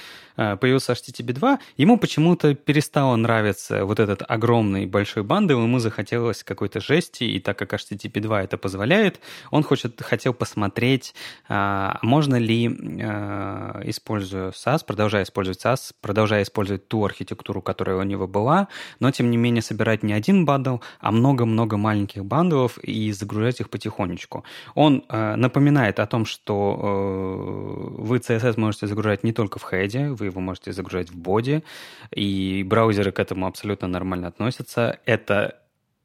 появился 0.60 0.94
HTTP 0.94 1.34
2, 1.34 1.60
ему 1.78 1.98
почему-то 1.98 2.54
перестало 2.56 3.16
нравиться 3.16 3.86
вот 3.86 4.00
этот 4.00 4.24
огромный 4.28 4.86
большой 4.86 5.24
bundle, 5.24 5.62
ему 5.62 5.80
захотелось 5.80 6.44
какой-то 6.44 6.80
жести, 6.80 7.24
и 7.24 7.40
так 7.40 7.58
как 7.58 7.74
HTTP 7.74 8.20
2 8.20 8.44
это 8.44 8.58
позволяет, 8.58 9.20
он 9.52 9.64
хочет, 9.64 10.02
хотел 10.02 10.34
посмотреть, 10.34 11.14
а, 11.48 12.00
можно 12.02 12.36
ли, 12.36 12.68
э, 12.68 13.82
используя 13.86 14.52
Sass, 14.52 14.86
продолжая 14.86 15.24
использовать 15.24 15.64
Sass, 15.64 15.94
продолжая 16.02 16.44
использовать 16.44 16.88
ту 16.88 17.06
архитектуру, 17.06 17.62
которая 17.62 17.98
у 17.98 18.04
него 18.04 18.28
была, 18.28 18.68
но 19.00 19.12
тем 19.12 19.30
не 19.32 19.38
менее 19.38 19.62
собирать 19.62 20.04
не 20.04 20.14
один 20.14 20.46
бандл, 20.46 20.78
а 21.00 21.12
много-много 21.12 21.78
маленьких 21.78 22.26
бандлов 22.26 22.78
и 22.80 23.12
загружать 23.12 23.60
их 23.60 23.70
потихонечку. 23.70 24.44
Он 24.76 25.04
э, 25.08 25.36
напоминает 25.36 26.00
о 26.00 26.08
том, 26.08 26.26
что 26.26 26.76
вы 27.98 28.18
CSS 28.18 28.60
можете 28.60 28.88
загружать 28.88 29.24
не 29.24 29.34
только 29.34 29.60
в 29.60 29.70
хеде, 29.70 30.10
вы 30.10 30.31
его 30.32 30.42
можете 30.42 30.72
загружать 30.72 31.10
в 31.10 31.16
боди, 31.16 31.64
и 32.12 32.64
браузеры 32.66 33.12
к 33.12 33.20
этому 33.20 33.48
абсолютно 33.48 33.88
нормально 33.88 34.28
относятся. 34.28 35.00
Это 35.06 35.60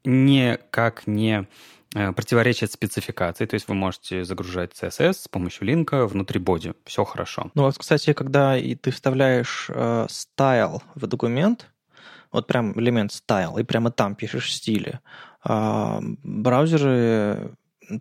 никак 0.05 1.07
не 1.07 1.47
э, 1.95 2.11
противоречит 2.13 2.71
спецификации, 2.71 3.45
то 3.45 3.55
есть 3.55 3.67
вы 3.67 3.75
можете 3.75 4.23
загружать 4.23 4.71
CSS 4.71 5.13
с 5.13 5.27
помощью 5.27 5.67
линка 5.67 6.07
внутри 6.07 6.39
боди. 6.39 6.73
Все 6.85 7.03
хорошо. 7.03 7.51
Ну 7.55 7.63
вот, 7.63 7.77
кстати, 7.77 8.13
когда 8.13 8.57
и 8.57 8.75
ты 8.75 8.91
вставляешь 8.91 9.67
э, 9.69 10.07
style 10.09 10.81
в 10.95 11.07
документ, 11.07 11.67
вот 12.31 12.47
прям 12.47 12.77
элемент 12.79 13.11
style, 13.11 13.59
и 13.59 13.63
прямо 13.63 13.91
там 13.91 14.15
пишешь 14.15 14.53
стили, 14.53 14.99
э, 15.45 15.99
браузеры 16.23 17.51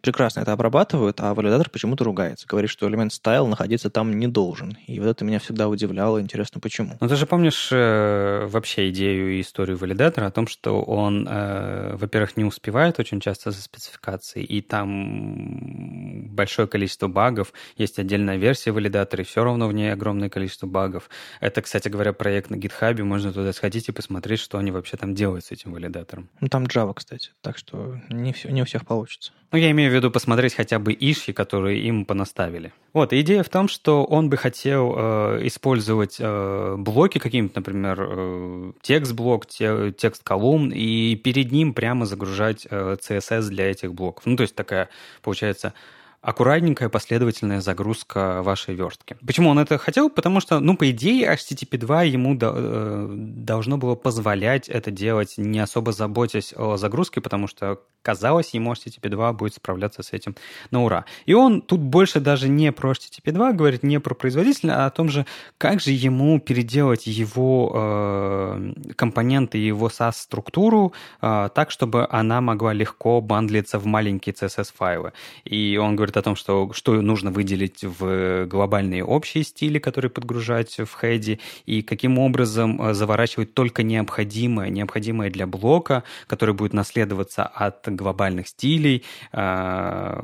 прекрасно 0.03 0.41
это 0.41 0.53
обрабатывают, 0.53 1.21
а 1.21 1.35
валидатор 1.35 1.71
почему-то 1.71 2.05
ругается. 2.05 2.47
Говорит, 2.47 2.71
что 2.71 2.89
элемент 2.89 3.13
style 3.13 3.47
находиться 3.47 3.91
там 3.91 4.19
не 4.19 4.27
должен. 4.27 4.77
И 4.87 4.99
вот 5.01 5.09
это 5.09 5.25
меня 5.25 5.39
всегда 5.39 5.69
удивляло. 5.69 6.21
Интересно, 6.21 6.61
почему. 6.61 6.97
Ну, 7.01 7.09
ты 7.09 7.17
же 7.17 7.27
помнишь 7.27 7.69
э, 7.73 8.47
вообще 8.47 8.91
идею 8.91 9.37
и 9.37 9.41
историю 9.41 9.77
валидатора 9.77 10.27
о 10.27 10.31
том, 10.31 10.47
что 10.47 10.83
он, 10.83 11.27
э, 11.29 11.97
во-первых, 11.97 12.37
не 12.37 12.45
успевает 12.45 12.99
очень 12.99 13.21
часто 13.21 13.51
за 13.51 13.63
спецификацией, 13.63 14.45
и 14.45 14.61
там 14.61 16.29
большое 16.35 16.69
количество 16.69 17.09
багов, 17.09 17.53
есть 17.77 17.99
отдельная 17.99 18.37
версия 18.37 18.73
валидатора, 18.73 19.23
и 19.23 19.27
все 19.27 19.45
равно 19.45 19.69
в 19.69 19.73
ней 19.73 19.93
огромное 19.93 20.29
количество 20.29 20.67
багов. 20.67 21.09
Это, 21.41 21.63
кстати 21.63 21.89
говоря, 21.89 22.13
проект 22.13 22.51
на 22.51 22.57
GitHub, 22.57 23.03
можно 23.03 23.33
туда 23.33 23.53
сходить 23.53 23.89
и 23.89 23.93
посмотреть, 23.93 24.41
что 24.41 24.59
они 24.59 24.71
вообще 24.71 24.97
там 24.97 25.15
делают 25.15 25.45
с 25.45 25.53
этим 25.53 25.73
валидатором. 25.73 26.29
Ну, 26.41 26.49
там 26.49 26.65
Java, 26.65 26.95
кстати, 26.95 27.31
так 27.41 27.59
что 27.59 28.01
не, 28.11 28.33
все, 28.33 28.51
не 28.51 28.63
у 28.63 28.65
всех 28.65 28.87
получится. 28.87 29.33
Ну, 29.57 29.61
я 29.61 29.71
имею 29.71 29.91
в 29.91 29.95
виду 29.95 30.11
посмотреть 30.11 30.53
хотя 30.53 30.79
бы 30.79 30.93
ишки, 30.93 31.33
которые 31.33 31.81
им 31.81 32.05
понаставили. 32.05 32.75
Вот, 32.93 33.15
идея 33.15 33.43
в 33.43 33.49
том, 33.49 33.69
что 33.69 34.05
он 34.05 34.29
бы 34.29 34.37
хотел 34.37 34.95
э, 34.95 35.47
использовать 35.47 36.19
э, 36.19 36.75
блоки 36.77 37.17
какие-нибудь, 37.17 37.57
например, 37.57 38.07
э, 38.07 38.73
текст-блок, 38.83 39.47
те, 39.47 39.93
текст-колумн, 39.93 40.73
и 40.75 41.17
перед 41.17 41.53
ним 41.53 41.73
прямо 41.73 42.05
загружать 42.05 42.67
э, 42.69 42.99
CSS 43.01 43.49
для 43.49 43.71
этих 43.71 43.95
блоков. 43.95 44.27
Ну, 44.27 44.37
то 44.37 44.43
есть 44.43 44.55
такая, 44.55 44.91
получается, 45.23 45.73
аккуратненькая 46.21 46.89
последовательная 46.89 47.61
загрузка 47.61 48.43
вашей 48.43 48.75
верстки. 48.75 49.17
Почему 49.25 49.49
он 49.49 49.59
это 49.59 49.79
хотел? 49.79 50.11
Потому 50.11 50.41
что, 50.41 50.61
ну, 50.61 50.77
по 50.77 50.91
идее, 50.91 51.33
HTTP 51.33 51.79
2 51.79 52.03
ему 52.03 52.35
до, 52.35 52.53
э, 52.55 53.07
должно 53.09 53.79
было 53.79 53.95
позволять 53.95 54.69
это 54.69 54.91
делать, 54.91 55.35
не 55.39 55.61
особо 55.61 55.93
заботясь 55.93 56.53
о 56.57 56.77
загрузке, 56.77 57.21
потому 57.21 57.47
что 57.47 57.81
казалось, 58.07 58.55
ему 58.55 58.73
HTTP 58.73 59.09
2 59.09 59.33
будет 59.33 59.55
справляться 59.55 60.03
с 60.05 60.13
этим 60.13 60.37
на 60.71 60.85
ура. 60.85 61.05
И 61.27 61.35
он 61.35 61.61
тут 61.61 61.81
больше 61.81 62.21
даже 62.21 62.49
не 62.49 62.71
про 62.71 62.93
HTTP 62.93 63.33
2 63.33 63.53
говорит, 63.53 63.83
не 63.83 63.99
про 63.99 64.15
производителя, 64.15 64.75
а 64.77 64.87
о 64.87 64.91
том 64.91 65.09
же, 65.09 65.27
как 65.59 65.81
же 65.81 65.91
ему 65.91 66.39
переделать 66.39 67.09
его 67.09 67.73
э, 67.75 68.73
компоненты, 68.95 69.59
его 69.59 69.89
SAS-структуру 69.89 70.93
э, 71.21 71.49
так, 71.53 71.73
чтобы 71.73 72.07
она 72.09 72.41
могла 72.41 72.73
легко 72.73 73.21
бандлиться 73.21 73.81
в 73.81 73.87
маленькие 73.87 74.35
CSS-файлы. 74.35 75.13
И 75.45 75.77
он 75.77 75.97
говорит 75.97 76.17
о 76.17 76.23
том, 76.23 76.37
что, 76.37 76.73
что 76.73 77.03
нужно 77.03 77.33
выделить 77.33 77.83
в 77.83 78.47
глобальные 78.47 79.05
общие 79.05 79.43
стили, 79.43 79.81
которые 79.81 80.11
подгружать 80.11 80.79
в 80.79 80.97
хеде, 81.01 81.41
и 81.67 81.83
каким 81.83 82.19
образом 82.19 82.81
э, 82.81 82.95
заворачивать 82.95 83.53
только 83.55 83.83
необходимое, 83.83 84.71
необходимое 84.71 85.31
для 85.31 85.47
блока, 85.49 86.05
который 86.29 86.55
будет 86.55 86.73
наследоваться 86.73 87.45
от 87.45 87.96
глобальных 87.97 88.49
стилей, 88.49 89.05
а, 89.33 90.23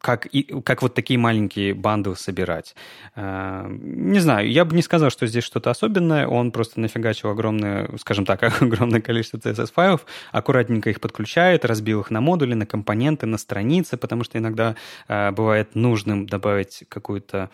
как, 0.00 0.28
как 0.64 0.82
вот 0.82 0.94
такие 0.94 1.18
маленькие 1.18 1.74
банды 1.74 2.14
собирать. 2.16 2.74
А, 3.14 3.66
не 3.68 4.18
знаю, 4.20 4.50
я 4.50 4.64
бы 4.64 4.74
не 4.76 4.82
сказал, 4.82 5.10
что 5.10 5.26
здесь 5.26 5.44
что-то 5.44 5.70
особенное, 5.70 6.26
он 6.26 6.52
просто 6.52 6.80
нафигачил 6.80 7.30
огромное, 7.30 7.88
скажем 7.98 8.26
так, 8.26 8.42
огромное 8.62 9.00
количество 9.00 9.38
CSS-файлов, 9.38 10.06
аккуратненько 10.32 10.90
их 10.90 11.00
подключает, 11.00 11.64
разбил 11.64 12.00
их 12.00 12.10
на 12.10 12.20
модули, 12.20 12.54
на 12.54 12.66
компоненты, 12.66 13.26
на 13.26 13.38
страницы, 13.38 13.96
потому 13.96 14.24
что 14.24 14.38
иногда 14.38 14.76
а, 15.08 15.32
бывает 15.32 15.74
нужным 15.74 16.26
добавить 16.26 16.84
какую-то 16.88 17.50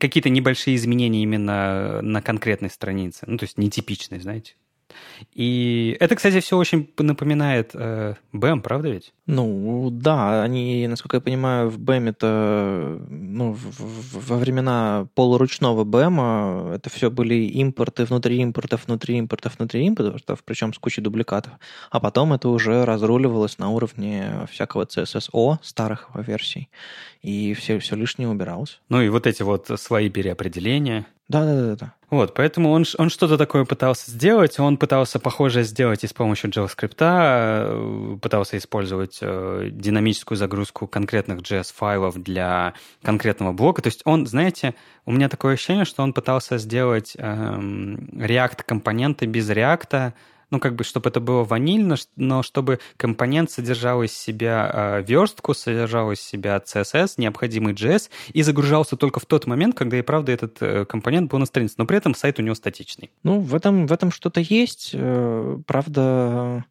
какие-то 0.00 0.28
небольшие 0.28 0.76
изменения 0.76 1.22
именно 1.22 2.02
на 2.02 2.20
конкретной 2.20 2.70
странице. 2.70 3.24
Ну, 3.26 3.38
то 3.38 3.44
есть 3.44 3.56
нетипичные, 3.56 4.20
знаете. 4.20 4.54
И 5.34 5.96
это, 6.00 6.16
кстати, 6.16 6.40
все 6.40 6.56
очень 6.56 6.90
напоминает 6.98 7.70
э, 7.74 8.14
правда 8.32 8.88
ведь? 8.88 9.12
Ну, 9.26 9.90
да, 9.90 10.42
они, 10.42 10.86
насколько 10.88 11.16
я 11.16 11.20
понимаю, 11.20 11.68
в 11.68 11.78
BAM 11.78 12.08
это, 12.08 12.98
ну, 13.08 13.52
в, 13.52 14.28
во 14.28 14.36
времена 14.36 15.06
полуручного 15.14 15.84
BAM 15.84 16.74
это 16.74 16.90
все 16.90 17.10
были 17.10 17.34
импорты 17.34 18.04
внутри 18.04 18.38
импортов, 18.38 18.86
внутри 18.86 19.18
импортов, 19.18 19.58
внутри 19.58 19.84
импортов, 19.86 20.42
причем 20.44 20.72
с 20.72 20.78
кучей 20.78 21.02
дубликатов. 21.02 21.52
А 21.90 22.00
потом 22.00 22.32
это 22.32 22.48
уже 22.48 22.84
разруливалось 22.84 23.58
на 23.58 23.70
уровне 23.70 24.46
всякого 24.50 24.84
CSSO, 24.84 25.58
старых 25.62 26.08
версий, 26.14 26.68
и 27.22 27.54
все, 27.54 27.78
все 27.78 27.96
лишнее 27.96 28.28
убиралось. 28.28 28.80
Ну 28.88 29.02
и 29.02 29.08
вот 29.08 29.26
эти 29.26 29.42
вот 29.42 29.70
свои 29.76 30.08
переопределения. 30.08 31.06
Да, 31.28 31.44
да, 31.44 31.54
да, 31.54 31.76
да. 31.76 31.94
Вот, 32.10 32.32
поэтому 32.32 32.70
он, 32.70 32.84
он 32.96 33.10
что-то 33.10 33.36
такое 33.36 33.66
пытался 33.66 34.10
сделать. 34.10 34.58
Он 34.58 34.78
пытался 34.78 35.18
похожее 35.18 35.64
сделать 35.64 36.04
и 36.04 36.06
с 36.06 36.14
помощью 36.14 36.50
JavaScript, 36.50 36.96
э, 37.00 38.18
пытался 38.22 38.56
использовать 38.56 39.18
э, 39.20 39.68
динамическую 39.70 40.38
загрузку 40.38 40.86
конкретных 40.86 41.40
JS-файлов 41.40 42.16
для 42.16 42.72
конкретного 43.02 43.52
блока. 43.52 43.82
То 43.82 43.88
есть 43.88 44.00
он, 44.06 44.26
знаете, 44.26 44.74
у 45.04 45.12
меня 45.12 45.28
такое 45.28 45.54
ощущение, 45.54 45.84
что 45.84 46.02
он 46.02 46.14
пытался 46.14 46.56
сделать 46.56 47.14
эм, 47.18 48.08
React-компоненты 48.14 49.26
без 49.26 49.50
React, 49.50 50.14
ну, 50.50 50.60
как 50.60 50.74
бы, 50.74 50.84
чтобы 50.84 51.10
это 51.10 51.20
было 51.20 51.44
ванильно, 51.44 51.96
но 52.16 52.42
чтобы 52.42 52.80
компонент 52.96 53.50
содержал 53.50 54.02
из 54.02 54.12
себя 54.12 54.70
э, 54.72 55.02
верстку, 55.02 55.54
содержал 55.54 56.10
из 56.12 56.20
себя 56.20 56.62
CSS, 56.64 57.14
необходимый 57.18 57.74
JS, 57.74 58.10
и 58.32 58.42
загружался 58.42 58.96
только 58.96 59.20
в 59.20 59.26
тот 59.26 59.46
момент, 59.46 59.76
когда 59.76 59.98
и 59.98 60.02
правда 60.02 60.32
этот 60.32 60.56
э, 60.60 60.84
компонент 60.86 61.30
был 61.30 61.38
на 61.38 61.46
странице. 61.46 61.74
Но 61.78 61.86
при 61.86 61.98
этом 61.98 62.14
сайт 62.14 62.38
у 62.38 62.42
него 62.42 62.54
статичный. 62.54 63.10
Ну, 63.22 63.40
в 63.40 63.54
этом, 63.54 63.86
в 63.86 63.92
этом 63.92 64.10
что-то 64.10 64.40
есть. 64.40 64.90
Э, 64.94 65.58
правда, 65.66 66.64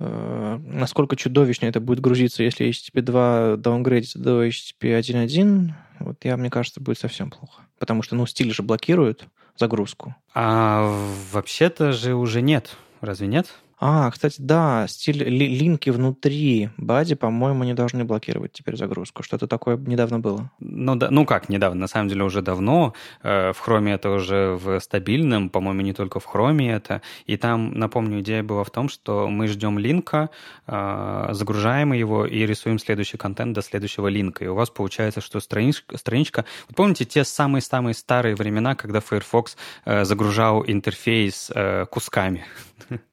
э, 0.00 0.58
насколько 0.64 1.14
чудовищно 1.14 1.66
это 1.66 1.80
будет 1.80 2.00
грузиться, 2.00 2.42
если 2.42 2.68
HTTP 2.68 3.02
2 3.02 3.56
даунгрейдится 3.58 4.18
до 4.18 4.44
HTTP 4.44 4.98
1.1, 4.98 5.70
вот 6.00 6.24
я, 6.24 6.36
мне 6.36 6.50
кажется, 6.50 6.80
будет 6.80 6.98
совсем 6.98 7.30
плохо. 7.30 7.62
Потому 7.78 8.02
что, 8.02 8.16
ну, 8.16 8.26
стиль 8.26 8.52
же 8.52 8.62
блокируют 8.62 9.28
загрузку. 9.56 10.14
А 10.34 10.92
вообще-то 11.32 11.92
же 11.92 12.14
уже 12.14 12.42
нет. 12.42 12.76
Разве 13.00 13.26
нет? 13.26 13.48
А, 13.82 14.10
кстати, 14.10 14.36
да, 14.38 14.86
стиль 14.88 15.24
ли, 15.24 15.46
линки 15.46 15.88
внутри 15.88 16.68
бади, 16.76 17.14
по-моему, 17.14 17.64
не 17.64 17.72
должны 17.72 18.04
блокировать 18.04 18.52
теперь 18.52 18.76
загрузку. 18.76 19.22
Что-то 19.22 19.46
такое 19.46 19.78
недавно 19.78 20.20
было. 20.20 20.50
Ну, 20.60 20.96
да, 20.96 21.10
ну 21.10 21.24
как 21.24 21.48
недавно? 21.48 21.80
На 21.80 21.86
самом 21.86 22.08
деле 22.08 22.24
уже 22.24 22.42
давно. 22.42 22.92
Э, 23.22 23.52
в 23.54 23.66
Chrome 23.66 23.94
это 23.94 24.10
уже 24.10 24.58
в 24.62 24.78
стабильном, 24.80 25.48
по-моему, 25.48 25.80
не 25.80 25.94
только 25.94 26.20
в 26.20 26.26
Chrome 26.26 26.70
это. 26.70 27.00
И 27.24 27.38
там, 27.38 27.72
напомню, 27.72 28.20
идея 28.20 28.42
была 28.42 28.64
в 28.64 28.70
том, 28.70 28.90
что 28.90 29.28
мы 29.30 29.48
ждем 29.48 29.78
линка, 29.78 30.28
э, 30.66 31.28
загружаем 31.30 31.94
его 31.94 32.26
и 32.26 32.44
рисуем 32.44 32.78
следующий 32.78 33.16
контент 33.16 33.54
до 33.54 33.62
следующего 33.62 34.08
линка. 34.08 34.44
И 34.44 34.48
у 34.48 34.54
вас 34.54 34.68
получается, 34.68 35.22
что 35.22 35.40
страничка... 35.40 35.96
страничка... 35.96 36.44
Вы 36.68 36.74
помните 36.74 37.06
те 37.06 37.24
самые-самые 37.24 37.94
старые 37.94 38.34
времена, 38.34 38.74
когда 38.74 39.00
Firefox 39.00 39.56
э, 39.86 40.04
загружал 40.04 40.64
интерфейс 40.66 41.50
кусками? 41.90 42.44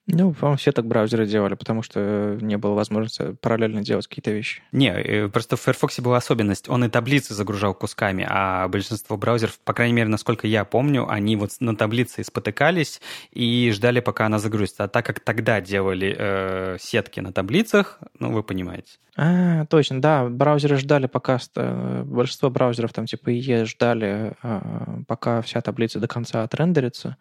Ну, 0.07 0.33
по-моему, 0.33 0.57
все 0.57 0.71
так 0.71 0.85
браузеры 0.85 1.27
делали, 1.27 1.55
потому 1.55 1.83
что 1.83 2.37
не 2.39 2.57
было 2.57 2.73
возможности 2.73 3.33
параллельно 3.41 3.81
делать 3.81 4.07
какие-то 4.07 4.31
вещи. 4.31 4.61
Не, 4.71 4.89
э, 4.89 5.27
просто 5.27 5.57
в 5.57 5.61
Firefox 5.61 5.99
была 5.99 6.17
особенность. 6.17 6.69
Он 6.69 6.85
и 6.85 6.89
таблицы 6.89 7.33
загружал 7.33 7.73
кусками, 7.73 8.25
а 8.27 8.67
большинство 8.69 9.17
браузеров, 9.17 9.59
по 9.59 9.73
крайней 9.73 9.93
мере, 9.93 10.07
насколько 10.07 10.47
я 10.47 10.63
помню, 10.63 11.09
они 11.09 11.35
вот 11.35 11.51
на 11.59 11.75
таблице 11.75 12.23
спотыкались 12.23 13.01
и 13.31 13.69
ждали, 13.73 13.99
пока 13.99 14.27
она 14.27 14.39
загрузится. 14.39 14.85
А 14.85 14.87
так 14.87 15.05
как 15.05 15.19
тогда 15.19 15.59
делали 15.59 16.15
э, 16.17 16.77
сетки 16.79 17.19
на 17.19 17.33
таблицах, 17.33 17.99
ну, 18.17 18.31
вы 18.31 18.43
понимаете. 18.43 18.93
А, 19.19 19.65
точно, 19.65 19.99
да, 19.99 20.29
браузеры 20.29 20.77
ждали, 20.77 21.07
пока 21.07 21.39
э, 21.55 22.03
большинство 22.03 22.51
браузеров 22.51 22.93
там 22.93 23.07
типа 23.07 23.31
IE 23.31 23.65
ждали, 23.65 24.35
а, 24.43 25.01
пока 25.07 25.41
вся 25.41 25.59
таблица 25.61 25.99
до 25.99 26.07
конца 26.07 26.43
отрендерится, 26.43 27.17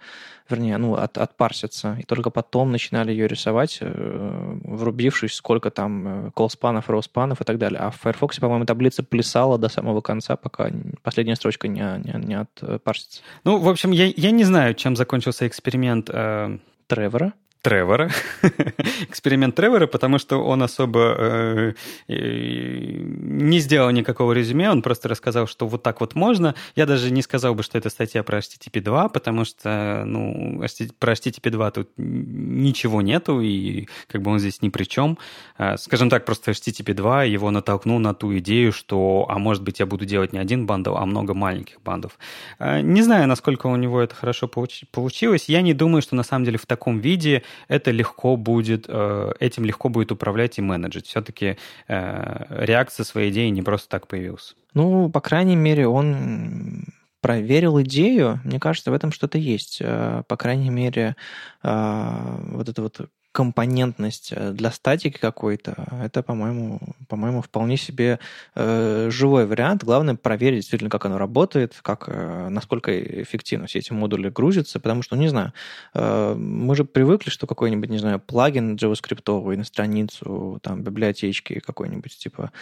вернее, 0.51 0.77
ну, 0.77 0.95
от, 0.95 1.17
отпарсится, 1.17 1.97
и 1.99 2.03
только 2.03 2.29
потом 2.37 2.71
начинали 2.71 3.13
ее 3.13 3.29
рисовать, 3.29 3.79
э, 3.81 4.59
врубившись, 4.65 5.33
сколько 5.33 5.71
там 5.71 6.33
колспанов, 6.37 6.91
роуспанов 6.91 7.41
и 7.41 7.45
так 7.45 7.57
далее. 7.57 7.81
А 7.81 7.91
в 7.91 7.97
Firefox, 7.97 8.39
по-моему, 8.39 8.67
таблица 8.67 9.03
плясала 9.03 9.57
до 9.57 9.71
самого 9.71 10.03
конца, 10.03 10.37
пока 10.37 10.71
последняя 11.03 11.37
строчка 11.37 11.67
не, 11.67 11.81
не, 11.81 12.27
не 12.27 12.35
отпарсится. 12.39 13.23
Ну, 13.45 13.57
в 13.57 13.71
общем, 13.71 13.91
я, 13.91 14.13
я 14.15 14.33
не 14.33 14.45
знаю, 14.45 14.75
чем 14.75 14.97
закончился 14.97 15.47
эксперимент 15.47 16.11
э... 16.13 16.59
Тревора. 16.87 17.33
Тревора. 17.67 18.11
эксперимент 19.09 19.57
Тревора, 19.57 19.89
потому 19.89 20.19
что 20.19 20.37
он 20.45 20.63
особо 20.63 21.17
э, 21.19 21.73
не 22.07 23.59
сделал 23.59 23.91
никакого 23.91 24.33
резюме, 24.33 24.71
он 24.71 24.83
просто 24.83 25.09
рассказал, 25.09 25.49
что 25.49 25.67
вот 25.67 25.83
так 25.83 26.01
вот 26.01 26.15
можно. 26.15 26.55
Я 26.77 26.87
даже 26.87 27.11
не 27.11 27.23
сказал 27.23 27.57
бы, 27.57 27.65
что 27.65 27.77
это 27.77 27.91
статья 27.91 28.23
про 28.23 28.39
HTTP 28.39 28.81
2, 28.81 29.09
потому 29.09 29.45
что, 29.45 30.05
ну, 30.07 30.63
про 31.01 31.15
HTTP 31.15 31.51
2 31.51 31.71
тут 31.73 31.91
ничего 31.97 33.03
нету, 33.03 33.41
и 33.41 33.89
как 34.07 34.23
бы 34.23 34.31
он 34.31 34.39
здесь 34.39 34.63
ни 34.63 34.69
при 34.69 34.85
чем. 34.85 35.19
А, 35.59 35.77
скажем 35.77 36.09
так, 36.09 36.25
просто 36.25 36.53
HTTP 36.53 36.95
2 36.95 37.25
его 37.25 37.51
натолкнул 37.51 37.99
на 37.99 38.15
ту 38.15 38.39
идею, 38.39 38.71
что, 38.71 39.27
а 39.29 39.41
может 39.41 39.65
быть, 39.65 39.81
я 39.81 39.87
буду 39.87 40.05
делать 40.05 40.33
не 40.33 40.39
один 40.39 40.67
бандл, 40.67 40.95
а 40.95 41.05
много 41.05 41.35
маленьких 41.35 41.83
бандов. 41.83 42.17
А, 42.61 42.81
не 42.81 43.03
знаю, 43.03 43.27
насколько 43.27 43.67
у 43.67 43.75
него 43.75 44.01
это 44.01 44.15
хорошо 44.15 44.47
получилось. 44.49 45.49
Я 45.49 45.63
не 45.63 45.75
думаю, 45.75 46.01
что 46.01 46.15
на 46.15 46.23
самом 46.23 46.45
деле 46.45 46.59
в 46.59 46.67
таком 46.67 47.01
виде 47.01 47.43
это 47.69 47.91
легко 47.91 48.37
будет, 48.37 48.87
э, 48.89 49.33
этим 49.41 49.65
легко 49.65 49.89
будет 49.89 50.13
управлять 50.13 50.59
и 50.59 50.63
менеджить. 50.63 51.07
Все-таки 51.07 51.57
э, 51.89 52.65
реакция 52.65 53.05
своей 53.05 53.31
идеи 53.31 53.49
не 53.49 53.63
просто 53.63 53.89
так 53.89 54.07
появилась. 54.07 54.57
Ну, 54.75 55.11
по 55.11 55.21
крайней 55.21 55.57
мере, 55.57 55.89
он 55.89 56.85
проверил 57.21 57.81
идею, 57.83 58.41
мне 58.45 58.61
кажется, 58.61 58.91
в 58.91 58.95
этом 58.95 59.13
что-то 59.13 59.39
есть. 59.39 59.79
Э, 59.81 60.23
по 60.29 60.37
крайней 60.37 60.71
мере, 60.71 61.17
вот 61.63 62.69
это 62.69 62.83
вот 62.83 63.09
компонентность 63.37 64.33
э, 64.33 64.53
для 64.53 64.71
статики 64.71 65.19
какой-то, 65.19 65.75
это, 66.03 66.23
по-моему, 66.23 66.81
по-моему, 67.07 67.43
вполне 67.43 67.77
себе 67.77 68.19
э, 68.55 69.11
живой 69.11 69.45
вариант. 69.45 69.85
Главное 69.85 70.15
проверить 70.15 70.61
действительно, 70.61 70.89
как 70.89 71.05
оно 71.05 71.19
работает, 71.19 71.75
как, 71.83 72.05
э, 72.09 72.49
насколько 72.49 72.91
эффективно 73.23 73.67
все 73.67 73.81
эти 73.81 73.93
модули 73.93 74.31
грузятся, 74.31 74.81
потому 74.81 75.03
что, 75.03 75.17
не 75.17 75.29
знаю, 75.29 75.53
э, 75.93 76.35
мы 76.35 76.75
же 76.75 76.87
привыкли, 76.87 77.29
что 77.29 77.47
какой-нибудь, 77.47 77.91
не 77.91 77.99
знаю, 77.99 78.21
плагин 78.21 78.77
JavaScript 78.77 79.55
на 79.55 79.65
страницу, 79.65 80.59
там, 80.63 80.83
библиотечки 80.83 81.61
какой-нибудь, 81.61 82.17
типа, 82.17 82.53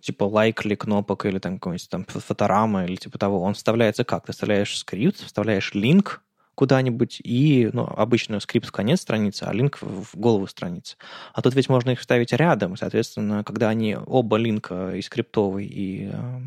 типа 0.00 0.22
лайкли 0.22 0.76
кнопок 0.76 1.26
или 1.26 1.40
там 1.40 1.54
какой-нибудь 1.54 1.90
там 1.90 2.04
фоторама 2.04 2.84
или 2.84 2.94
типа 2.94 3.18
того, 3.18 3.42
он 3.42 3.54
вставляется 3.54 4.04
как? 4.04 4.26
Ты 4.26 4.32
вставляешь 4.32 4.78
скрипт, 4.78 5.16
вставляешь 5.16 5.74
линк, 5.74 6.22
куда-нибудь, 6.56 7.20
и 7.22 7.70
ну, 7.72 7.84
обычно 7.84 8.40
скрипт 8.40 8.66
в 8.66 8.72
конец 8.72 9.02
страницы, 9.02 9.44
а 9.44 9.52
линк 9.52 9.78
в 9.82 10.18
голову 10.18 10.46
страницы. 10.46 10.96
А 11.34 11.42
тут 11.42 11.54
ведь 11.54 11.68
можно 11.68 11.90
их 11.90 12.00
ставить 12.00 12.32
рядом, 12.32 12.76
соответственно, 12.76 13.44
когда 13.44 13.68
они 13.68 13.94
оба 13.94 14.38
линка 14.38 14.96
и 14.96 15.02
скриптовый, 15.02 15.66
и 15.66 16.10
э, 16.10 16.40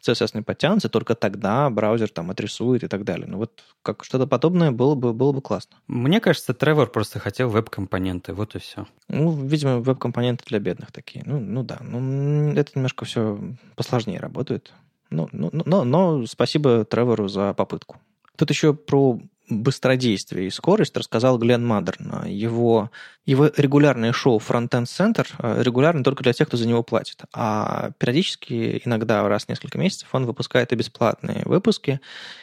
CSS 0.00 0.42
подтянутся, 0.44 0.88
только 0.88 1.16
тогда 1.16 1.68
браузер 1.68 2.08
там 2.08 2.30
отрисует 2.30 2.84
и 2.84 2.88
так 2.88 3.04
далее. 3.04 3.26
Ну 3.26 3.38
вот 3.38 3.64
как 3.82 4.04
что-то 4.04 4.28
подобное 4.28 4.70
было 4.70 4.94
бы, 4.94 5.12
было 5.12 5.32
бы 5.32 5.42
классно. 5.42 5.76
Мне 5.88 6.20
кажется, 6.20 6.54
Тревор 6.54 6.88
просто 6.90 7.18
хотел 7.18 7.48
веб-компоненты, 7.48 8.34
вот 8.34 8.54
и 8.54 8.60
все. 8.60 8.86
Ну, 9.08 9.32
видимо, 9.32 9.80
веб-компоненты 9.80 10.44
для 10.46 10.60
бедных 10.60 10.92
такие. 10.92 11.24
Ну, 11.26 11.40
ну 11.40 11.64
да, 11.64 11.78
ну, 11.80 12.52
это 12.52 12.70
немножко 12.76 13.04
все 13.04 13.38
посложнее 13.74 14.20
работает. 14.20 14.72
Ну, 15.10 15.28
ну, 15.32 15.50
но, 15.52 15.82
но 15.82 16.24
спасибо 16.26 16.84
Тревору 16.84 17.26
за 17.26 17.52
попытку. 17.52 17.96
Тут 18.36 18.50
еще 18.50 18.74
про 18.74 19.20
быстродействие 19.48 20.46
и 20.46 20.50
скорость 20.50 20.96
рассказал 20.96 21.38
Глен 21.38 21.64
Мадерн. 21.64 22.26
Его, 22.26 22.90
его 23.24 23.50
регулярное 23.56 24.12
шоу 24.12 24.38
Frontend 24.38 24.84
Center 24.84 25.26
э, 25.38 25.62
регулярно 25.62 26.02
только 26.02 26.22
для 26.22 26.32
тех, 26.32 26.48
кто 26.48 26.56
за 26.56 26.66
него 26.66 26.82
платит. 26.82 27.22
А 27.32 27.90
периодически, 27.98 28.82
иногда 28.84 29.26
раз 29.28 29.44
в 29.44 29.48
несколько 29.48 29.78
месяцев, 29.78 30.08
он 30.12 30.26
выпускает 30.26 30.72
и 30.72 30.76
бесплатные 30.76 31.42
выпуски. 31.44 32.00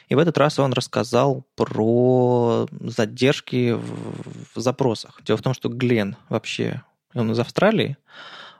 И 0.09 0.15
в 0.15 0.19
этот 0.19 0.37
раз 0.37 0.59
он 0.59 0.73
рассказал 0.73 1.45
про 1.55 2.67
задержки 2.79 3.71
в, 3.71 4.55
в 4.55 4.59
запросах. 4.59 5.21
Дело 5.25 5.37
в 5.37 5.41
том, 5.41 5.53
что 5.53 5.69
Глен 5.69 6.15
вообще, 6.29 6.83
он 7.13 7.31
из 7.31 7.39
Австралии, 7.39 7.97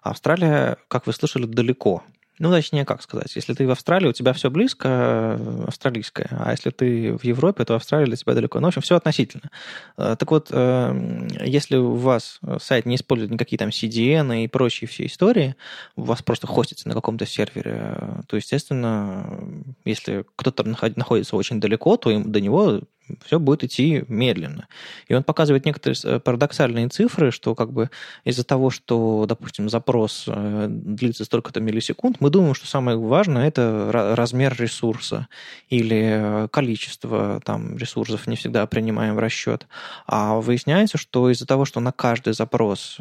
а 0.01 0.11
Австралия, 0.11 0.77
как 0.89 1.07
вы 1.07 1.13
слышали, 1.13 1.45
далеко 1.45 2.03
ну, 2.39 2.51
точнее, 2.51 2.83
как 2.83 3.01
сказать, 3.01 3.35
если 3.35 3.53
ты 3.53 3.67
в 3.67 3.71
Австралии, 3.71 4.07
у 4.07 4.13
тебя 4.13 4.33
все 4.33 4.49
близко, 4.49 4.87
э, 4.87 5.65
австралийское, 5.67 6.27
а 6.31 6.51
если 6.51 6.71
ты 6.71 7.15
в 7.15 7.23
Европе, 7.23 7.63
то 7.63 7.75
Австралия 7.75 8.05
для 8.05 8.15
тебя 8.15 8.33
далеко. 8.33 8.59
Ну, 8.59 8.65
в 8.65 8.69
общем, 8.69 8.81
все 8.81 8.95
относительно. 8.95 9.51
Э, 9.97 10.15
так 10.17 10.31
вот, 10.31 10.47
э, 10.51 11.27
если 11.45 11.77
у 11.77 11.93
вас 11.95 12.39
сайт 12.59 12.85
не 12.87 12.95
использует 12.95 13.31
никакие 13.31 13.59
там 13.59 13.69
CDN 13.69 14.43
и 14.43 14.47
прочие 14.47 14.87
все 14.87 15.05
истории, 15.05 15.55
у 15.95 16.03
вас 16.03 16.23
просто 16.23 16.47
хостится 16.47 16.87
на 16.87 16.95
каком-то 16.95 17.25
сервере, 17.25 18.23
то, 18.27 18.35
естественно, 18.35 19.39
если 19.85 20.25
кто-то 20.35 20.63
находится 20.63 21.35
очень 21.35 21.59
далеко, 21.59 21.97
то 21.97 22.09
им 22.09 22.31
до 22.31 22.41
него 22.41 22.81
все 23.25 23.39
будет 23.39 23.63
идти 23.63 24.05
медленно. 24.07 24.67
И 25.07 25.13
он 25.13 25.23
показывает 25.23 25.65
некоторые 25.65 25.97
э, 26.03 26.19
парадоксальные 26.19 26.87
цифры, 26.89 27.31
что 27.31 27.55
как 27.55 27.71
бы 27.71 27.89
из-за 28.23 28.43
того, 28.43 28.69
что, 28.69 29.25
допустим, 29.27 29.69
запрос 29.69 30.25
э, 30.27 30.67
длится 30.69 31.25
столько-то 31.25 31.59
миллисекунд, 31.59 32.17
мы 32.21 32.29
думаем, 32.29 32.55
что 32.55 32.67
самое 32.67 32.97
важное 32.97 33.47
это 33.47 33.89
размер 34.15 34.55
ресурса 34.57 35.27
или 35.69 36.45
э, 36.45 36.47
количество 36.49 37.41
там, 37.43 37.77
ресурсов 37.77 38.27
не 38.27 38.35
всегда 38.35 38.65
принимаем 38.67 39.15
в 39.15 39.19
расчет. 39.19 39.67
А 40.07 40.35
выясняется, 40.35 40.97
что 40.97 41.29
из-за 41.29 41.45
того, 41.45 41.65
что 41.65 41.79
на 41.79 41.91
каждый 41.91 42.33
запрос 42.33 42.97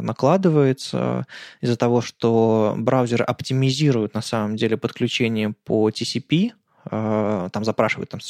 накладывается, 0.00 1.26
из-за 1.60 1.76
того, 1.76 2.00
что 2.00 2.74
браузер 2.76 3.24
оптимизирует 3.26 4.14
на 4.14 4.22
самом 4.22 4.56
деле 4.56 4.76
подключение 4.76 5.54
по 5.64 5.88
TCP, 5.90 6.52
там 6.84 7.64
запрашивает 7.64 8.10
там, 8.10 8.20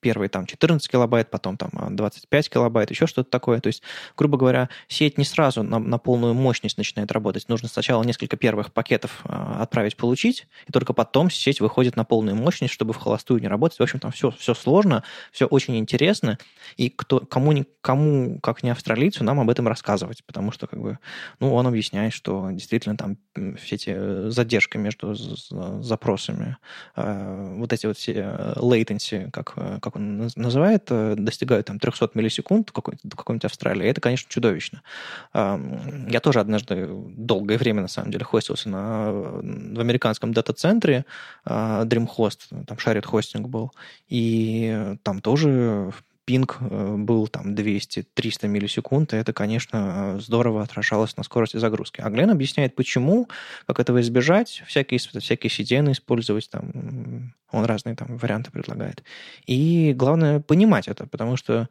первый 0.00 0.28
там 0.28 0.46
14 0.46 0.88
килобайт, 0.90 1.30
потом 1.30 1.56
там 1.56 1.70
25 1.96 2.50
килобайт, 2.50 2.90
еще 2.90 3.06
что-то 3.06 3.30
такое. 3.30 3.60
То 3.60 3.68
есть, 3.68 3.82
грубо 4.16 4.38
говоря, 4.38 4.68
сеть 4.88 5.18
не 5.18 5.24
сразу 5.24 5.62
на, 5.62 5.78
на 5.78 5.98
полную 5.98 6.34
мощность 6.34 6.78
начинает 6.78 7.12
работать. 7.12 7.48
Нужно 7.48 7.68
сначала 7.68 8.02
несколько 8.02 8.36
первых 8.36 8.72
пакетов 8.72 9.20
а, 9.24 9.62
отправить, 9.62 9.96
получить, 9.96 10.46
и 10.66 10.72
только 10.72 10.92
потом 10.92 11.30
сеть 11.30 11.60
выходит 11.60 11.96
на 11.96 12.04
полную 12.04 12.36
мощность, 12.36 12.72
чтобы 12.72 12.92
в 12.92 12.96
холостую 12.96 13.40
не 13.40 13.48
работать. 13.48 13.78
В 13.78 13.82
общем, 13.82 13.98
там 13.98 14.12
все, 14.12 14.30
все 14.30 14.54
сложно, 14.54 15.02
все 15.32 15.46
очень 15.46 15.76
интересно, 15.76 16.38
и 16.76 16.90
кто, 16.90 17.20
кому, 17.20 17.64
кому, 17.80 18.40
как 18.40 18.62
не 18.62 18.70
австралийцу, 18.70 19.24
нам 19.24 19.40
об 19.40 19.50
этом 19.50 19.68
рассказывать, 19.68 20.24
потому 20.24 20.52
что, 20.52 20.66
как 20.66 20.80
бы, 20.80 20.98
ну, 21.40 21.54
он 21.54 21.66
объясняет, 21.66 22.12
что 22.12 22.50
действительно 22.50 22.96
там 22.96 23.18
все 23.56 23.74
эти 23.76 23.90
э, 23.94 24.30
задержки 24.30 24.76
между 24.76 25.14
запросами, 25.14 26.56
э, 26.96 27.54
вот 27.56 27.72
эти 27.72 27.86
вот 27.86 27.98
все 27.98 28.12
э, 28.12 28.54
latency, 28.56 29.30
как, 29.30 29.54
как 29.86 29.96
он 29.96 30.28
называет, 30.34 30.88
э, 30.90 31.14
достигают 31.16 31.66
там 31.66 31.78
300 31.78 32.10
миллисекунд 32.14 32.72
какой-нибудь 32.72 33.44
Австралии. 33.44 33.86
Это, 33.86 34.00
конечно, 34.00 34.28
чудовищно. 34.28 34.82
Я 35.32 36.20
тоже 36.20 36.40
однажды 36.40 36.88
долгое 36.88 37.56
время, 37.56 37.82
на 37.82 37.88
самом 37.88 38.10
деле, 38.10 38.24
хостился 38.24 38.68
на, 38.68 39.12
в 39.12 39.80
американском 39.80 40.32
дата-центре 40.32 41.04
а, 41.44 41.84
DreamHost, 41.84 42.64
там 42.66 42.78
шарит 42.78 43.06
хостинг 43.06 43.48
был, 43.48 43.70
и 44.08 44.96
там 45.04 45.20
тоже 45.20 45.92
пинг 46.26 46.58
э, 46.60 46.96
был 46.98 47.28
там 47.28 47.54
200-300 47.54 48.48
миллисекунд, 48.48 49.14
и 49.14 49.16
это, 49.16 49.32
конечно, 49.32 50.18
здорово 50.20 50.62
отражалось 50.62 51.16
на 51.16 51.22
скорости 51.22 51.56
загрузки. 51.56 52.00
А 52.00 52.10
Глен 52.10 52.30
объясняет, 52.30 52.74
почему, 52.74 53.28
как 53.66 53.80
этого 53.80 54.00
избежать, 54.00 54.62
всякие, 54.66 54.98
всякие 54.98 55.50
CDN 55.50 55.92
использовать, 55.92 56.50
там, 56.50 57.32
он 57.52 57.64
разные 57.64 57.94
там 57.94 58.18
варианты 58.18 58.50
предлагает. 58.50 59.04
И 59.46 59.94
главное 59.96 60.40
понимать 60.40 60.88
это, 60.88 61.06
потому 61.06 61.36
что 61.36 61.68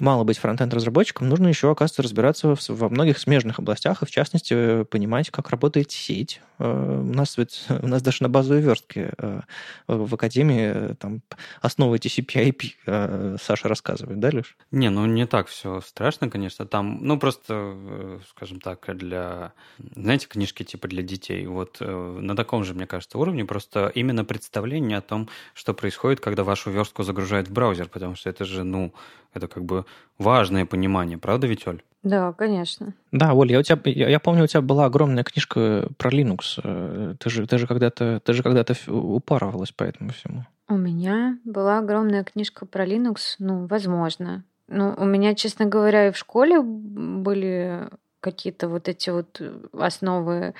мало 0.00 0.24
быть 0.24 0.38
фронтенд-разработчиком, 0.38 1.28
нужно 1.28 1.48
еще, 1.48 1.70
оказывается, 1.70 2.02
разбираться 2.02 2.56
во 2.68 2.88
многих 2.88 3.18
смежных 3.18 3.58
областях, 3.58 4.02
и 4.02 4.06
в 4.06 4.10
частности 4.10 4.84
понимать, 4.84 5.30
как 5.30 5.50
работает 5.50 5.90
сеть. 5.90 6.40
Э, 6.58 7.00
у 7.00 7.12
нас 7.12 7.36
ведь, 7.36 7.64
у 7.82 7.86
нас 7.86 8.02
даже 8.02 8.22
на 8.22 8.28
базовой 8.28 8.60
верстке 8.60 9.12
э, 9.18 9.40
в 9.86 10.14
Академии 10.14 10.72
э, 10.74 10.94
там 10.98 11.22
основы 11.60 11.96
TCP-IP 11.96 13.38
Саша 13.40 13.68
рассказывает, 13.68 14.20
да, 14.20 14.30
Леш? 14.32 14.56
Не, 14.70 14.90
ну 14.90 15.06
не 15.06 15.26
так 15.26 15.48
все 15.48 15.80
страшно, 15.80 16.30
конечно. 16.30 16.66
Там, 16.66 17.00
ну 17.02 17.18
просто, 17.18 18.20
скажем 18.30 18.60
так, 18.60 18.96
для, 18.96 19.52
знаете, 19.96 20.26
книжки 20.26 20.62
типа 20.62 20.88
для 20.88 21.02
детей. 21.02 21.46
Вот 21.46 21.80
на 21.80 22.36
таком 22.36 22.64
же, 22.64 22.74
мне 22.74 22.86
кажется, 22.86 23.18
уровне 23.18 23.44
просто 23.44 23.90
именно 23.94 24.24
представление 24.24 24.98
о 24.98 25.02
том, 25.02 25.28
что 25.54 25.74
происходит, 25.74 26.20
когда 26.20 26.44
вашу 26.44 26.70
верстку 26.70 27.02
загружают 27.02 27.48
в 27.48 27.52
браузер, 27.52 27.88
потому 27.88 28.14
что 28.14 28.30
это 28.30 28.44
же, 28.44 28.64
ну, 28.64 28.92
это 29.34 29.48
как 29.48 29.64
бы 29.64 29.84
важное 30.18 30.66
понимание, 30.66 31.18
правда 31.18 31.46
ведь, 31.46 31.66
Оль? 31.66 31.82
Да, 32.04 32.32
конечно. 32.32 32.92
Да, 33.12 33.32
Оль, 33.32 33.50
я, 33.50 33.60
у 33.60 33.62
тебя, 33.62 33.80
я, 33.86 34.08
я 34.10 34.20
помню, 34.20 34.44
у 34.44 34.46
тебя 34.46 34.60
была 34.60 34.84
огромная 34.84 35.24
книжка 35.24 35.88
про 35.96 36.10
Linux. 36.10 36.60
Э, 36.62 37.14
ты 37.18 37.30
же, 37.30 37.46
ты 37.46 37.56
же 37.56 37.66
когда-то, 37.66 38.20
ты 38.20 38.32
же 38.34 38.42
когда-то 38.42 38.74
упарывалась 38.92 39.72
по 39.72 39.84
этому 39.84 40.10
всему. 40.10 40.44
У 40.68 40.76
меня 40.76 41.38
была 41.44 41.78
огромная 41.78 42.22
книжка 42.22 42.66
про 42.66 42.86
Linux, 42.86 43.36
ну, 43.38 43.66
возможно. 43.66 44.44
Ну, 44.68 44.94
у 44.96 45.04
меня, 45.04 45.34
честно 45.34 45.64
говоря, 45.64 46.08
и 46.08 46.12
в 46.12 46.18
школе 46.18 46.60
были 46.60 47.88
какие-то 48.20 48.68
вот 48.68 48.88
эти 48.88 49.10
вот 49.10 49.40
основы 49.72 50.34
э, 50.34 50.52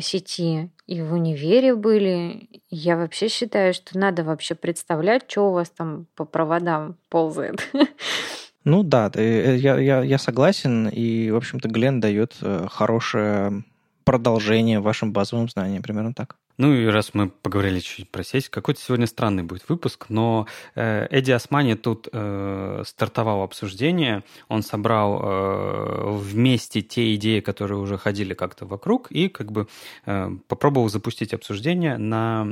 сети, 0.00 0.70
и 0.86 1.02
в 1.02 1.12
универе 1.12 1.74
были. 1.74 2.48
Я 2.70 2.96
вообще 2.96 3.28
считаю, 3.28 3.74
что 3.74 3.98
надо 3.98 4.22
вообще 4.22 4.54
представлять, 4.54 5.24
что 5.28 5.50
у 5.50 5.52
вас 5.52 5.70
там 5.70 6.06
по 6.14 6.24
проводам 6.24 6.96
ползает. 7.08 7.66
Ну 8.64 8.82
да, 8.82 9.10
я, 9.14 9.78
я, 9.78 10.02
я 10.02 10.18
согласен, 10.18 10.88
и, 10.88 11.30
в 11.30 11.36
общем-то, 11.36 11.68
Глен 11.68 12.00
дает 12.00 12.36
хорошее 12.66 13.62
продолжение 14.04 14.80
вашим 14.80 15.12
базовым 15.12 15.48
знаниям, 15.48 15.82
примерно 15.82 16.12
так. 16.12 16.36
Ну 16.58 16.74
и 16.74 16.86
раз 16.86 17.14
мы 17.14 17.28
поговорили 17.28 17.78
чуть 17.78 18.10
про 18.10 18.24
сеть, 18.24 18.48
какой-то 18.48 18.80
сегодня 18.80 19.06
странный 19.06 19.44
будет 19.44 19.68
выпуск, 19.68 20.06
но 20.08 20.48
э, 20.74 21.06
Эдди 21.08 21.30
Османи 21.30 21.76
тут 21.76 22.08
э, 22.12 22.82
стартовал 22.84 23.42
обсуждение, 23.42 24.24
он 24.48 24.64
собрал 24.64 25.20
э, 25.22 26.10
вместе 26.16 26.82
те 26.82 27.14
идеи, 27.14 27.38
которые 27.38 27.78
уже 27.78 27.96
ходили 27.96 28.34
как-то 28.34 28.66
вокруг, 28.66 29.12
и 29.12 29.28
как 29.28 29.52
бы 29.52 29.68
э, 30.04 30.30
попробовал 30.48 30.88
запустить 30.88 31.32
обсуждение 31.32 31.96
на 31.96 32.44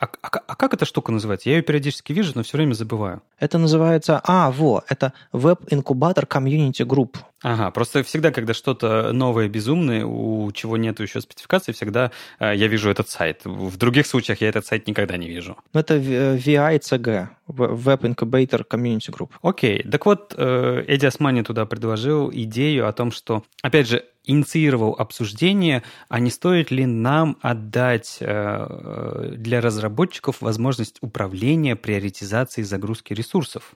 а, 0.00 0.06
а, 0.22 0.28
а 0.46 0.54
как 0.54 0.74
эта 0.74 0.84
штука 0.84 1.10
называется? 1.10 1.50
Я 1.50 1.56
ее 1.56 1.62
периодически 1.62 2.12
вижу, 2.12 2.32
но 2.36 2.44
все 2.44 2.56
время 2.56 2.72
забываю. 2.74 3.20
Это 3.40 3.58
называется... 3.58 4.20
А, 4.24 4.52
во, 4.52 4.84
это 4.88 5.12
веб-инкубатор 5.32 6.24
комьюнити 6.24 6.84
групп. 6.84 7.18
Ага, 7.42 7.70
просто 7.70 8.02
всегда, 8.02 8.32
когда 8.32 8.52
что-то 8.52 9.12
новое, 9.12 9.48
безумное, 9.48 10.04
у 10.04 10.50
чего 10.52 10.76
нету 10.76 11.04
еще 11.04 11.20
спецификации, 11.20 11.72
всегда 11.72 12.10
э, 12.40 12.54
я 12.56 12.66
вижу 12.66 12.90
этот 12.90 13.08
сайт. 13.08 13.42
В 13.44 13.76
других 13.76 14.06
случаях 14.06 14.40
я 14.40 14.48
этот 14.48 14.66
сайт 14.66 14.88
никогда 14.88 15.16
не 15.16 15.28
вижу. 15.28 15.56
Ну, 15.72 15.80
это 15.80 15.96
VICG, 15.96 17.28
Web 17.46 18.00
Incubator 18.00 18.64
Community 18.68 19.10
Group. 19.10 19.30
Окей, 19.42 19.84
так 19.84 20.04
вот, 20.06 20.34
э, 20.36 20.84
Эдди 20.88 21.06
Османи 21.06 21.42
туда 21.42 21.64
предложил 21.64 22.30
идею 22.32 22.88
о 22.88 22.92
том, 22.92 23.12
что, 23.12 23.44
опять 23.62 23.88
же, 23.88 24.04
инициировал 24.28 24.94
обсуждение, 24.98 25.82
а 26.08 26.20
не 26.20 26.30
стоит 26.30 26.70
ли 26.70 26.86
нам 26.86 27.38
отдать 27.40 28.18
э, 28.20 29.32
для 29.36 29.60
разработчиков 29.60 30.42
возможность 30.42 30.98
управления 31.00 31.76
приоритизацией 31.76 32.64
загрузки 32.64 33.14
ресурсов. 33.14 33.74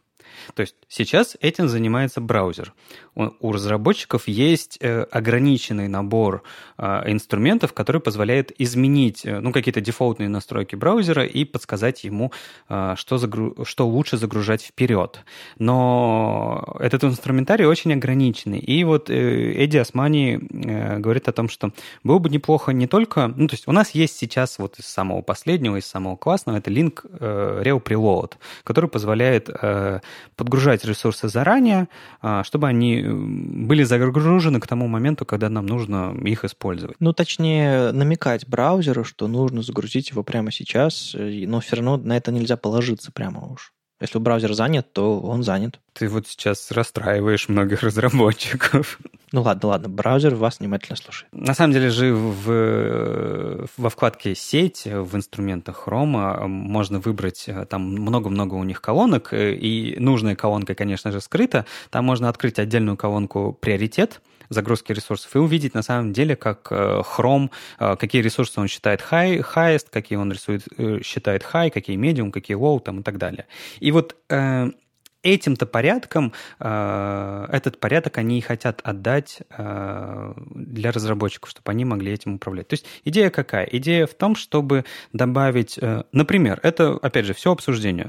То 0.55 0.63
есть 0.63 0.77
сейчас 0.89 1.37
этим 1.41 1.69
занимается 1.69 2.21
браузер. 2.21 2.75
У 3.15 3.53
разработчиков 3.53 4.27
есть 4.27 4.79
э, 4.81 5.03
ограниченный 5.03 5.87
набор 5.87 6.43
а, 6.79 7.05
инструментов, 7.07 7.75
который 7.75 8.01
позволяет 8.01 8.53
изменить 8.59 9.27
э, 9.27 9.39
ну, 9.39 9.53
какие-то 9.53 9.83
дефолтные 9.83 10.31
настройки 10.31 10.77
браузера 10.77 11.25
и 11.25 11.45
подсказать 11.45 12.05
ему, 12.05 12.33
что, 12.67 13.19
загру... 13.19 13.65
что 13.65 13.87
лучше 13.87 14.17
загружать 14.17 14.63
вперед. 14.63 15.21
Но 15.59 16.77
этот 16.81 17.05
инструментарий 17.05 17.67
очень 17.67 17.93
ограниченный. 17.93 18.61
И 18.61 18.83
вот 18.85 19.11
э, 19.11 19.63
Эдди 19.63 19.77
Османи 19.77 20.39
говорит 20.41 21.29
о 21.29 21.33
том, 21.33 21.51
что 21.51 21.73
было 22.03 22.19
бы 22.19 22.31
неплохо 22.31 22.73
не 22.73 22.87
только... 22.87 23.29
Ну, 23.29 23.47
то 23.47 23.55
есть 23.55 23.69
у 23.69 23.73
нас 23.73 23.91
есть 23.91 24.17
сейчас 24.17 24.59
вот 24.59 24.79
из 24.79 24.87
самого 24.87 25.21
последнего, 25.21 25.77
из 25.77 25.85
самого 25.85 26.17
классного, 26.17 26.57
это 26.57 26.71
link 26.71 27.05
Rel 27.11 27.83
Preload, 27.83 28.33
который 28.65 28.89
позволяет 28.89 29.51
подгружать 30.37 30.85
ресурсы 30.85 31.29
заранее, 31.29 31.89
а, 32.21 32.45
чтобы 32.45 32.69
они 32.69 33.03
были 33.03 33.83
загружены 33.83 34.61
к 34.61 34.67
тому 34.67 34.89
моменту, 34.89 35.25
когда 35.25 35.49
нам 35.49 35.67
нужно 35.67 36.17
их 36.25 36.45
использовать. 36.45 36.97
Ну, 37.01 37.13
точнее, 37.13 37.93
намекать 37.93 38.47
браузеру, 38.47 39.05
что 39.05 39.29
нужно 39.29 39.63
загрузить 39.63 40.11
его 40.11 40.23
прямо 40.23 40.51
сейчас, 40.51 41.15
но 41.15 41.61
все 41.61 41.77
равно 41.77 41.97
на 41.97 42.17
это 42.17 42.33
нельзя 42.33 42.57
положиться 42.57 43.13
прямо 43.13 43.53
уж. 43.53 43.73
Если 44.01 44.19
браузер 44.19 44.53
занят, 44.55 44.93
то 44.93 45.21
он 45.21 45.45
занят. 45.45 45.79
Ты 45.93 46.09
вот 46.09 46.27
сейчас 46.27 46.73
расстраиваешь 46.73 47.49
многих 47.49 47.83
разработчиков. 47.83 48.99
Ну 49.33 49.41
ладно, 49.41 49.71
ладно, 49.71 49.89
браузер 49.89 50.35
вас 50.35 50.61
внимательно 50.61 50.97
слушает. 50.97 51.33
На 51.33 51.55
самом 51.55 51.73
деле 51.73 51.89
же 51.89 52.13
в, 52.15 53.67
во 53.79 53.89
вкладке 53.89 54.35
«Сеть» 54.35 54.83
в 54.85 55.17
инструментах 55.17 55.85
Chrome 55.87 56.47
можно 56.47 57.01
выбрать, 57.01 57.45
э, 57.47 57.65
там 57.65 57.83
много-много 57.83 58.55
у 58.55 58.63
них 58.63 58.83
колонок, 58.83 59.33
э, 59.33 59.55
и 59.55 59.99
нужная 59.99 60.37
колонка, 60.37 60.75
конечно 60.75 61.11
же, 61.13 61.23
скрыта. 61.23 61.65
Там 61.89 62.05
можно 62.05 62.29
открыть 62.29 62.59
отдельную 62.59 62.99
колонку 62.99 63.57
«Приоритет», 63.59 64.21
загрузки 64.51 64.93
ресурсов 64.93 65.35
и 65.35 65.39
увидеть 65.39 65.73
на 65.73 65.83
самом 65.83 66.13
деле, 66.13 66.37
как 66.37 66.69
э, 66.71 67.01
Chrome, 67.01 67.51
какие 67.79 68.21
ресурсы 68.21 68.61
он 68.61 68.69
считает 68.69 69.03
high, 69.11 69.43
highest, 69.55 69.87
какие 69.91 70.19
он 70.19 70.31
рисует, 70.31 70.63
считает 71.03 71.43
high, 71.51 71.71
какие 71.71 71.97
medium, 71.97 72.31
какие 72.31 72.59
low 72.59 72.79
там, 72.81 73.01
и 73.01 73.03
так 73.03 73.17
далее. 73.17 73.47
И 73.81 73.93
вот 73.93 74.15
этим-то 75.23 75.67
порядком, 75.67 76.33
этот 76.59 77.79
порядок 77.79 78.19
они 78.19 78.39
и 78.39 78.41
хотят 78.41 78.81
отдать 78.83 79.41
для 79.57 80.93
разработчиков, 80.93 81.51
чтобы 81.51 81.71
они 81.71 81.85
могли 81.85 82.13
этим 82.13 82.35
управлять. 82.35 82.69
То 82.69 82.75
есть 82.75 82.87
идея 83.05 83.31
какая? 83.31 83.65
Идея 83.65 84.07
в 84.07 84.15
том, 84.15 84.35
чтобы 84.35 84.85
добавить, 85.13 85.79
например, 86.13 86.61
это, 86.63 86.99
опять 87.01 87.27
же, 87.27 87.35
все 87.35 87.53
обсуждение, 87.53 88.07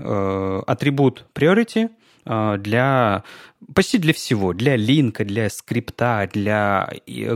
атрибут 0.65 1.25
priority– 1.33 1.89
а, 2.25 2.57
для 2.57 3.23
почти 3.73 3.97
для 3.97 4.13
всего, 4.13 4.53
для 4.53 4.75
линка, 4.75 5.25
для 5.25 5.49
скрипта, 5.49 6.29
для 6.31 6.89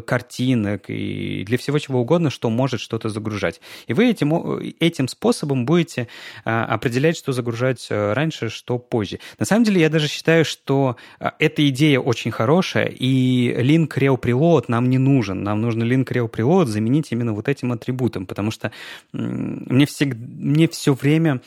картинок 0.05 0.89
и 0.89 1.43
для 1.45 1.57
всего 1.57 1.79
чего 1.79 2.01
угодно, 2.01 2.29
что 2.29 2.49
может 2.49 2.79
что-то 2.79 3.09
загружать. 3.09 3.61
И 3.87 3.93
вы 3.93 4.09
этим, 4.09 4.33
этим 4.79 5.07
способом 5.07 5.65
будете 5.65 6.07
а, 6.45 6.65
определять, 6.65 7.17
что 7.17 7.31
загружать 7.31 7.87
э, 7.89 8.13
раньше, 8.13 8.49
что 8.49 8.77
позже. 8.77 9.19
На 9.39 9.45
самом 9.45 9.63
деле, 9.63 9.81
я 9.81 9.89
даже 9.89 10.07
считаю, 10.07 10.45
что 10.45 10.97
а, 11.19 11.33
эта 11.39 11.67
идея 11.69 11.99
очень 11.99 12.31
хорошая, 12.31 12.87
и 12.87 13.51
link 13.53 13.89
rel 13.97 14.19
preload 14.19 14.65
нам 14.67 14.89
не 14.89 14.97
нужен. 14.97 15.43
Нам 15.43 15.61
нужно 15.61 15.83
link 15.83 16.05
rel 16.05 16.29
preload 16.29 16.65
заменить 16.65 17.11
именно 17.11 17.33
вот 17.33 17.47
этим 17.47 17.71
атрибутом, 17.71 18.25
потому 18.25 18.51
что 18.51 18.71
мне, 19.11 19.85
всегда, 19.85 20.17
мне 20.19 20.67
все 20.67 20.93
время 20.93 21.41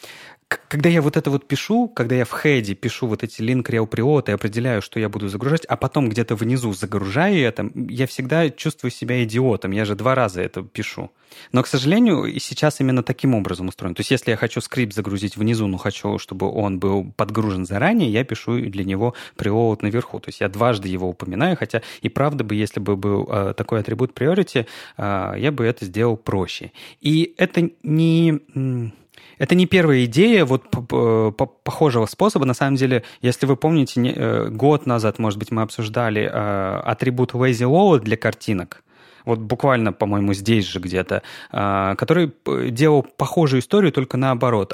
когда 0.68 0.88
я 0.88 1.00
вот 1.00 1.16
это 1.16 1.30
вот 1.30 1.46
пишу, 1.46 1.88
когда 1.88 2.16
я 2.16 2.24
в 2.24 2.32
хеде 2.32 2.74
пишу 2.74 3.06
вот 3.06 3.22
эти 3.22 3.40
link 3.40 3.62
rel 3.64 3.88
preload 3.88 4.28
и 4.28 4.32
определяю, 4.32 4.69
что 4.80 5.00
я 5.00 5.08
буду 5.08 5.28
загружать, 5.28 5.64
а 5.66 5.76
потом 5.76 6.08
где-то 6.08 6.34
внизу 6.34 6.72
загружаю 6.72 7.40
это, 7.40 7.70
я 7.74 8.06
всегда 8.06 8.50
чувствую 8.50 8.90
себя 8.90 9.24
идиотом. 9.24 9.72
Я 9.72 9.84
же 9.84 9.94
два 9.94 10.14
раза 10.14 10.40
это 10.40 10.62
пишу. 10.62 11.10
Но, 11.52 11.62
к 11.62 11.66
сожалению, 11.66 12.38
сейчас 12.40 12.80
именно 12.80 13.02
таким 13.02 13.34
образом 13.34 13.68
устроен. 13.68 13.94
То 13.94 14.00
есть, 14.00 14.10
если 14.10 14.30
я 14.30 14.36
хочу 14.36 14.60
скрипт 14.60 14.94
загрузить 14.94 15.36
внизу, 15.36 15.66
но 15.66 15.78
хочу, 15.78 16.18
чтобы 16.18 16.50
он 16.50 16.78
был 16.78 17.12
подгружен 17.16 17.66
заранее, 17.66 18.10
я 18.10 18.24
пишу 18.24 18.60
для 18.60 18.84
него 18.84 19.14
preload 19.36 19.78
наверху. 19.82 20.20
То 20.20 20.28
есть, 20.28 20.40
я 20.40 20.48
дважды 20.48 20.88
его 20.88 21.08
упоминаю, 21.08 21.56
хотя 21.56 21.82
и 22.02 22.08
правда 22.08 22.44
бы, 22.44 22.54
если 22.54 22.80
бы 22.80 22.96
был 22.96 23.28
э, 23.30 23.54
такой 23.56 23.80
атрибут 23.80 24.18
priority, 24.18 24.66
э, 24.96 25.34
я 25.38 25.52
бы 25.52 25.64
это 25.64 25.84
сделал 25.84 26.16
проще. 26.16 26.72
И 27.00 27.34
это 27.36 27.70
не 27.82 28.92
это 29.38 29.54
не 29.54 29.66
первая 29.66 30.04
идея 30.04 30.44
вот 30.44 30.64
похожего 31.64 32.06
способа. 32.06 32.44
На 32.44 32.54
самом 32.54 32.76
деле, 32.76 33.04
если 33.22 33.46
вы 33.46 33.56
помните, 33.56 34.00
э, 34.00 34.48
год 34.48 34.86
назад, 34.86 35.18
может 35.18 35.38
быть, 35.38 35.50
мы 35.50 35.62
обсуждали 35.62 36.22
э, 36.22 36.80
атрибут 36.84 37.32
lazy 37.32 37.66
load 37.66 38.00
для 38.00 38.16
картинок 38.16 38.82
вот 39.26 39.38
буквально, 39.38 39.92
по-моему, 39.92 40.32
здесь 40.34 40.66
же 40.66 40.80
где-то, 40.80 41.22
э, 41.52 41.94
который 41.96 42.32
делал 42.70 43.02
похожую 43.02 43.60
историю, 43.60 43.92
только 43.92 44.16
наоборот. 44.16 44.72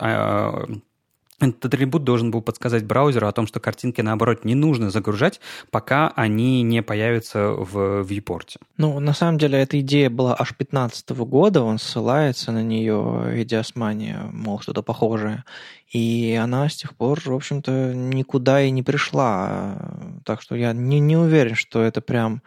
Этот 1.38 1.66
атрибут 1.66 2.02
должен 2.04 2.30
был 2.30 2.40
подсказать 2.40 2.84
браузеру 2.84 3.26
о 3.28 3.32
том, 3.32 3.46
что 3.46 3.60
картинки, 3.60 4.00
наоборот, 4.00 4.44
не 4.44 4.54
нужно 4.54 4.90
загружать, 4.90 5.40
пока 5.70 6.08
они 6.16 6.62
не 6.62 6.82
появятся 6.82 7.50
в 7.50 8.02
viewport. 8.02 8.56
Ну, 8.78 9.00
на 9.00 9.12
самом 9.12 9.36
деле, 9.36 9.58
эта 9.58 9.78
идея 9.80 10.08
была 10.08 10.34
аж 10.38 10.54
15 10.56 11.10
года, 11.10 11.62
он 11.62 11.78
ссылается 11.78 12.52
на 12.52 12.62
нее, 12.62 13.34
Идиосмания, 13.42 14.30
мол, 14.32 14.60
что-то 14.60 14.82
похожее. 14.82 15.44
И 15.92 16.38
она 16.40 16.68
с 16.68 16.76
тех 16.76 16.96
пор, 16.96 17.20
в 17.20 17.32
общем-то, 17.32 17.92
никуда 17.94 18.62
и 18.62 18.70
не 18.70 18.82
пришла. 18.82 19.76
Так 20.24 20.40
что 20.40 20.56
я 20.56 20.72
не, 20.72 21.00
не 21.00 21.16
уверен, 21.16 21.54
что 21.54 21.82
это 21.82 22.00
прям 22.00 22.42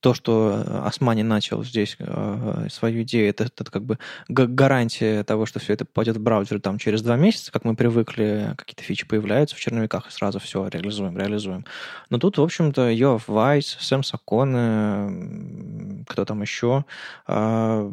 то, 0.00 0.14
что 0.14 0.64
э, 0.66 0.82
Османи 0.86 1.22
начал 1.22 1.62
здесь 1.62 1.96
э, 1.98 2.66
свою 2.70 3.02
идею, 3.02 3.28
это, 3.28 3.44
это 3.44 3.64
как 3.64 3.84
бы 3.84 3.98
гарантия 4.28 5.22
того, 5.24 5.46
что 5.46 5.60
все 5.60 5.74
это 5.74 5.84
попадет 5.84 6.16
в 6.16 6.20
браузер 6.20 6.60
там 6.60 6.78
через 6.78 7.02
два 7.02 7.16
месяца, 7.16 7.52
как 7.52 7.64
мы 7.64 7.76
привыкли, 7.76 8.54
какие-то 8.56 8.82
фичи 8.82 9.06
появляются 9.06 9.56
в 9.56 9.60
черновиках, 9.60 10.08
и 10.08 10.10
сразу 10.10 10.38
все, 10.38 10.66
реализуем, 10.68 11.18
реализуем. 11.18 11.66
Но 12.08 12.18
тут, 12.18 12.38
в 12.38 12.42
общем-то, 12.42 12.90
Йоав 12.90 13.28
Вайс, 13.28 13.76
Сэм 13.80 14.02
Саконе, 14.02 16.04
кто 16.08 16.24
там 16.24 16.42
еще, 16.42 16.84
а, 17.26 17.90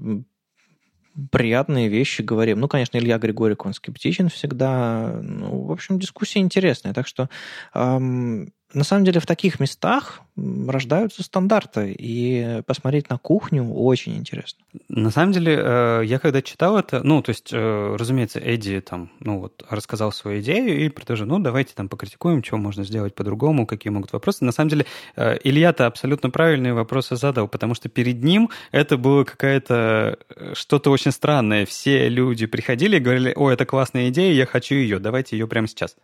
приятные 1.32 1.89
вещи 1.89 2.22
говорим. 2.22 2.60
Ну, 2.60 2.68
конечно, 2.68 2.97
Илья 2.97 3.18
Григорик, 3.18 3.66
он 3.66 3.74
скептичен 3.74 4.30
всегда. 4.30 5.20
Ну, 5.22 5.64
в 5.64 5.72
общем, 5.72 5.99
дискуссия 5.99 6.39
интересная. 6.39 6.93
Так 6.93 7.08
что 7.08 7.30
эм, 7.74 8.53
на 8.74 8.84
самом 8.84 9.05
деле 9.05 9.20
в 9.20 9.26
таких 9.26 9.59
местах 9.59 10.22
рождаются 10.36 11.24
стандарты, 11.24 11.95
и 11.97 12.61
посмотреть 12.68 13.09
на 13.09 13.18
кухню 13.18 13.74
очень 13.74 14.18
интересно. 14.18 14.63
На 14.89 15.09
самом 15.09 15.32
деле, 15.32 15.57
э, 15.57 16.01
я 16.05 16.20
когда 16.20 16.41
читал 16.41 16.78
это, 16.78 17.01
ну, 17.01 17.22
то 17.22 17.30
есть, 17.30 17.49
э, 17.51 17.95
разумеется, 17.97 18.39
Эдди 18.39 18.82
там, 18.82 19.11
ну, 19.20 19.39
вот, 19.39 19.65
рассказал 19.70 20.11
свою 20.11 20.41
идею 20.41 20.86
и 20.86 20.89
предложил, 20.89 21.28
ну, 21.28 21.39
давайте 21.39 21.74
там 21.74 21.89
покритикуем, 21.89 22.43
что 22.43 22.57
можно 22.57 22.84
сделать 22.84 23.15
по-другому, 23.15 23.65
какие 23.65 23.91
могут 23.91 24.13
вопросы. 24.13 24.43
На 24.43 24.51
самом 24.51 24.70
деле, 24.70 24.86
э, 25.15 25.38
Илья-то 25.43 25.88
абсолютно 25.88 26.30
правильные 26.30 26.74
вопросы 26.74 27.15
задал, 27.15 27.47
потому 27.47 27.74
что 27.74 27.89
перед 27.89 28.22
ним 28.22 28.49
это 28.72 28.97
было 28.97 29.24
какая-то 29.24 30.20
что-то 30.53 30.91
очень 30.91 31.11
странное. 31.11 31.65
Все 31.65 32.09
люди 32.09 32.45
приходили 32.45 32.97
и 32.97 32.99
говорили, 32.99 33.34
о, 33.36 33.49
это 33.49 33.65
классная 33.65 34.09
идея, 34.09 34.34
я 34.34 34.45
хочу 34.45 34.76
ее, 34.76 34.99
давайте 34.99 35.38
ее 35.38 35.47
прямо 35.47 35.68
сейчас. 35.68 35.95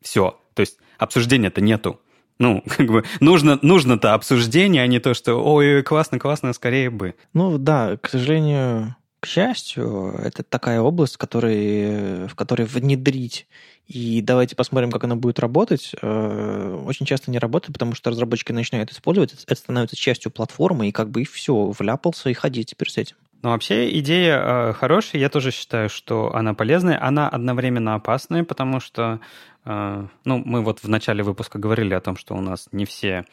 Все. 0.00 0.40
То 0.54 0.60
есть 0.60 0.78
обсуждения-то 1.00 1.60
нету. 1.60 2.00
Ну, 2.38 2.62
как 2.68 2.86
бы 2.86 3.04
нужно, 3.20 3.58
нужно-то 3.62 4.14
обсуждение, 4.14 4.82
а 4.82 4.86
не 4.86 5.00
то, 5.00 5.14
что 5.14 5.34
ой, 5.36 5.82
классно, 5.82 6.18
классно, 6.18 6.52
скорее 6.52 6.90
бы. 6.90 7.14
Ну 7.34 7.58
да, 7.58 7.96
к 7.96 8.08
сожалению, 8.08 8.96
к 9.20 9.26
счастью, 9.26 10.14
это 10.22 10.42
такая 10.42 10.80
область, 10.80 11.16
в 11.16 11.18
которой, 11.18 12.28
в 12.28 12.34
которой 12.34 12.64
внедрить 12.64 13.46
и 13.90 14.22
давайте 14.22 14.54
посмотрим, 14.54 14.92
как 14.92 15.02
она 15.02 15.16
будет 15.16 15.40
работать. 15.40 15.96
Э, 16.00 16.80
очень 16.86 17.06
часто 17.06 17.32
не 17.32 17.40
работает, 17.40 17.72
потому 17.72 17.96
что 17.96 18.10
разработчики 18.10 18.52
начинают 18.52 18.92
использовать, 18.92 19.34
это 19.44 19.56
становится 19.56 19.96
частью 19.96 20.30
платформы, 20.30 20.88
и 20.88 20.92
как 20.92 21.10
бы 21.10 21.22
и 21.22 21.24
все, 21.24 21.72
вляпался 21.76 22.30
и 22.30 22.34
ходи 22.34 22.64
теперь 22.64 22.88
с 22.88 22.98
этим. 22.98 23.16
Ну, 23.42 23.50
вообще 23.50 23.98
идея 23.98 24.38
э, 24.38 24.72
хорошая, 24.74 25.20
я 25.20 25.28
тоже 25.28 25.50
считаю, 25.50 25.88
что 25.88 26.32
она 26.36 26.54
полезная, 26.54 27.04
она 27.04 27.28
одновременно 27.28 27.96
опасная, 27.96 28.44
потому 28.44 28.78
что, 28.78 29.18
ну, 29.64 30.42
мы 30.44 30.62
вот 30.62 30.82
в 30.82 30.88
начале 30.88 31.22
выпуска 31.22 31.58
говорили 31.58 31.94
о 31.94 32.00
том, 32.00 32.16
что 32.16 32.34
у 32.34 32.40
нас 32.40 32.68
не 32.72 32.84
все, 32.84 33.24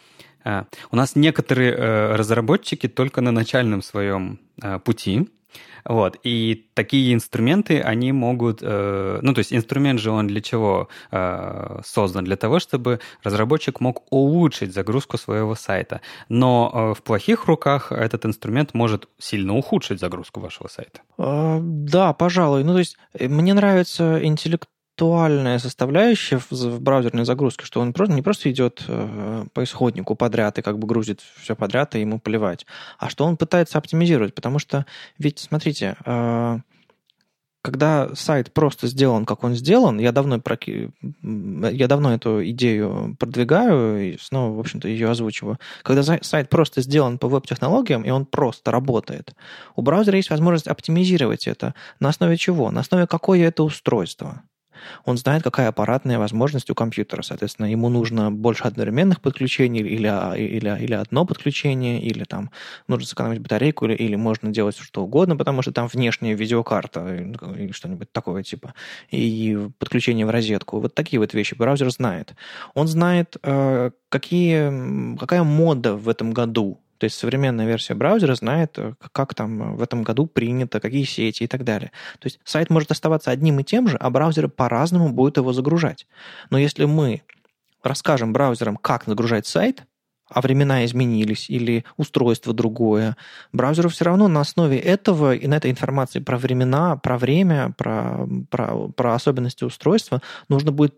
э, 0.44 0.64
у 0.92 0.96
нас 0.96 1.16
некоторые 1.16 1.74
э, 1.74 2.16
разработчики 2.16 2.88
только 2.88 3.22
на 3.22 3.32
начальном 3.32 3.82
своем 3.82 4.40
э, 4.62 4.80
пути, 4.80 5.30
вот. 5.86 6.18
И 6.24 6.70
такие 6.74 7.14
инструменты, 7.14 7.80
они 7.80 8.12
могут... 8.12 8.60
Э, 8.62 9.20
ну, 9.22 9.34
то 9.34 9.40
есть 9.40 9.54
инструмент 9.54 10.02
же 10.02 10.12
он 10.12 10.28
для 10.28 10.42
чего 10.42 10.90
создан? 11.84 12.26
Для 12.26 12.36
того, 12.36 12.60
чтобы 12.60 13.00
разработчик 13.24 13.80
мог 13.80 14.04
улучшить 14.12 14.74
загрузку 14.74 15.18
своего 15.18 15.56
сайта. 15.56 16.02
Но 16.28 16.72
э, 16.74 16.94
в 16.94 17.04
плохих 17.04 17.46
руках 17.46 17.94
этот 17.94 18.26
инструмент 18.26 18.74
может 18.74 19.08
сильно 19.18 19.56
ухудшить 19.56 20.02
загрузку 20.02 20.42
вашего 20.42 20.68
сайта. 20.68 21.02
Да, 21.18 22.14
пожалуй. 22.14 22.66
Ну, 22.66 22.74
то 22.74 22.80
есть 22.80 22.98
мне 23.20 23.54
нравится 23.54 24.20
интеллект 24.24 24.68
концептуальная 24.98 25.60
составляющая 25.60 26.40
в, 26.50 26.82
браузерной 26.82 27.24
загрузке, 27.24 27.66
что 27.66 27.82
он 27.82 27.94
просто, 27.94 28.16
не 28.16 28.24
просто 28.24 28.50
идет 28.52 28.84
э, 28.88 29.46
по 29.54 29.64
исходнику 29.64 30.16
подряд 30.16 30.58
и 30.58 30.64
как 30.64 30.80
бы 30.80 30.88
грузит 30.88 31.22
все 31.40 31.56
подряд, 31.56 31.96
и 31.96 32.02
ему 32.02 32.20
поливать, 32.20 32.66
а 32.98 33.10
что 33.10 33.26
он 33.26 33.38
пытается 33.38 33.78
оптимизировать. 33.78 34.34
Потому 34.34 34.58
что, 34.58 34.88
ведь, 35.20 35.38
смотрите, 35.38 35.98
э, 36.04 36.60
когда 37.62 38.10
сайт 38.16 38.52
просто 38.54 38.88
сделан, 38.88 39.26
как 39.26 39.44
он 39.44 39.54
сделан, 39.54 40.00
я 40.00 40.12
давно, 40.12 40.42
я 41.22 41.88
давно 41.88 42.14
эту 42.16 42.44
идею 42.50 43.16
продвигаю 43.20 44.14
и 44.14 44.18
снова, 44.20 44.56
в 44.56 44.60
общем-то, 44.60 44.88
ее 44.88 45.12
озвучиваю. 45.12 45.60
Когда 45.84 46.02
сайт 46.02 46.50
просто 46.50 46.82
сделан 46.82 47.20
по 47.20 47.28
веб-технологиям, 47.28 48.02
и 48.02 48.10
он 48.10 48.26
просто 48.26 48.72
работает, 48.72 49.36
у 49.76 49.84
браузера 49.84 50.18
есть 50.18 50.32
возможность 50.32 50.68
оптимизировать 50.68 51.46
это. 51.46 51.76
На 52.00 52.10
основе 52.10 52.36
чего? 52.36 52.72
На 52.72 52.80
основе 52.80 53.06
какое 53.06 53.48
это 53.48 53.62
устройство. 53.62 54.42
Он 55.06 55.18
знает, 55.18 55.44
какая 55.44 55.70
аппаратная 55.70 56.20
возможность 56.20 56.70
у 56.70 56.76
компьютера. 56.76 57.22
Соответственно, 57.22 57.68
ему 57.68 57.90
нужно 57.90 58.32
больше 58.32 58.64
одновременных 58.64 59.22
подключений 59.22 59.82
или, 59.82 60.08
а, 60.08 60.34
или, 60.34 60.84
или 60.84 60.94
одно 60.94 61.26
подключение, 61.26 62.02
или 62.02 62.24
там 62.24 62.52
нужно 62.88 63.08
сэкономить 63.08 63.40
батарейку, 63.40 63.86
или, 63.86 63.94
или 63.94 64.16
можно 64.16 64.50
делать 64.50 64.78
что 64.78 65.04
угодно, 65.04 65.36
потому 65.36 65.62
что 65.62 65.72
там 65.72 65.88
внешняя 65.88 66.34
видеокарта 66.34 67.16
или 67.16 67.72
что-нибудь 67.72 68.12
такое 68.12 68.44
типа, 68.44 68.74
и 69.12 69.70
подключение 69.80 70.26
в 70.26 70.30
розетку. 70.30 70.80
Вот 70.80 70.96
такие 70.96 71.20
вот 71.20 71.34
вещи 71.34 71.56
браузер 71.56 71.90
знает. 71.92 72.36
Он 72.74 72.88
знает, 72.88 73.38
э, 73.44 73.92
какие, 74.10 75.18
какая 75.18 75.44
мода 75.44 75.96
в 75.96 76.10
этом 76.10 76.32
году 76.32 76.80
то 76.98 77.06
есть 77.06 77.18
современная 77.18 77.66
версия 77.66 77.94
браузера 77.94 78.36
знает, 78.36 78.78
э, 78.78 78.94
как 79.12 79.34
там 79.36 79.76
в 79.76 79.82
этом 79.82 80.04
году 80.04 80.26
принято, 80.28 80.80
какие 80.80 81.04
сети 81.04 81.44
и 81.44 81.48
так 81.48 81.64
далее. 81.64 81.92
То 82.20 82.28
есть 82.28 82.40
сайт 82.44 82.70
может 82.70 82.92
оставаться 82.92 83.32
одним 83.32 83.60
и 83.60 83.64
тем 83.64 83.88
же, 83.88 83.98
а 83.98 84.10
браузеры 84.10 84.50
по-разному 84.50 85.10
будут 85.10 85.38
его 85.38 85.54
загружать. 85.54 86.08
Но 86.50 86.58
если 86.58 86.86
мы 86.86 87.22
расскажем 87.84 88.34
браузерам, 88.34 88.78
как 88.78 89.06
загружать 89.06 89.48
сайт, 89.48 89.84
а 90.30 90.42
времена 90.42 90.84
изменились 90.86 91.50
или 91.50 91.86
устройство 91.96 92.54
другое, 92.54 93.16
браузеру 93.54 93.90
все 93.90 94.06
равно 94.06 94.28
на 94.28 94.42
основе 94.42 94.78
этого 94.78 95.34
и 95.34 95.48
на 95.48 95.56
этой 95.56 95.72
информации 95.72 96.20
про 96.20 96.38
времена, 96.38 96.98
про 96.98 97.18
время, 97.18 97.74
про, 97.78 98.28
про, 98.50 98.90
про 98.90 99.14
особенности 99.16 99.64
устройства 99.64 100.22
нужно 100.50 100.72
будет 100.72 100.96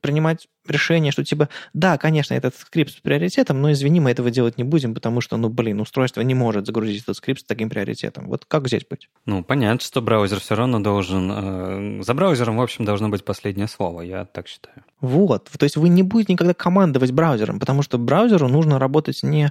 принимать 0.00 0.48
решение, 0.66 1.12
что 1.12 1.24
типа, 1.24 1.48
да, 1.72 1.98
конечно, 1.98 2.34
этот 2.34 2.54
скрипт 2.56 2.92
с 2.92 3.00
приоритетом, 3.00 3.60
но 3.60 3.72
извини, 3.72 4.00
мы 4.00 4.10
этого 4.10 4.30
делать 4.30 4.58
не 4.58 4.64
будем, 4.64 4.94
потому 4.94 5.20
что, 5.20 5.36
ну, 5.36 5.48
блин, 5.48 5.80
устройство 5.80 6.20
не 6.20 6.34
может 6.34 6.66
загрузить 6.66 7.02
этот 7.02 7.16
скрипт 7.16 7.40
с 7.40 7.44
таким 7.44 7.68
приоритетом. 7.68 8.28
Вот 8.28 8.44
как 8.44 8.68
здесь 8.68 8.86
быть? 8.88 9.08
Ну, 9.26 9.42
понятно, 9.42 9.80
что 9.80 10.00
браузер 10.00 10.40
все 10.40 10.54
равно 10.54 10.80
должен... 10.80 11.30
Э, 11.32 12.02
за 12.02 12.14
браузером, 12.14 12.58
в 12.58 12.62
общем, 12.62 12.84
должно 12.84 13.08
быть 13.08 13.24
последнее 13.24 13.66
слово, 13.66 14.02
я 14.02 14.24
так 14.24 14.46
считаю. 14.46 14.84
Вот, 15.00 15.50
то 15.50 15.64
есть 15.64 15.76
вы 15.76 15.88
не 15.88 16.04
будете 16.04 16.32
никогда 16.32 16.54
командовать 16.54 17.10
браузером, 17.10 17.58
потому 17.58 17.82
что 17.82 17.98
браузеру 17.98 18.48
нужно 18.48 18.78
работать 18.78 19.22
не 19.24 19.50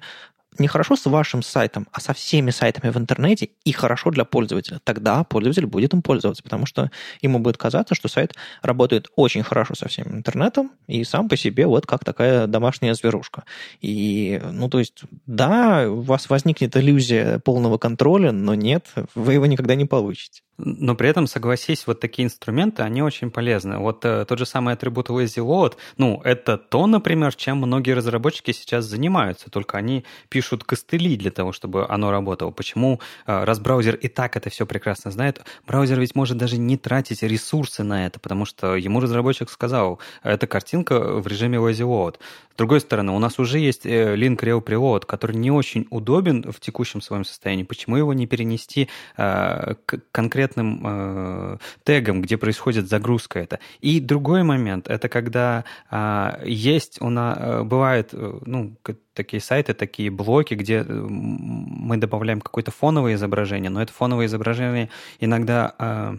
не 0.57 0.67
хорошо 0.67 0.95
с 0.95 1.05
вашим 1.05 1.41
сайтом, 1.41 1.87
а 1.91 2.01
со 2.01 2.13
всеми 2.13 2.51
сайтами 2.51 2.91
в 2.91 2.97
интернете 2.97 3.49
и 3.63 3.71
хорошо 3.71 4.11
для 4.11 4.25
пользователя. 4.25 4.79
Тогда 4.83 5.23
пользователь 5.23 5.65
будет 5.65 5.93
им 5.93 6.01
пользоваться, 6.01 6.43
потому 6.43 6.65
что 6.65 6.91
ему 7.21 7.39
будет 7.39 7.57
казаться, 7.57 7.95
что 7.95 8.07
сайт 8.07 8.35
работает 8.61 9.07
очень 9.15 9.43
хорошо 9.43 9.75
со 9.75 9.87
всем 9.87 10.07
интернетом 10.13 10.71
и 10.87 11.03
сам 11.03 11.29
по 11.29 11.37
себе 11.37 11.67
вот 11.67 11.85
как 11.85 12.03
такая 12.03 12.47
домашняя 12.47 12.93
зверушка. 12.93 13.43
И, 13.79 14.41
ну, 14.51 14.69
то 14.69 14.79
есть, 14.79 15.03
да, 15.25 15.85
у 15.89 16.01
вас 16.01 16.29
возникнет 16.29 16.75
иллюзия 16.75 17.39
полного 17.39 17.77
контроля, 17.77 18.31
но 18.31 18.53
нет, 18.53 18.87
вы 19.15 19.33
его 19.33 19.45
никогда 19.45 19.75
не 19.75 19.85
получите. 19.85 20.41
Но 20.63 20.95
при 20.95 21.09
этом, 21.09 21.25
согласись, 21.27 21.87
вот 21.87 21.99
такие 21.99 22.25
инструменты, 22.25 22.83
они 22.83 23.01
очень 23.01 23.31
полезны. 23.31 23.79
Вот 23.79 24.05
э, 24.05 24.25
тот 24.25 24.37
же 24.37 24.45
самый 24.45 24.75
атрибут 24.75 25.09
lazy 25.09 25.43
load, 25.43 25.75
ну, 25.97 26.21
это 26.23 26.57
то, 26.57 26.85
например, 26.85 27.33
чем 27.33 27.57
многие 27.57 27.91
разработчики 27.91 28.51
сейчас 28.51 28.85
занимаются, 28.85 29.49
только 29.49 29.77
они 29.77 30.05
пишут 30.29 30.40
костыли 30.41 31.15
для 31.15 31.31
того, 31.31 31.51
чтобы 31.51 31.87
оно 31.87 32.11
работало. 32.11 32.51
Почему? 32.51 32.99
Э, 33.27 33.43
раз 33.43 33.59
браузер 33.59 33.95
и 33.95 34.07
так 34.07 34.37
это 34.37 34.49
все 34.49 34.65
прекрасно 34.65 35.11
знает, 35.11 35.41
браузер 35.67 35.99
ведь 35.99 36.15
может 36.15 36.37
даже 36.37 36.57
не 36.57 36.77
тратить 36.77 37.23
ресурсы 37.23 37.83
на 37.83 38.05
это, 38.05 38.19
потому 38.19 38.45
что 38.45 38.75
ему 38.75 38.99
разработчик 38.99 39.49
сказал, 39.49 39.99
эта 40.23 40.47
картинка 40.47 40.99
в 40.99 41.27
режиме 41.27 41.57
lazy 41.57 41.85
load. 41.85 42.17
С 42.53 42.55
другой 42.57 42.81
стороны, 42.81 43.13
у 43.13 43.19
нас 43.19 43.39
уже 43.39 43.59
есть 43.59 43.85
э, 43.85 44.15
link 44.15 44.37
rel 44.39 44.63
preload, 44.63 45.05
который 45.05 45.35
не 45.35 45.51
очень 45.51 45.87
удобен 45.89 46.51
в 46.51 46.59
текущем 46.59 47.01
своем 47.01 47.23
состоянии. 47.23 47.63
Почему 47.63 47.95
его 47.95 48.13
не 48.13 48.27
перенести 48.27 48.89
э, 49.17 49.75
к 49.85 50.01
конкретным 50.11 50.81
э, 50.83 51.57
тегам, 51.83 52.21
где 52.21 52.37
происходит 52.37 52.89
загрузка 52.89 53.39
это? 53.39 53.59
И 53.79 53.99
другой 53.99 54.43
момент, 54.43 54.89
это 54.89 55.07
когда 55.07 55.63
э, 55.89 56.43
есть 56.45 57.01
у 57.01 57.09
нас, 57.09 57.37
э, 57.39 57.63
бывает, 57.63 58.09
ну, 58.11 58.75
такие 59.13 59.41
сайты, 59.41 59.73
такие 59.73 60.09
блоки, 60.09 60.53
где 60.53 60.83
мы 60.83 61.97
добавляем 61.97 62.41
какое-то 62.41 62.71
фоновое 62.71 63.15
изображение, 63.15 63.69
но 63.69 63.81
это 63.81 63.91
фоновое 63.91 64.25
изображение 64.25 64.89
иногда 65.19 65.75
э, 65.77 66.17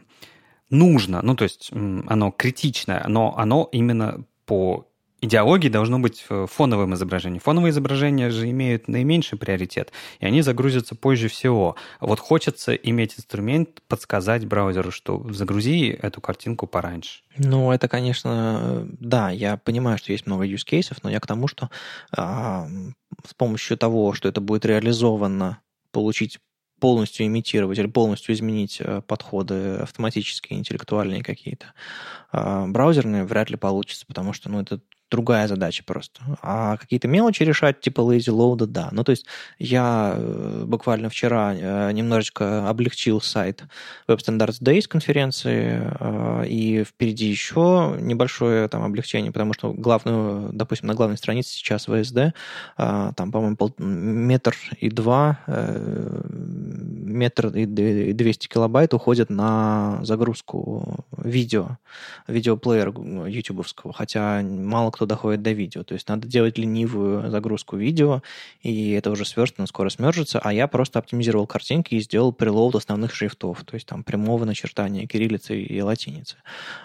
нужно, 0.71 1.21
ну, 1.23 1.35
то 1.35 1.45
есть 1.45 1.71
оно 1.73 2.31
критичное, 2.31 3.05
но 3.09 3.35
оно 3.37 3.69
именно 3.73 4.25
по 4.47 4.89
идеологии 5.23 5.69
должно 5.69 5.99
быть 5.99 6.27
фоновым 6.29 6.95
изображением. 6.95 7.41
Фоновые 7.41 7.71
изображения 7.71 8.29
же 8.31 8.51
имеют 8.51 8.89
наименьший 8.89 9.39
приоритет, 9.39 9.93
и 10.21 10.27
они 10.27 10.43
загрузятся 10.43 10.95
позже 10.95 11.29
всего. 11.29 11.77
Вот 12.01 12.21
хочется 12.21 12.75
иметь 12.75 13.15
инструмент, 13.17 13.83
подсказать 13.89 14.45
браузеру, 14.47 14.91
что 14.91 15.25
загрузи 15.33 15.89
эту 15.91 16.21
картинку 16.21 16.67
пораньше. 16.67 17.23
Ну, 17.39 17.71
это, 17.71 17.89
конечно, 17.89 18.87
да, 19.01 19.31
я 19.31 19.57
понимаю, 19.57 19.97
что 19.97 20.13
есть 20.13 20.27
много 20.27 20.45
use 20.45 20.67
cases, 20.69 20.99
но 21.03 21.11
я 21.11 21.21
к 21.21 21.27
тому, 21.27 21.47
что 21.47 21.71
а, 22.15 22.67
с 23.25 23.33
помощью 23.33 23.79
того, 23.79 24.13
что 24.13 24.29
это 24.29 24.41
будет 24.41 24.67
реализовано, 24.67 25.61
получить 25.93 26.41
полностью 26.81 27.27
имитировать 27.27 27.79
или 27.79 27.87
полностью 27.87 28.35
изменить 28.35 28.81
э, 28.81 29.03
подходы 29.07 29.77
автоматические, 29.77 30.59
интеллектуальные 30.59 31.23
какие-то, 31.23 31.67
а, 32.33 32.67
браузерные 32.67 33.25
вряд 33.25 33.51
ли 33.51 33.57
получится, 33.57 34.05
потому 34.05 34.33
что 34.33 34.51
ну, 34.51 34.61
это 34.61 34.81
другая 35.13 35.47
задача 35.47 35.85
просто. 35.85 36.23
А 36.43 36.77
какие-то 36.79 37.07
мелочи 37.07 37.43
решать, 37.43 37.81
типа 37.81 38.01
lazy 38.01 38.35
load, 38.35 38.67
да. 38.67 38.89
Ну, 38.93 39.05
то 39.05 39.11
есть 39.11 39.27
я 39.59 40.15
э, 40.17 40.65
буквально 40.67 41.11
вчера 41.11 41.55
э, 41.55 41.93
немножечко 41.93 42.69
облегчил 42.69 43.21
сайт 43.21 43.65
Web 44.09 44.19
Standards 44.19 44.63
Days 44.63 44.89
конференции, 44.89 45.83
э, 46.01 46.45
и 46.49 46.85
впереди 46.85 47.27
еще 47.27 47.97
небольшое 48.01 48.69
там 48.69 48.85
облегчение, 48.85 49.33
потому 49.33 49.53
что 49.53 49.75
главную, 49.75 50.51
допустим, 50.55 50.89
на 50.89 50.95
главной 50.95 51.19
странице 51.19 51.53
сейчас 51.53 51.89
VSD, 51.89 52.33
там, 52.77 53.33
по-моему, 53.33 53.57
пол, 53.57 53.75
метр 53.79 54.57
и 54.81 54.89
два, 54.89 55.41
метр 55.47 57.49
и 57.49 57.67
200 57.67 58.49
килобайт 58.49 58.95
уходят 58.95 59.31
на 59.31 59.99
загрузку 60.03 61.05
видео, 61.19 61.79
видеоплеера 62.27 62.93
ютубовского, 63.29 63.93
хотя 63.93 64.43
мало 64.43 64.91
кто 64.91 65.02
кто 65.03 65.07
доходит 65.07 65.43
до 65.43 65.51
видео. 65.51 65.83
То 65.83 65.95
есть 65.95 66.09
надо 66.09 66.29
делать 66.29 66.59
ленивую 66.59 67.29
загрузку 67.29 67.77
видео, 67.77 68.23
и 68.63 68.93
это 68.93 69.11
уже 69.11 69.25
сверстано, 69.25 69.67
скоро 69.67 69.89
смержится, 69.89 70.39
а 70.39 70.53
я 70.53 70.69
просто 70.69 71.01
оптимизировал 71.01 71.47
картинки 71.49 71.97
и 71.97 72.01
сделал 72.01 72.33
прилоуд 72.33 72.77
основных 72.77 73.13
шрифтов, 73.13 73.65
то 73.65 73.75
есть 73.75 73.87
там 73.89 74.05
прямого 74.05 74.45
начертания 74.45 75.09
кириллицы 75.09 75.61
и 75.61 75.81
латиницы. 75.83 76.37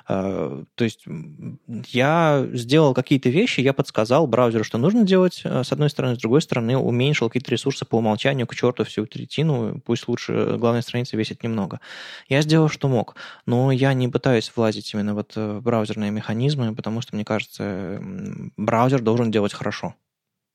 А, 0.07 0.63
то 0.74 0.84
есть 0.84 1.05
я 1.91 2.47
сделал 2.53 2.95
какие-то 2.95 3.30
вещи, 3.30 3.59
я 3.59 3.74
подсказал 3.74 4.26
браузеру, 4.26 4.63
что 4.63 4.80
нужно 4.80 5.03
делать, 5.03 5.41
а, 5.43 5.63
с 5.63 5.72
одной 5.72 5.91
стороны, 5.91 6.15
с 6.15 6.20
другой 6.20 6.41
стороны, 6.41 6.76
уменьшил 6.76 7.30
какие-то 7.30 7.51
ресурсы 7.51 7.86
по 7.86 7.97
умолчанию, 7.97 8.47
к 8.47 8.55
черту 8.55 8.84
всю 8.84 9.05
третину, 9.05 9.80
пусть 9.86 10.07
лучше 10.07 10.55
главная 10.57 10.82
страница 10.82 11.18
весит 11.18 11.43
немного. 11.43 11.82
Я 12.30 12.41
сделал, 12.41 12.68
что 12.68 12.88
мог, 12.88 13.15
но 13.45 13.72
я 13.72 13.93
не 13.93 14.07
пытаюсь 14.07 14.51
влазить 14.55 14.91
именно 14.95 15.13
вот 15.13 15.36
в 15.36 15.61
браузерные 15.61 16.09
механизмы, 16.09 16.74
потому 16.74 17.01
что, 17.01 17.15
мне 17.15 17.24
кажется, 17.24 18.01
браузер 18.58 19.01
должен 19.01 19.32
делать 19.32 19.53
хорошо. 19.53 19.95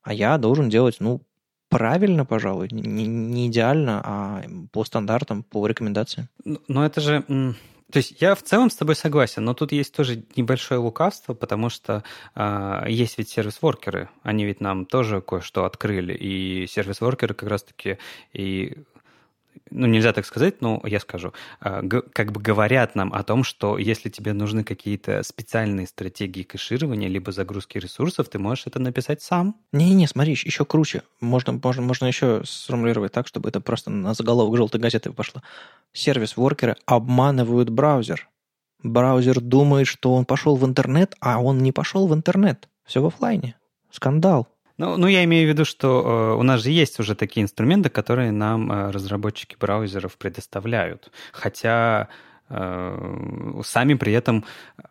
А 0.03 0.13
я 0.13 0.37
должен 0.39 0.69
делать, 0.69 0.97
ну, 1.01 1.23
правильно, 1.69 2.25
пожалуй, 2.25 2.69
не, 2.71 3.07
не 3.07 3.49
идеально, 3.49 4.03
а 4.05 4.43
по 4.73 4.85
стандартам, 4.85 5.43
по 5.43 5.67
рекомендациям. 5.67 6.29
Но 6.69 6.85
это 6.85 7.01
же... 7.01 7.25
То 7.93 7.99
есть 7.99 8.23
я 8.23 8.35
в 8.35 8.43
целом 8.43 8.71
с 8.71 8.77
тобой 8.77 8.95
согласен, 8.95 9.45
но 9.45 9.53
тут 9.53 9.73
есть 9.73 9.95
тоже 9.95 10.25
небольшое 10.35 10.81
лукавство, 10.81 11.35
потому 11.35 11.69
что 11.69 12.03
э, 12.35 12.85
есть 12.89 13.19
ведь 13.19 13.29
сервис-воркеры, 13.29 14.09
они 14.23 14.47
ведь 14.47 14.63
нам 14.63 14.87
тоже 14.87 15.21
кое-что 15.21 15.67
открыли, 15.67 16.15
и 16.15 16.67
сервис-воркеры 16.67 17.35
как 17.35 17.51
раз-таки 17.51 17.99
и 18.33 18.79
ну, 19.73 19.87
нельзя 19.87 20.13
так 20.13 20.27
сказать, 20.27 20.61
но 20.61 20.81
я 20.85 21.01
скажу, 21.01 21.33
а, 21.61 21.83
как 22.13 22.33
бы 22.33 22.41
говорят 22.41 22.95
нам 22.95 23.13
о 23.13 23.23
том, 23.23 23.45
что 23.45 23.79
если 23.79 24.09
тебе 24.09 24.33
нужны 24.33 24.65
какие-то 24.65 25.23
специальные 25.23 25.87
стратегии 25.87 26.43
кэширования 26.43 27.09
либо 27.09 27.33
загрузки 27.33 27.79
ресурсов, 27.79 28.29
ты 28.29 28.39
можешь 28.39 28.67
это 28.67 28.79
написать 28.79 29.23
сам. 29.23 29.57
Не-не, 29.73 30.07
смотри, 30.07 30.33
еще 30.33 30.65
круче. 30.65 31.03
Можно, 31.21 31.59
можно, 31.63 31.83
можно 31.83 32.07
еще 32.07 32.43
сформулировать 32.45 33.13
так, 33.13 33.27
чтобы 33.27 33.49
это 33.49 33.61
просто 33.61 33.91
на 33.91 34.15
заголовок 34.15 34.57
желтой 34.57 34.81
газеты 34.81 35.13
пошло. 35.13 35.43
Сервис-воркеры 35.93 36.77
обманывают 36.87 37.71
браузер. 37.71 38.29
Браузер 38.83 39.41
думает, 39.41 39.87
что 39.87 40.15
он 40.15 40.25
пошел 40.25 40.57
в 40.57 40.65
интернет, 40.65 41.15
а 41.21 41.41
он 41.41 41.59
не 41.59 41.73
пошел 41.73 42.07
в 42.07 42.15
интернет. 42.15 42.69
Все 42.85 43.01
в 43.01 43.07
офлайне. 43.07 43.57
Скандал. 43.91 44.49
Ну, 44.79 44.97
ну, 44.97 45.07
я 45.07 45.25
имею 45.25 45.47
в 45.47 45.51
виду, 45.51 45.65
что 45.65 46.33
э, 46.35 46.41
у 46.41 46.43
нас 46.43 46.63
же 46.63 46.71
есть 46.71 46.99
уже 47.01 47.15
такие 47.15 47.43
инструменты, 47.43 47.89
которые 47.89 48.33
нам 48.33 48.71
э, 48.71 48.91
разработчики 48.91 49.57
браузеров 49.59 50.17
предоставляют. 50.17 51.11
Хотя 51.33 52.09
э, 52.49 53.61
сами 53.65 53.95
при 53.95 54.13
этом 54.13 54.45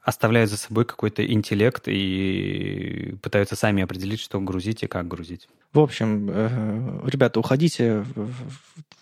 оставляют 0.03 0.49
за 0.49 0.57
собой 0.57 0.85
какой-то 0.85 1.25
интеллект 1.25 1.87
и 1.87 3.15
пытаются 3.21 3.55
сами 3.55 3.83
определить, 3.83 4.19
что 4.19 4.39
грузить 4.39 4.83
и 4.83 4.87
как 4.87 5.07
грузить. 5.07 5.47
В 5.73 5.79
общем, 5.79 6.29
э, 6.29 7.01
ребята, 7.05 7.39
уходите 7.39 8.05
в, 8.15 8.33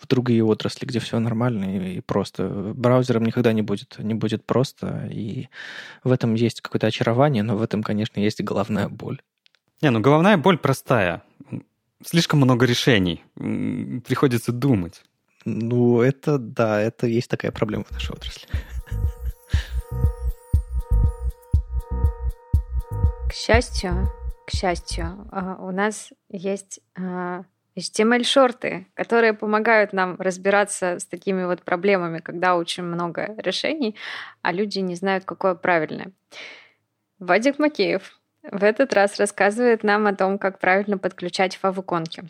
другие 0.08 0.44
отрасли, 0.44 0.86
где 0.86 1.00
все 1.00 1.20
нормально 1.20 1.94
и 1.94 2.02
просто. 2.02 2.74
Браузером 2.76 3.24
никогда 3.24 3.54
не 3.54 3.62
будет, 3.62 3.98
не 4.00 4.14
будет 4.14 4.46
просто, 4.46 5.08
и 5.12 5.48
в 6.04 6.12
этом 6.12 6.34
есть 6.34 6.62
какое-то 6.62 6.88
очарование, 6.88 7.44
но 7.44 7.56
в 7.56 7.62
этом, 7.62 7.84
конечно, 7.84 8.20
есть 8.20 8.42
головная 8.42 8.90
боль. 8.90 9.22
Не, 9.82 9.92
ну 9.92 10.02
головная 10.02 10.38
боль 10.38 10.58
простая. 10.58 11.24
Слишком 12.06 12.40
много 12.40 12.66
решений. 12.66 13.24
Приходится 13.36 14.52
думать. 14.52 15.04
Ну, 15.46 16.02
это 16.02 16.38
да, 16.38 16.82
это 16.82 17.08
есть 17.08 17.30
такая 17.30 17.52
проблема 17.52 17.86
в 17.86 17.92
нашей 17.92 18.12
отрасли. 18.12 18.48
К 23.30 23.34
счастью, 23.34 24.10
к 24.46 24.52
счастью, 24.52 25.28
а, 25.32 25.56
у 25.60 25.72
нас 25.72 26.12
есть 26.30 26.82
а, 26.98 27.44
HTML-шорты, 27.78 28.88
которые 28.96 29.34
помогают 29.34 29.94
нам 29.94 30.16
разбираться 30.20 31.00
с 31.00 31.06
такими 31.06 31.46
вот 31.46 31.62
проблемами, 31.62 32.20
когда 32.20 32.58
очень 32.58 32.84
много 32.84 33.34
решений, 33.38 33.96
а 34.42 34.52
люди 34.52 34.80
не 34.80 34.96
знают, 34.96 35.24
какое 35.24 35.56
правильное. 35.56 36.12
Вадик 37.20 37.60
Макеев 37.60 38.19
в 38.44 38.64
этот 38.64 38.94
раз 38.94 39.20
рассказывает 39.20 39.84
нам 39.84 40.08
о 40.08 40.16
том, 40.16 40.38
как 40.38 40.60
правильно 40.60 40.98
подключать 40.98 41.56
фавиконки. 41.56 42.24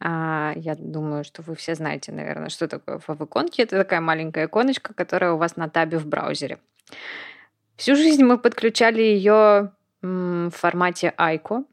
А, 0.00 0.52
я 0.56 0.74
думаю, 0.74 1.24
что 1.24 1.42
вы 1.42 1.54
все 1.54 1.74
знаете, 1.74 2.12
наверное, 2.12 2.48
что 2.48 2.68
такое 2.68 2.98
фавиконки. 2.98 3.60
Это 3.60 3.78
такая 3.78 4.00
маленькая 4.00 4.46
иконочка, 4.46 4.94
которая 4.94 5.32
у 5.32 5.36
вас 5.36 5.56
на 5.56 5.68
табе 5.68 5.98
в 5.98 6.06
браузере. 6.06 6.58
Всю 7.76 7.96
жизнь 7.96 8.24
мы 8.24 8.38
подключали 8.38 9.02
ее 9.02 9.72
в 10.02 10.50
формате 10.50 11.14
ICO, 11.16 11.64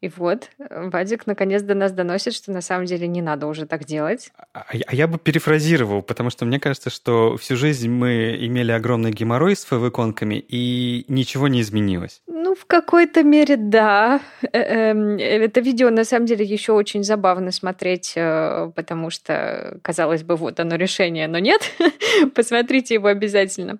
и 0.00 0.08
вот, 0.08 0.48
Вадик 0.70 1.26
наконец 1.26 1.62
до 1.62 1.74
нас 1.74 1.92
доносит, 1.92 2.34
что 2.34 2.52
на 2.52 2.62
самом 2.62 2.86
деле 2.86 3.06
не 3.06 3.20
надо 3.20 3.46
уже 3.46 3.66
так 3.66 3.84
делать. 3.84 4.32
А, 4.54 4.64
а 4.86 4.94
я 4.94 5.06
бы 5.06 5.18
перефразировал, 5.18 6.00
потому 6.00 6.30
что 6.30 6.46
мне 6.46 6.58
кажется, 6.58 6.88
что 6.88 7.36
всю 7.36 7.56
жизнь 7.56 7.90
мы 7.90 8.34
имели 8.40 8.72
огромный 8.72 9.10
геморрой 9.10 9.54
с 9.54 9.64
фэв-иконками, 9.66 10.42
и 10.48 11.04
ничего 11.08 11.48
не 11.48 11.60
изменилось. 11.60 12.22
Ну, 12.26 12.54
в 12.54 12.64
какой-то 12.64 13.22
мере, 13.22 13.56
да. 13.56 14.22
Э, 14.52 14.58
эм, 14.58 15.18
это 15.18 15.60
видео, 15.60 15.90
на 15.90 16.04
самом 16.04 16.24
деле, 16.24 16.46
еще 16.46 16.72
очень 16.72 17.04
забавно 17.04 17.50
смотреть, 17.50 18.14
э, 18.16 18.72
потому 18.74 19.10
что, 19.10 19.78
казалось 19.82 20.22
бы, 20.22 20.36
вот 20.36 20.60
оно 20.60 20.76
решение, 20.76 21.28
но 21.28 21.38
нет. 21.38 21.60
Посмотрите 22.34 22.94
его 22.94 23.08
обязательно. 23.08 23.78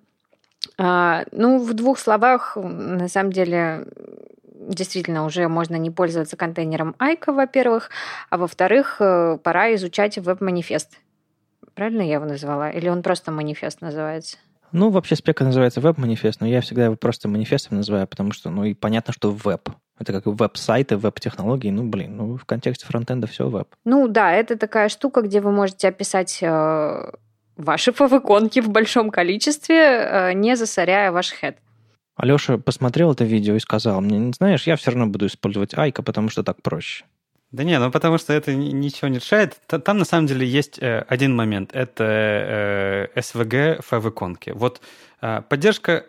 А, 0.77 1.25
ну, 1.31 1.57
в 1.57 1.73
двух 1.73 1.97
словах, 1.97 2.55
на 2.55 3.07
самом 3.07 3.31
деле, 3.31 3.87
действительно 4.67 5.25
уже 5.25 5.47
можно 5.47 5.75
не 5.75 5.89
пользоваться 5.89 6.37
контейнером 6.37 6.95
Айка, 6.99 7.33
во-первых, 7.33 7.89
а 8.29 8.37
во-вторых, 8.37 8.97
э, 8.99 9.37
пора 9.43 9.73
изучать 9.75 10.17
веб-манифест. 10.17 10.99
Правильно 11.73 12.01
я 12.01 12.15
его 12.15 12.25
назвала? 12.25 12.69
Или 12.69 12.89
он 12.89 13.01
просто 13.01 13.31
манифест 13.31 13.81
называется? 13.81 14.37
Ну, 14.71 14.89
вообще 14.89 15.15
спека 15.15 15.43
называется 15.43 15.81
веб-манифест, 15.81 16.39
но 16.39 16.47
я 16.47 16.61
всегда 16.61 16.85
его 16.85 16.95
просто 16.95 17.27
манифестом 17.27 17.77
называю, 17.77 18.07
потому 18.07 18.31
что, 18.31 18.49
ну, 18.49 18.63
и 18.63 18.73
понятно, 18.73 19.13
что 19.13 19.31
веб. 19.31 19.69
Это 19.99 20.13
как 20.13 20.25
веб-сайты, 20.25 20.97
веб-технологии. 20.97 21.69
Ну, 21.69 21.83
блин, 21.83 22.17
ну, 22.17 22.37
в 22.37 22.45
контексте 22.45 22.85
фронтенда 22.85 23.27
все 23.27 23.49
веб. 23.49 23.67
Ну, 23.83 24.07
да, 24.07 24.31
это 24.31 24.57
такая 24.57 24.89
штука, 24.89 25.21
где 25.21 25.41
вы 25.41 25.51
можете 25.51 25.89
описать 25.89 26.39
э, 26.41 27.11
ваши 27.57 27.91
фавиконки 27.93 28.61
в 28.61 28.69
большом 28.69 29.11
количестве, 29.11 29.75
э, 29.75 30.33
не 30.33 30.55
засоряя 30.55 31.11
ваш 31.11 31.33
хед. 31.33 31.57
Алеша 32.15 32.57
посмотрел 32.57 33.11
это 33.11 33.23
видео 33.23 33.55
и 33.55 33.59
сказал 33.59 34.01
мне, 34.01 34.31
знаешь, 34.33 34.67
я 34.67 34.75
все 34.75 34.91
равно 34.91 35.07
буду 35.07 35.27
использовать 35.27 35.73
Айка, 35.77 36.03
потому 36.03 36.29
что 36.29 36.43
так 36.43 36.61
проще. 36.61 37.05
Да 37.51 37.65
не, 37.65 37.77
ну 37.79 37.91
потому 37.91 38.17
что 38.17 38.31
это 38.31 38.55
ничего 38.55 39.09
не 39.09 39.17
решает. 39.17 39.59
Там 39.67 39.97
на 39.97 40.05
самом 40.05 40.27
деле 40.27 40.47
есть 40.47 40.79
э, 40.79 41.05
один 41.09 41.35
момент. 41.35 41.71
Это 41.73 43.09
э, 43.13 43.19
SVG 43.19 43.81
фэв-иконки. 43.81 44.51
Вот 44.51 44.81
э, 45.21 45.41
поддержка 45.49 46.05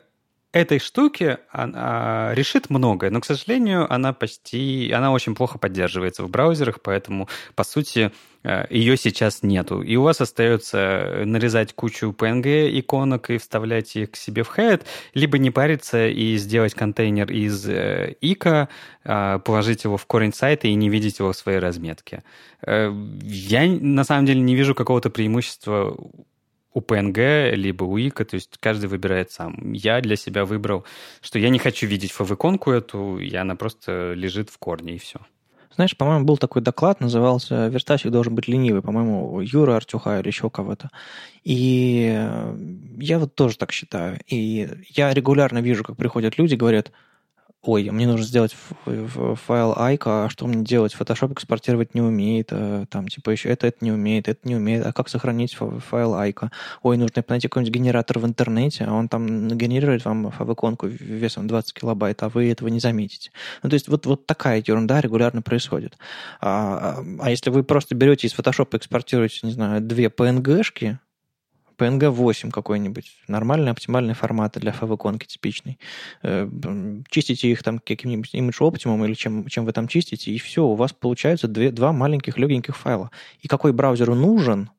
этой 0.52 0.78
штуки 0.78 1.38
она 1.50 2.34
решит 2.34 2.68
многое, 2.68 3.10
но, 3.10 3.20
к 3.20 3.24
сожалению, 3.24 3.92
она 3.92 4.12
почти, 4.12 4.92
она 4.92 5.10
очень 5.10 5.34
плохо 5.34 5.58
поддерживается 5.58 6.22
в 6.22 6.30
браузерах, 6.30 6.80
поэтому, 6.82 7.28
по 7.54 7.64
сути, 7.64 8.12
э, 8.44 8.66
ее 8.68 8.98
сейчас 8.98 9.42
нету. 9.42 9.80
И 9.80 9.96
у 9.96 10.02
вас 10.02 10.20
остается 10.20 11.22
нарезать 11.24 11.72
кучу 11.72 12.14
PNG 12.16 12.78
иконок 12.78 13.30
и 13.30 13.38
вставлять 13.38 13.96
их 13.96 14.10
к 14.10 14.16
себе 14.16 14.42
в 14.42 14.56
head, 14.56 14.82
либо 15.14 15.38
не 15.38 15.50
париться 15.50 16.06
и 16.06 16.36
сделать 16.36 16.74
контейнер 16.74 17.32
из 17.32 17.66
э, 17.66 18.14
ика, 18.20 18.68
э, 19.04 19.38
положить 19.44 19.84
его 19.84 19.96
в 19.96 20.04
корень 20.04 20.34
сайта 20.34 20.68
и 20.68 20.74
не 20.74 20.90
видеть 20.90 21.18
его 21.18 21.32
в 21.32 21.36
своей 21.36 21.58
разметке. 21.58 22.22
Я 22.64 23.66
на 23.66 24.04
самом 24.04 24.26
деле 24.26 24.40
не 24.40 24.54
вижу 24.54 24.74
какого-то 24.74 25.10
преимущества 25.10 25.96
у 26.74 26.80
PNG, 26.80 27.54
либо 27.54 27.84
у 27.84 27.98
ИКа, 27.98 28.24
то 28.24 28.34
есть 28.34 28.56
каждый 28.60 28.86
выбирает 28.86 29.30
сам. 29.30 29.72
Я 29.72 30.00
для 30.00 30.16
себя 30.16 30.44
выбрал, 30.44 30.84
что 31.20 31.38
я 31.38 31.48
не 31.50 31.58
хочу 31.58 31.86
видеть 31.86 32.12
фавиконку 32.12 32.70
эту, 32.70 33.18
и 33.18 33.34
она 33.34 33.56
просто 33.56 34.14
лежит 34.14 34.50
в 34.50 34.58
корне, 34.58 34.94
и 34.94 34.98
все. 34.98 35.18
Знаешь, 35.74 35.96
по-моему, 35.96 36.26
был 36.26 36.36
такой 36.36 36.60
доклад, 36.60 37.00
назывался 37.00 37.68
«Верстальщик 37.68 38.10
должен 38.10 38.34
быть 38.34 38.46
ленивый», 38.46 38.82
по-моему, 38.82 39.40
Юра 39.40 39.76
Артюха 39.76 40.20
или 40.20 40.26
еще 40.26 40.50
кого-то. 40.50 40.90
И 41.44 42.28
я 42.98 43.18
вот 43.18 43.34
тоже 43.34 43.56
так 43.56 43.72
считаю. 43.72 44.18
И 44.26 44.68
я 44.90 45.14
регулярно 45.14 45.58
вижу, 45.58 45.82
как 45.82 45.96
приходят 45.96 46.36
люди, 46.38 46.54
говорят– 46.56 46.92
ой, 47.62 47.90
мне 47.90 48.06
нужно 48.06 48.26
сделать 48.26 48.56
файл 48.84 49.74
айка, 49.76 50.24
а 50.24 50.28
что 50.28 50.46
мне 50.46 50.64
делать? 50.64 50.96
Photoshop 50.98 51.32
экспортировать 51.32 51.94
не 51.94 52.00
умеет, 52.00 52.48
а, 52.50 52.86
там, 52.86 53.08
типа, 53.08 53.30
еще 53.30 53.50
это, 53.50 53.68
это 53.68 53.78
не 53.80 53.92
умеет, 53.92 54.28
это 54.28 54.40
не 54.48 54.56
умеет, 54.56 54.84
а 54.84 54.92
как 54.92 55.08
сохранить 55.08 55.54
файл 55.54 56.14
айка? 56.14 56.50
Ой, 56.82 56.96
нужно 56.96 57.22
найти 57.28 57.48
какой-нибудь 57.48 57.74
генератор 57.74 58.18
в 58.18 58.26
интернете, 58.26 58.84
а 58.84 58.92
он 58.92 59.08
там 59.08 59.48
генерирует 59.48 60.04
вам 60.04 60.30
фав-иконку 60.30 60.88
весом 60.88 61.46
20 61.46 61.72
килобайт, 61.72 62.22
а 62.22 62.28
вы 62.28 62.50
этого 62.50 62.68
не 62.68 62.80
заметите. 62.80 63.30
Ну, 63.62 63.70
то 63.70 63.74
есть 63.74 63.88
вот, 63.88 64.06
вот 64.06 64.26
такая 64.26 64.62
ерунда 64.66 65.00
регулярно 65.00 65.42
происходит. 65.42 65.96
А, 66.40 67.02
а 67.20 67.30
если 67.30 67.50
вы 67.50 67.62
просто 67.62 67.94
берете 67.94 68.26
из 68.26 68.34
Photoshop 68.34 68.76
экспортируете, 68.76 69.40
не 69.44 69.52
знаю, 69.52 69.80
две 69.80 70.06
PNG-шки, 70.06 70.98
PNG 71.76 72.10
8 72.10 72.50
какой-нибудь, 72.50 73.16
нормальный 73.28 73.70
оптимальный 73.70 74.14
формат 74.14 74.58
для 74.58 74.72
favicon 74.72 75.18
типичный. 75.24 75.78
Э, 76.22 76.48
чистите 77.10 77.50
их 77.50 77.62
там 77.62 77.78
каким-нибудь 77.78 78.34
image 78.34 78.58
optimum 78.60 79.04
или 79.06 79.14
чем, 79.14 79.46
чем 79.46 79.64
вы 79.64 79.72
там 79.72 79.88
чистите, 79.88 80.30
и 80.32 80.38
все, 80.38 80.64
у 80.64 80.74
вас 80.74 80.92
получаются 80.92 81.48
две, 81.48 81.70
два 81.70 81.92
маленьких 81.92 82.38
легеньких 82.38 82.76
файла. 82.76 83.10
И 83.40 83.48
какой 83.48 83.72
браузеру 83.72 84.14
нужен, 84.14 84.70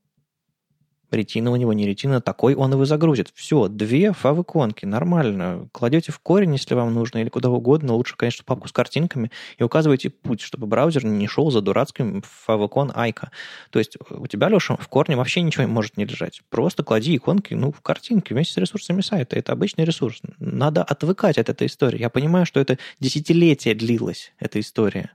ретина 1.14 1.51
у 1.51 1.55
него 1.55 1.74
не 1.74 1.86
ретина, 1.86 2.22
такой 2.22 2.55
он 2.55 2.76
вы 2.76 2.86
загрузит. 2.86 3.32
Все, 3.34 3.68
две 3.68 4.14
фав-иконки, 4.14 4.86
нормально. 4.86 5.68
Кладете 5.72 6.11
в 6.11 6.20
корень, 6.20 6.53
если 6.53 6.74
вам 6.76 6.93
нужно, 6.93 7.20
или 7.20 7.30
куда 7.30 7.49
угодно. 7.49 7.93
Лучше, 7.93 8.16
конечно, 8.16 8.43
папку 8.43 8.68
с 8.68 8.72
картинками. 8.72 9.32
И 9.57 9.64
указываете 9.64 10.09
путь, 10.09 10.41
чтобы 10.41 10.68
браузер 10.68 11.05
не 11.05 11.28
шел 11.28 11.51
за 11.51 11.61
дурацким 11.61 12.24
фав-икон 12.24 12.91
айка. 12.95 13.32
То 13.70 13.80
есть 13.80 13.97
у 14.09 14.28
тебя, 14.28 14.49
Леша, 14.49 14.76
в 14.76 14.88
корне 14.88 15.16
вообще 15.16 15.41
ничего 15.41 15.68
может 15.68 15.97
не 15.97 16.05
лежать. 16.05 16.41
Просто 16.49 16.84
клади 16.84 17.16
иконки 17.16 17.53
ну, 17.53 17.72
в 17.72 17.82
картинки 17.82 18.34
вместе 18.34 18.53
с 18.53 18.57
ресурсами 18.57 19.01
сайта. 19.01 19.38
Это 19.38 19.51
обычный 19.51 19.86
ресурс. 19.86 20.22
Надо 20.39 20.84
отвыкать 20.84 21.38
от 21.38 21.49
этой 21.49 21.68
истории. 21.68 21.99
Я 21.99 22.09
понимаю, 22.09 22.45
что 22.45 22.59
это 22.59 22.78
десятилетия 22.99 23.74
длилась, 23.74 24.34
эта 24.39 24.59
история. 24.59 25.11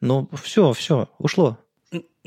Но 0.00 0.28
все, 0.42 0.72
все, 0.72 1.08
ушло. 1.18 1.58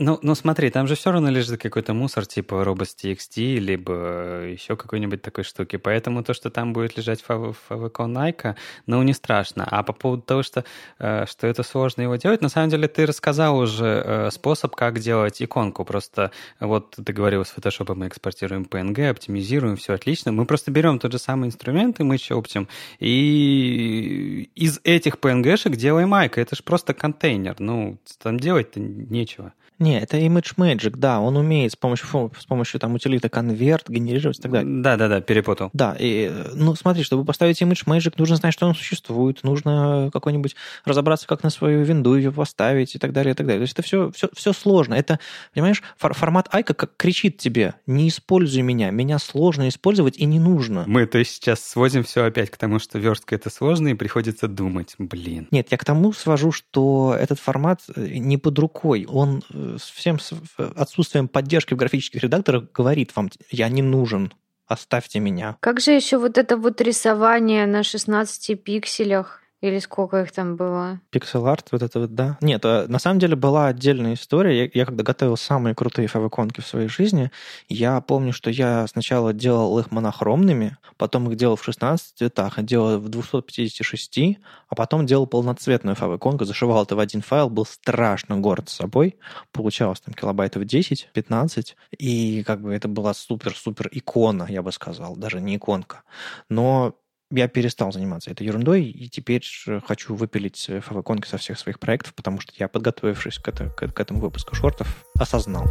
Ну, 0.02 0.18
ну 0.22 0.34
смотри, 0.34 0.70
там 0.70 0.88
же 0.88 0.96
все 0.96 1.12
равно 1.12 1.30
лежит 1.30 1.62
какой-то 1.62 1.94
мусор 1.94 2.26
типа 2.26 2.64
robots.txt, 2.64 3.60
либо 3.60 4.46
еще 4.48 4.78
какой-нибудь 4.78 5.22
такой 5.22 5.44
штуки. 5.44 5.76
Поэтому 5.76 6.24
то, 6.24 6.34
что 6.34 6.50
там 6.50 6.72
будет 6.72 6.96
лежать 6.96 7.22
favicon 7.28 8.14
Nike, 8.14 8.56
ну, 8.86 9.04
не 9.04 9.12
страшно. 9.12 9.68
А 9.70 9.84
по 9.84 9.92
поводу 9.92 10.22
того, 10.22 10.42
что, 10.42 10.64
э, 11.00 11.26
что 11.26 11.48
это 11.48 11.64
сложно 11.64 12.04
его 12.04 12.16
делать, 12.16 12.42
на 12.42 12.48
самом 12.48 12.70
деле 12.70 12.88
ты 12.88 13.06
рассказал 13.06 13.58
уже 13.58 14.02
э, 14.06 14.32
способ, 14.32 14.74
как 14.74 15.00
делать 15.00 15.42
иконку. 15.42 15.84
Просто 15.84 16.32
вот 16.62 16.92
ты 16.92 17.12
говорил, 17.12 17.44
с 17.44 17.54
Photoshop 17.54 17.94
мы 17.96 18.08
экспортируем 18.08 18.64
PNG, 18.64 19.10
оптимизируем, 19.10 19.76
все 19.76 19.96
отлично. 19.96 20.32
Мы 20.32 20.46
просто 20.46 20.72
берем 20.72 21.00
тот 21.00 21.12
же 21.12 21.20
самый 21.20 21.48
инструмент, 21.48 22.00
и 22.00 22.04
мы 22.04 22.18
оптим, 22.30 22.70
и 23.00 24.50
из 24.56 24.80
этих 24.86 25.16
PNG-шек 25.16 25.76
делаем 25.76 26.14
Айка. 26.14 26.40
Это 26.40 26.56
же 26.56 26.64
просто 26.64 26.94
контейнер. 26.94 27.58
Ну, 27.60 27.98
там 28.22 28.40
делать-то 28.40 28.80
нечего. 28.80 29.52
Не, 29.80 30.00
это 30.00 30.18
Image 30.18 30.56
Magic, 30.58 30.98
да, 30.98 31.20
он 31.20 31.38
умеет 31.38 31.72
с 31.72 31.76
помощью, 31.76 32.32
с 32.38 32.46
помощью 32.46 32.80
там 32.80 32.94
утилиты 32.94 33.30
конверт 33.30 33.90
генерировать 33.90 34.40
и 34.40 34.42
так 34.42 34.52
далее. 34.52 34.82
Да-да-да, 34.82 35.22
перепутал. 35.22 35.70
Да, 35.74 35.96
и, 35.98 36.32
ну 36.54 36.76
смотри, 36.76 37.04
чтобы 37.04 37.26
поставить 37.26 37.62
Image 37.62 37.86
Magic, 37.86 38.14
нужно 38.18 38.36
знать, 38.36 38.54
что 38.54 38.68
он 38.68 38.76
существует, 38.76 39.44
нужно 39.44 40.10
какой-нибудь 40.12 40.56
разобраться, 40.86 41.28
как 41.28 41.44
на 41.44 41.50
свою 41.50 41.84
винду 41.84 42.16
ее 42.16 42.32
поставить 42.32 42.96
и 42.96 43.00
так 43.00 43.14
далее, 43.14 43.34
и 43.34 43.36
так 43.36 43.48
далее. 43.48 43.60
То 43.60 43.64
есть 43.64 43.74
это 43.74 43.82
все, 43.82 44.12
все, 44.12 44.30
все 44.34 44.54
сложно. 44.54 44.94
Это, 44.96 45.20
понимаешь, 45.54 45.82
формат 45.98 46.50
Айка 46.52 46.74
как 46.74 46.96
кричит 46.98 47.38
тебе, 47.38 47.76
не 47.88 48.10
используй 48.10 48.62
меня, 48.62 48.92
меня 48.92 49.20
сложно 49.20 49.68
использовать 49.70 50.18
и 50.18 50.26
не 50.26 50.40
нужно. 50.40 50.84
Мы, 50.88 51.06
то 51.06 51.18
есть, 51.18 51.36
сейчас 51.36 51.64
сводим 51.64 52.04
все 52.04 52.26
опять 52.26 52.50
к 52.50 52.58
тому, 52.58 52.80
что 52.80 53.00
верстка 53.00 53.36
это 53.36 53.50
сложно 53.50 53.90
и 53.90 53.94
приходится 53.94 54.48
думать, 54.48 54.96
блин. 54.98 55.48
Нет, 55.52 55.68
я 55.72 55.78
к 55.78 55.86
тому 55.86 56.14
свожу, 56.14 56.52
что 56.52 57.16
этот 57.18 57.40
формат 57.40 57.82
э, 57.96 58.18
не 58.18 58.38
под 58.38 58.60
рукой, 58.60 59.06
он 59.08 59.44
э, 59.54 59.69
всем 59.78 60.18
отсутствием 60.58 61.28
поддержки 61.28 61.74
в 61.74 61.78
графических 61.78 62.24
редакторах 62.24 62.72
говорит 62.72 63.16
вам, 63.16 63.30
я 63.52 63.70
не 63.70 63.82
нужен, 63.82 64.34
оставьте 64.66 65.20
меня. 65.20 65.58
Как 65.60 65.80
же 65.80 65.92
еще 65.92 66.18
вот 66.18 66.38
это 66.38 66.58
вот 66.58 66.82
рисование 66.82 67.66
на 67.66 67.84
16 67.84 68.64
пикселях? 68.64 69.42
Или 69.62 69.80
сколько 69.80 70.22
их 70.22 70.32
там 70.32 70.56
было? 70.56 71.02
Пиксель-арт, 71.10 71.74
вот 71.74 71.82
это 71.82 72.00
вот, 72.00 72.16
да. 72.16 72.38
Нет, 72.40 72.64
а 72.64 72.86
на 72.88 72.98
самом 72.98 73.20
деле 73.20 73.36
была 73.36 73.68
отдельная 73.68 74.14
история. 74.14 74.64
Я, 74.64 74.70
я 74.74 74.86
когда 74.86 75.04
готовил 75.04 75.36
самые 75.36 75.76
крутые 75.76 76.08
фавиконки 76.08 76.62
в 76.62 76.68
своей 76.68 76.88
жизни, 76.88 77.30
я 77.68 78.00
помню, 78.00 78.32
что 78.32 78.50
я 78.50 78.88
сначала 78.88 79.34
делал 79.34 79.78
их 79.80 79.92
монохромными, 79.92 80.78
потом 80.96 81.30
их 81.30 81.36
делал 81.36 81.58
в 81.58 81.64
16 81.64 82.18
цветах, 82.18 82.64
делал 82.64 83.00
в 83.00 83.10
256, 83.10 84.40
а 84.70 84.76
потом 84.76 85.06
делал 85.06 85.28
полноцветную 85.28 85.96
фавиконку, 85.96 86.46
зашивал 86.46 86.84
это 86.84 86.96
в 86.96 87.00
один 87.00 87.22
файл, 87.22 87.50
был 87.50 87.66
страшно 87.66 88.38
горд 88.38 88.70
собой. 88.70 89.18
Получалось 89.52 90.00
там 90.00 90.14
килобайтов 90.14 90.64
10-15, 90.64 91.76
и 91.98 92.44
как 92.44 92.62
бы 92.62 92.74
это 92.74 92.88
была 92.88 93.14
супер-супер 93.14 93.90
икона, 93.92 94.46
я 94.48 94.62
бы 94.62 94.72
сказал, 94.72 95.18
даже 95.18 95.42
не 95.42 95.58
иконка. 95.58 96.04
Но 96.48 96.96
я 97.32 97.48
перестал 97.48 97.92
заниматься 97.92 98.32
этой 98.32 98.48
ерундой, 98.48 98.86
и 98.86 99.08
теперь 99.10 99.46
хочу 99.86 100.16
выпилить 100.16 100.70
фавиконки 100.82 101.28
со 101.28 101.38
всех 101.38 101.60
своих 101.60 101.80
проектов, 101.80 102.14
потому 102.14 102.40
что 102.40 102.54
я, 102.58 102.68
подготовившись 102.68 103.38
к, 103.38 103.48
это, 103.48 103.70
к, 103.70 103.88
к 103.88 104.00
этому 104.00 104.20
выпуску 104.20 104.56
шортов, 104.56 105.06
осознал. 105.20 105.66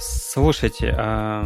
Слушайте, 0.00 0.94
а 0.96 1.44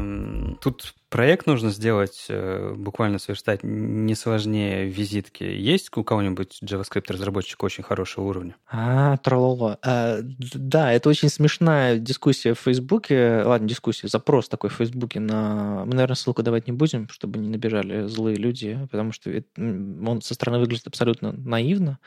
тут 0.60 0.94
проект 1.10 1.46
нужно 1.46 1.70
сделать, 1.70 2.26
э, 2.28 2.72
буквально 2.76 3.18
сверстать 3.18 3.60
не 3.62 4.14
сложнее 4.14 4.88
визитки. 4.88 5.42
Есть 5.42 5.94
у 5.96 6.04
кого-нибудь 6.04 6.60
JavaScript-разработчик 6.62 7.62
очень 7.64 7.82
хорошего 7.82 8.26
уровня? 8.26 8.54
А, 8.70 9.16
трололо. 9.18 9.78
А, 9.82 10.20
да, 10.22 10.92
это 10.92 11.08
очень 11.08 11.28
смешная 11.28 11.98
дискуссия 11.98 12.54
в 12.54 12.60
Фейсбуке. 12.60 13.42
Ладно, 13.44 13.68
дискуссия, 13.68 14.06
запрос 14.06 14.48
такой 14.48 14.70
в 14.70 14.74
Фейсбуке 14.74 15.18
на... 15.18 15.84
Мы, 15.84 15.94
наверное, 15.94 16.14
ссылку 16.14 16.42
давать 16.44 16.68
не 16.68 16.72
будем, 16.72 17.08
чтобы 17.08 17.40
не 17.40 17.48
набежали 17.48 18.06
злые 18.06 18.36
люди, 18.36 18.78
потому 18.90 19.12
что 19.12 19.30
это, 19.30 19.48
он 19.58 20.22
со 20.22 20.34
стороны 20.34 20.60
выглядит 20.60 20.86
абсолютно 20.86 21.32
наивно, 21.32 21.98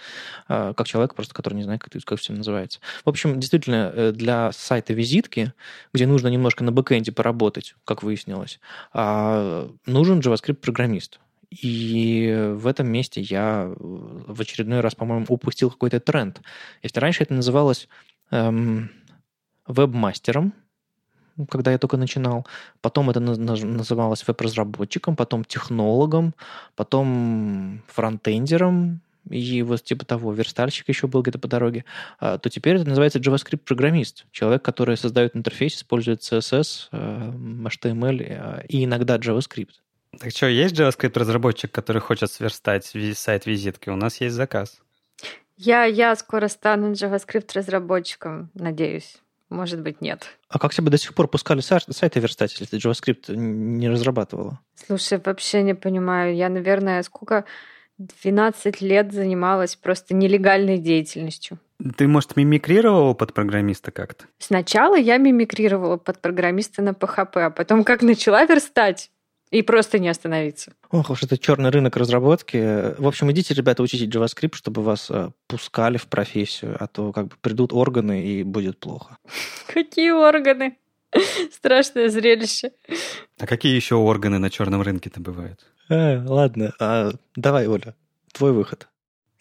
а, 0.48 0.74
как 0.74 0.88
человек 0.88 1.14
просто, 1.14 1.34
который 1.34 1.56
не 1.56 1.64
знает, 1.64 1.82
как, 1.82 1.94
как 2.06 2.20
все 2.20 2.32
называется. 2.32 2.80
В 3.04 3.10
общем, 3.10 3.40
действительно, 3.40 3.92
э, 3.94 4.12
для 4.14 4.54
сайта 4.54 4.94
визитки, 4.94 5.52
где 5.94 6.08
нужно 6.08 6.30
немножко 6.30 6.64
на 6.64 6.72
бэкэнде 6.72 7.12
поработать, 7.12 7.76
как 7.84 8.02
выяснилось, 8.02 8.62
а, 8.94 9.70
нужен 9.86 10.20
JavaScript-программист. 10.20 11.20
И 11.50 12.52
в 12.56 12.66
этом 12.66 12.88
месте 12.88 13.22
я 13.22 13.72
в 13.78 14.42
очередной 14.42 14.80
раз, 14.80 14.96
по-моему, 14.96 15.26
упустил 15.30 15.70
какой-то 15.70 16.00
тренд. 16.00 16.42
Если 16.82 17.00
раньше 17.00 17.24
это 17.24 17.34
называлось 17.36 17.88
эм, 18.32 18.90
веб-мастером, 19.68 20.54
когда 21.50 21.72
я 21.72 21.78
только 21.78 21.98
начинал, 21.98 22.48
потом 22.82 23.10
это 23.10 23.20
называлось 23.20 24.28
веб-разработчиком, 24.28 25.16
потом 25.16 25.44
технологом, 25.44 26.34
потом 26.76 27.82
фронтендером, 27.88 29.02
и 29.30 29.62
вот 29.62 29.84
типа 29.84 30.06
того, 30.06 30.34
верстальщик 30.34 30.90
еще 30.90 31.08
был 31.08 31.22
где-то 31.22 31.40
по 31.40 31.48
дороге, 31.48 31.86
а, 32.20 32.38
то 32.38 32.50
теперь 32.50 32.76
это 32.76 32.88
называется 32.88 33.20
JavaScript-программист. 33.20 34.26
Человек, 34.32 34.62
который 34.62 34.98
создает 34.98 35.36
интерфейс, 35.36 35.76
использует 35.76 36.22
CSS, 36.22 36.90
HTML 36.92 38.22
э, 38.22 38.62
э, 38.62 38.66
и 38.68 38.84
иногда 38.84 39.18
JavaScript. 39.18 39.72
Так 40.20 40.32
что, 40.32 40.48
есть 40.48 40.76
JavaScript-разработчик, 40.76 41.72
который 41.72 42.02
хочет 42.02 42.32
сверстать 42.32 42.94
сайт 43.16 43.46
визитки? 43.46 43.90
У 43.90 43.96
нас 43.96 44.22
есть 44.22 44.36
заказ. 44.36 44.80
Я, 45.58 45.86
я 45.86 46.16
скоро 46.16 46.48
стану 46.48 46.92
JavaScript-разработчиком, 46.92 48.50
надеюсь. 48.54 49.18
Может 49.50 49.82
быть, 49.82 50.02
нет. 50.02 50.26
А 50.50 50.58
как 50.58 50.74
тебя 50.74 50.90
до 50.90 50.98
сих 50.98 51.14
пор 51.14 51.28
пускали 51.28 51.62
сайты 51.62 52.20
верстать, 52.20 52.52
если 52.52 52.66
ты 52.66 52.78
JavaScript 52.78 53.36
не 53.36 53.88
разрабатывала? 53.88 54.60
Слушай, 54.74 55.22
вообще 55.24 55.62
не 55.62 55.76
понимаю. 55.76 56.36
Я, 56.36 56.50
наверное, 56.50 57.04
сколько 57.04 57.46
12 57.98 58.82
лет 58.82 59.14
занималась 59.14 59.76
просто 59.76 60.14
нелегальной 60.14 60.78
деятельностью. 60.78 61.60
Ты, 61.98 62.08
может, 62.08 62.36
мимикрировала 62.36 63.14
под 63.14 63.34
программиста 63.34 63.92
как-то? 63.92 64.26
Сначала 64.40 64.96
я 64.96 65.18
мимикрировала 65.18 65.98
под 65.98 66.22
программиста 66.22 66.82
на 66.82 66.90
PHP, 66.90 67.40
а 67.40 67.50
потом 67.50 67.84
как 67.84 68.02
начала 68.02 68.46
верстать, 68.46 69.12
и 69.54 69.62
просто 69.62 70.00
не 70.00 70.10
остановиться. 70.10 70.74
Ох 70.90 71.12
уж 71.12 71.24
это 71.24 71.38
черный 71.38 71.70
рынок 71.70 71.96
разработки. 71.96 72.58
В 73.00 73.08
общем, 73.08 73.32
идите, 73.32 73.54
ребята, 73.54 73.84
учите 73.84 74.06
JavaScript, 74.06 74.56
чтобы 74.56 74.82
вас 74.82 75.12
э, 75.12 75.30
пускали 75.48 75.98
в 75.98 76.08
профессию, 76.08 76.76
а 76.80 76.88
то 76.88 77.12
как 77.12 77.28
бы 77.28 77.36
придут 77.40 77.72
органы 77.72 78.26
и 78.26 78.44
будет 78.44 78.80
плохо. 78.80 79.18
Какие 79.68 80.12
органы? 80.12 80.78
Страшное 81.52 82.10
зрелище. 82.10 82.72
А 83.40 83.48
какие 83.48 83.76
еще 83.76 83.96
органы 83.96 84.40
на 84.40 84.50
черном 84.50 84.82
рынке-то 84.82 85.20
бывают? 85.20 85.60
А, 85.90 86.24
ладно, 86.26 86.74
а, 86.80 87.12
давай, 87.36 87.68
Оля, 87.68 87.96
твой 88.32 88.52
выход. 88.52 88.88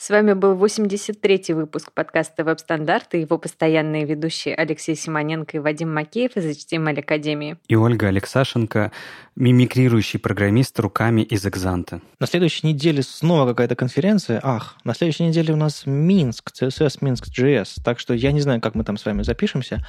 С 0.02 0.10
вами 0.10 0.32
был 0.32 0.56
83-й 0.56 1.52
выпуск 1.52 1.92
подкаста 1.92 2.42
«Веб-стандарты» 2.42 3.18
и 3.18 3.20
его 3.20 3.38
постоянные 3.38 4.04
ведущие 4.04 4.52
Алексей 4.52 4.96
Симоненко 4.96 5.58
и 5.58 5.60
Вадим 5.60 5.94
Макеев 5.94 6.36
из 6.36 6.44
HTML 6.44 6.98
Академии. 6.98 7.56
И 7.68 7.76
Ольга 7.76 8.08
Алексашенко, 8.08 8.90
мимикрирующий 9.36 10.18
программист 10.18 10.80
руками 10.80 11.20
из 11.20 11.46
Экзанта. 11.46 12.00
На 12.18 12.26
следующей 12.26 12.66
неделе 12.66 13.04
снова 13.04 13.50
какая-то 13.50 13.76
конференция. 13.76 14.40
Ах, 14.42 14.76
на 14.82 14.92
следующей 14.92 15.22
неделе 15.22 15.54
у 15.54 15.56
нас 15.56 15.84
Минск, 15.86 16.50
CSS 16.50 16.98
Минск 17.00 17.28
JS. 17.28 17.80
Так 17.84 18.00
что 18.00 18.12
я 18.12 18.32
не 18.32 18.40
знаю, 18.40 18.60
как 18.60 18.74
мы 18.74 18.82
там 18.82 18.96
с 18.96 19.04
вами 19.04 19.22
запишемся. 19.22 19.86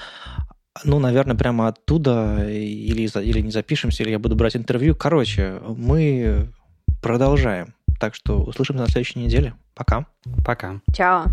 Ну, 0.83 0.99
наверное, 0.99 1.35
прямо 1.35 1.67
оттуда 1.67 2.45
или, 2.49 3.07
или 3.21 3.41
не 3.41 3.51
запишемся, 3.51 4.03
или 4.03 4.11
я 4.11 4.19
буду 4.19 4.35
брать 4.35 4.55
интервью. 4.55 4.95
Короче, 4.95 5.59
мы 5.67 6.49
продолжаем. 7.01 7.73
Так 7.99 8.15
что 8.15 8.41
услышимся 8.43 8.83
на 8.83 8.89
следующей 8.89 9.19
неделе. 9.19 9.53
Пока. 9.75 10.07
Пока. 10.45 10.81
Чао. 10.95 11.25